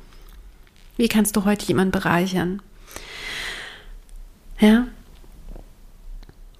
Wie 0.97 1.09
kannst 1.09 1.36
du 1.36 1.45
heute 1.45 1.66
jemanden 1.66 1.90
bereichern? 1.90 2.62
Ja, 4.61 4.86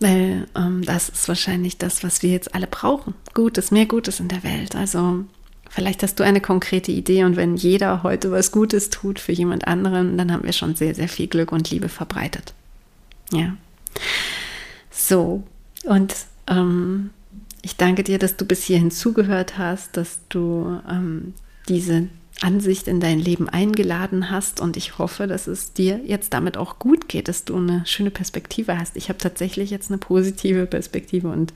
weil 0.05 0.47
ähm, 0.55 0.83
das 0.85 1.09
ist 1.09 1.29
wahrscheinlich 1.29 1.79
das, 1.79 2.05
was 2.05 2.23
wir 2.23 2.31
jetzt 2.31 2.55
alle 2.55 2.67
brauchen. 2.67 3.15
Gutes, 3.33 3.71
mehr 3.71 3.87
Gutes 3.87 4.21
in 4.21 4.29
der 4.29 4.43
Welt. 4.43 4.77
Also 4.77 5.25
vielleicht 5.71 6.03
hast 6.03 6.21
du 6.21 6.25
eine 6.25 6.43
konkrete 6.43 6.93
Idee 6.93 7.25
und 7.25 7.37
wenn 7.37 7.57
jeder 7.57 8.03
heute 8.03 8.31
was 8.31 8.53
Gutes 8.53 8.91
tut 8.91 9.19
für 9.19 9.33
jemand 9.33 9.67
anderen, 9.67 10.19
dann 10.19 10.31
haben 10.31 10.45
wir 10.45 10.53
schon 10.53 10.75
sehr, 10.75 10.95
sehr 10.95 11.09
viel 11.09 11.27
Glück 11.27 11.53
und 11.53 11.71
Liebe 11.71 11.89
verbreitet. 11.89 12.53
Ja. 13.33 13.57
So, 14.91 15.45
und 15.85 16.15
ähm, 16.49 17.11
ich 17.65 17.77
danke 17.77 18.05
dir, 18.05 18.19
dass 18.19 18.37
du 18.37 18.45
bis 18.45 18.63
hierhin 18.63 18.91
zugehört 18.91 19.57
hast, 19.57 19.97
dass 19.97 20.21
du 20.29 20.81
ähm, 20.89 21.33
diese 21.69 22.09
Ansicht 22.43 22.89
in 22.89 23.01
dein 23.01 23.19
Leben 23.19 23.49
eingeladen 23.49 24.31
hast 24.31 24.61
und 24.61 24.77
ich 24.77 24.99
hoffe, 24.99 25.27
dass 25.27 25.47
es 25.47 25.73
dir 25.73 26.01
jetzt 26.05 26.35
damit 26.35 26.59
auch 26.59 26.79
gut 26.79 27.09
geht, 27.09 27.29
dass 27.29 27.45
du 27.45 27.57
eine 27.57 27.87
schöne 27.87 28.11
Perspektive 28.11 28.79
hast. 28.79 28.97
Ich 28.97 29.09
habe 29.09 29.19
tatsächlich 29.19 29.71
jetzt 29.71 29.91
eine 29.91 29.99
positive 29.99 30.67
Perspektive 30.67 31.29
und 31.29 31.55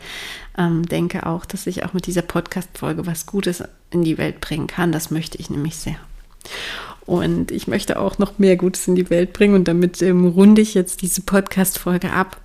ähm, 0.57 0.87
denke 0.87 1.27
auch, 1.27 1.45
dass 1.45 1.67
ich 1.67 1.85
auch 1.85 1.93
mit 1.93 2.07
dieser 2.07 2.23
Podcast-Folge 2.23 3.07
was 3.07 3.27
Gutes 3.27 3.63
in 3.91 4.03
die 4.03 4.17
Welt 4.17 4.41
bringen 4.41 4.67
kann. 4.67 4.93
Das 4.93 5.11
möchte 5.11 5.37
ich 5.37 5.51
nämlich 5.51 5.77
sehr. 5.77 5.97
Und 7.05 7.51
ich 7.51 7.67
möchte 7.67 7.99
auch 7.99 8.19
noch 8.19 8.39
mehr 8.39 8.57
Gutes 8.57 8.89
in 8.89 8.95
die 8.95 9.11
Welt 9.11 9.35
bringen 9.35 9.55
und 9.55 9.69
damit 9.69 10.01
ähm, 10.01 10.27
runde 10.27 10.63
ich 10.63 10.73
jetzt 10.73 11.03
diese 11.03 11.21
Podcast-Folge 11.21 12.13
ab 12.13 12.41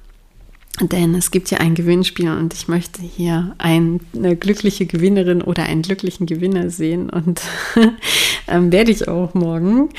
denn 0.81 1.13
es 1.13 1.29
gibt 1.29 1.51
ja 1.51 1.59
ein 1.59 1.75
Gewinnspiel 1.75 2.31
und 2.31 2.53
ich 2.53 2.67
möchte 2.67 3.03
hier 3.03 3.53
eine 3.59 3.99
glückliche 4.35 4.87
Gewinnerin 4.87 5.43
oder 5.43 5.63
einen 5.63 5.83
glücklichen 5.83 6.25
Gewinner 6.25 6.71
sehen 6.71 7.11
und 7.11 7.41
ähm, 8.47 8.71
werde 8.71 8.89
ich 8.89 9.07
auch 9.07 9.35
morgen. 9.35 9.89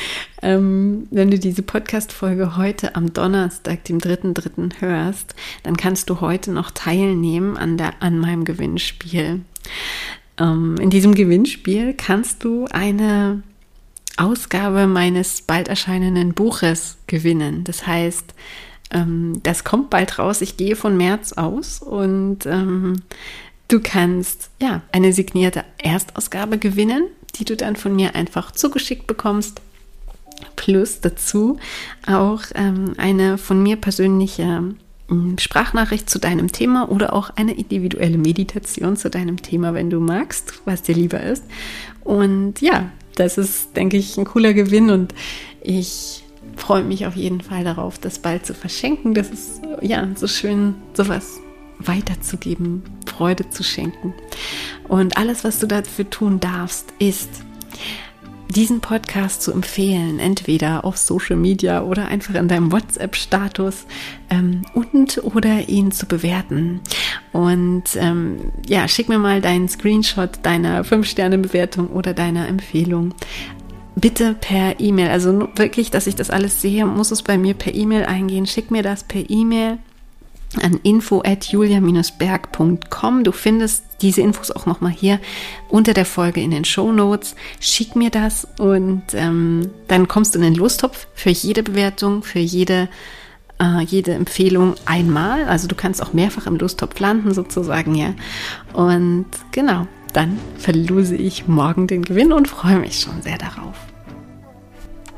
Ähm, 0.42 1.06
wenn 1.12 1.30
du 1.30 1.38
diese 1.38 1.62
Podcast-Folge 1.62 2.56
heute 2.56 2.96
am 2.96 3.12
Donnerstag, 3.12 3.84
dem 3.84 3.98
3.3. 3.98 4.80
hörst, 4.80 5.36
dann 5.62 5.76
kannst 5.76 6.10
du 6.10 6.20
heute 6.20 6.50
noch 6.50 6.72
teilnehmen 6.72 7.56
an, 7.56 7.76
der, 7.76 8.02
an 8.02 8.18
meinem 8.18 8.44
Gewinnspiel. 8.44 9.42
Ähm, 10.40 10.76
in 10.80 10.90
diesem 10.90 11.14
Gewinnspiel 11.14 11.94
kannst 11.94 12.42
du 12.42 12.66
eine 12.72 13.44
Ausgabe 14.16 14.88
meines 14.88 15.42
bald 15.42 15.68
erscheinenden 15.68 16.34
Buches 16.34 16.98
gewinnen. 17.06 17.62
Das 17.62 17.86
heißt, 17.86 18.34
ähm, 18.90 19.40
das 19.42 19.64
kommt 19.64 19.90
bald 19.90 20.18
raus. 20.18 20.40
Ich 20.40 20.56
gehe 20.56 20.76
von 20.76 20.96
März 20.96 21.32
aus 21.32 21.80
und 21.80 22.46
ähm, 22.46 23.02
du 23.68 23.80
kannst 23.80 24.50
ja 24.60 24.82
eine 24.92 25.12
signierte 25.12 25.64
Erstausgabe 25.78 26.58
gewinnen, 26.58 27.04
die 27.36 27.44
du 27.44 27.56
dann 27.56 27.76
von 27.76 27.94
mir 27.94 28.14
einfach 28.14 28.52
zugeschickt 28.52 29.06
bekommst. 29.06 29.60
Plus 30.56 31.00
dazu 31.00 31.58
auch 32.06 32.42
ähm, 32.54 32.94
eine 32.96 33.38
von 33.38 33.62
mir 33.62 33.76
persönliche 33.76 34.74
ähm, 35.10 35.36
Sprachnachricht 35.38 36.10
zu 36.10 36.18
deinem 36.18 36.50
Thema 36.52 36.90
oder 36.90 37.12
auch 37.12 37.30
eine 37.36 37.54
individuelle 37.54 38.18
Meditation 38.18 38.96
zu 38.96 39.10
deinem 39.10 39.40
Thema, 39.42 39.74
wenn 39.74 39.90
du 39.90 40.00
magst, 40.00 40.54
was 40.64 40.82
dir 40.82 40.94
lieber 40.94 41.22
ist. 41.22 41.44
Und 42.02 42.60
ja, 42.60 42.90
das 43.16 43.38
ist, 43.38 43.76
denke 43.76 43.96
ich, 43.96 44.16
ein 44.16 44.24
cooler 44.24 44.54
Gewinn 44.54 44.90
und 44.90 45.14
ich 45.62 46.23
freue 46.56 46.82
mich 46.82 47.06
auf 47.06 47.16
jeden 47.16 47.40
Fall 47.40 47.64
darauf, 47.64 47.98
das 47.98 48.18
bald 48.18 48.46
zu 48.46 48.54
verschenken. 48.54 49.14
Das 49.14 49.30
ist 49.30 49.62
ja 49.80 50.06
so 50.14 50.26
schön, 50.26 50.74
sowas 50.94 51.40
weiterzugeben, 51.78 52.82
Freude 53.06 53.50
zu 53.50 53.62
schenken. 53.62 54.14
Und 54.88 55.16
alles, 55.16 55.44
was 55.44 55.58
du 55.58 55.66
dafür 55.66 56.08
tun 56.08 56.40
darfst, 56.40 56.92
ist 56.98 57.42
diesen 58.54 58.80
Podcast 58.80 59.42
zu 59.42 59.52
empfehlen, 59.52 60.18
entweder 60.20 60.84
auf 60.84 60.96
Social 60.96 61.36
Media 61.36 61.82
oder 61.82 62.06
einfach 62.06 62.34
in 62.34 62.46
deinem 62.46 62.70
WhatsApp-Status 62.70 63.86
ähm, 64.30 64.62
und 64.74 65.18
oder 65.24 65.68
ihn 65.68 65.90
zu 65.90 66.06
bewerten. 66.06 66.80
Und 67.32 67.84
ähm, 67.96 68.52
ja, 68.66 68.86
schick 68.86 69.08
mir 69.08 69.18
mal 69.18 69.40
deinen 69.40 69.68
Screenshot 69.68 70.38
deiner 70.42 70.84
5-Sterne-Bewertung 70.84 71.88
oder 71.88 72.14
deiner 72.14 72.46
Empfehlung 72.46 73.14
bitte 73.96 74.34
per 74.34 74.80
E-Mail. 74.80 75.10
Also 75.10 75.48
wirklich, 75.56 75.90
dass 75.90 76.06
ich 76.06 76.16
das 76.16 76.30
alles 76.30 76.60
sehe, 76.60 76.86
muss 76.86 77.10
es 77.10 77.22
bei 77.22 77.38
mir 77.38 77.54
per 77.54 77.74
E-Mail 77.74 78.04
eingehen. 78.04 78.46
Schick 78.46 78.70
mir 78.70 78.82
das 78.82 79.04
per 79.04 79.28
E-Mail 79.28 79.78
an 80.62 80.78
info 80.82 81.22
at 81.24 81.44
julia-berg.com. 81.46 83.24
Du 83.24 83.32
findest 83.32 83.84
diese 84.02 84.20
Infos 84.20 84.50
auch 84.50 84.66
nochmal 84.66 84.92
hier 84.92 85.18
unter 85.68 85.94
der 85.94 86.04
Folge 86.04 86.40
in 86.40 86.50
den 86.50 86.64
Show 86.64 86.92
Notes. 86.92 87.34
Schick 87.60 87.96
mir 87.96 88.10
das 88.10 88.46
und 88.58 89.02
ähm, 89.14 89.70
dann 89.88 90.08
kommst 90.08 90.34
du 90.34 90.38
in 90.38 90.44
den 90.44 90.54
Lostopf 90.54 91.06
für 91.14 91.30
jede 91.30 91.62
Bewertung, 91.62 92.22
für 92.22 92.38
jede, 92.38 92.88
äh, 93.60 93.82
jede 93.82 94.12
Empfehlung 94.12 94.74
einmal. 94.84 95.44
Also 95.44 95.66
du 95.66 95.74
kannst 95.74 96.02
auch 96.02 96.12
mehrfach 96.12 96.46
im 96.46 96.56
Lostopf 96.56 96.98
landen 97.00 97.34
sozusagen, 97.34 97.94
ja. 97.94 98.14
Und 98.72 99.26
genau, 99.50 99.86
dann 100.14 100.38
verlose 100.56 101.16
ich 101.16 101.46
morgen 101.46 101.86
den 101.86 102.02
Gewinn 102.02 102.32
und 102.32 102.48
freue 102.48 102.78
mich 102.78 103.00
schon 103.00 103.20
sehr 103.20 103.36
darauf. 103.36 103.76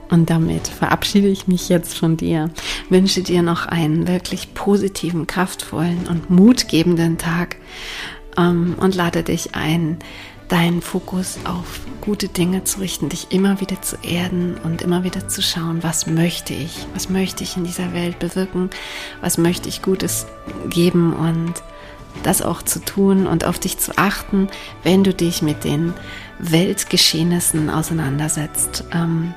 Und 0.09 0.31
damit 0.31 0.69
verabschiede 0.69 1.29
ich 1.29 1.49
mich 1.49 1.69
jetzt 1.69 1.97
von 1.97 2.17
dir, 2.17 2.51
wünsche 2.89 3.23
dir 3.23 3.43
noch 3.43 3.67
einen 3.67 4.09
wirklich 4.09 4.55
positiven, 4.55 5.27
kraftvollen 5.27 6.07
und 6.09 6.31
mutgebenden 6.31 7.19
Tag 7.19 7.57
ähm, 8.37 8.77
und 8.79 8.95
lade 8.95 9.23
dich 9.23 9.55
ein, 9.55 9.99
deinen 10.49 10.81
Fokus 10.81 11.39
auf 11.45 11.81
gute 12.01 12.29
Dinge 12.29 12.63
zu 12.63 12.79
richten, 12.79 13.09
dich 13.09 13.29
immer 13.31 13.61
wieder 13.61 13.83
zu 13.83 13.97
erden 14.03 14.55
und 14.63 14.81
immer 14.81 15.03
wieder 15.03 15.29
zu 15.29 15.43
schauen, 15.43 15.83
was 15.83 16.07
möchte 16.07 16.55
ich, 16.55 16.87
was 16.95 17.11
möchte 17.11 17.43
ich 17.43 17.57
in 17.57 17.65
dieser 17.65 17.93
Welt 17.93 18.21
bewirken, 18.21 18.71
was 19.21 19.39
möchte 19.39 19.69
ich 19.69 19.83
Gutes 19.83 20.27
geben? 20.71 21.15
Und 21.15 21.55
das 22.23 22.43
auch 22.43 22.63
zu 22.63 22.81
tun 22.81 23.27
und 23.27 23.45
auf 23.45 23.59
dich 23.59 23.79
zu 23.79 23.97
achten, 23.97 24.49
wenn 24.83 25.05
du 25.05 25.15
dich 25.15 25.43
mit 25.43 25.65
den 25.65 25.95
Weltgeschehnissen 26.39 27.71
auseinandersetzt, 27.71 28.85
ähm, 28.93 29.35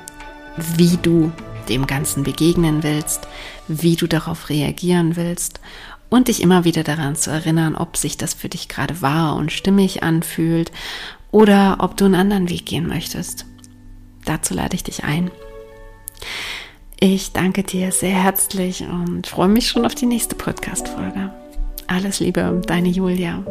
wie 0.56 0.96
du 0.96 1.32
dem 1.68 1.86
Ganzen 1.86 2.24
begegnen 2.24 2.82
willst, 2.82 3.28
wie 3.68 3.96
du 3.96 4.06
darauf 4.06 4.48
reagieren 4.48 5.16
willst 5.16 5.60
und 6.08 6.28
dich 6.28 6.42
immer 6.42 6.64
wieder 6.64 6.82
daran 6.82 7.16
zu 7.16 7.30
erinnern, 7.30 7.76
ob 7.76 7.96
sich 7.96 8.16
das 8.16 8.34
für 8.34 8.48
dich 8.48 8.68
gerade 8.68 9.00
wahr 9.00 9.36
und 9.36 9.52
stimmig 9.52 10.02
anfühlt 10.02 10.72
oder 11.30 11.78
ob 11.80 11.96
du 11.96 12.04
einen 12.04 12.16
anderen 12.16 12.50
Weg 12.50 12.66
gehen 12.66 12.86
möchtest. 12.86 13.46
Dazu 14.24 14.52
lade 14.52 14.74
ich 14.74 14.82
dich 14.82 15.04
ein. 15.04 15.30
Ich 16.98 17.32
danke 17.32 17.62
dir 17.62 17.92
sehr 17.92 18.10
herzlich 18.10 18.82
und 18.82 19.26
freue 19.26 19.48
mich 19.48 19.68
schon 19.68 19.86
auf 19.86 19.94
die 19.94 20.06
nächste 20.06 20.34
Podcast-Folge. 20.34 21.32
Alles 21.90 22.20
Liebe, 22.20 22.60
deine 22.68 22.88
Julia. 22.88 23.42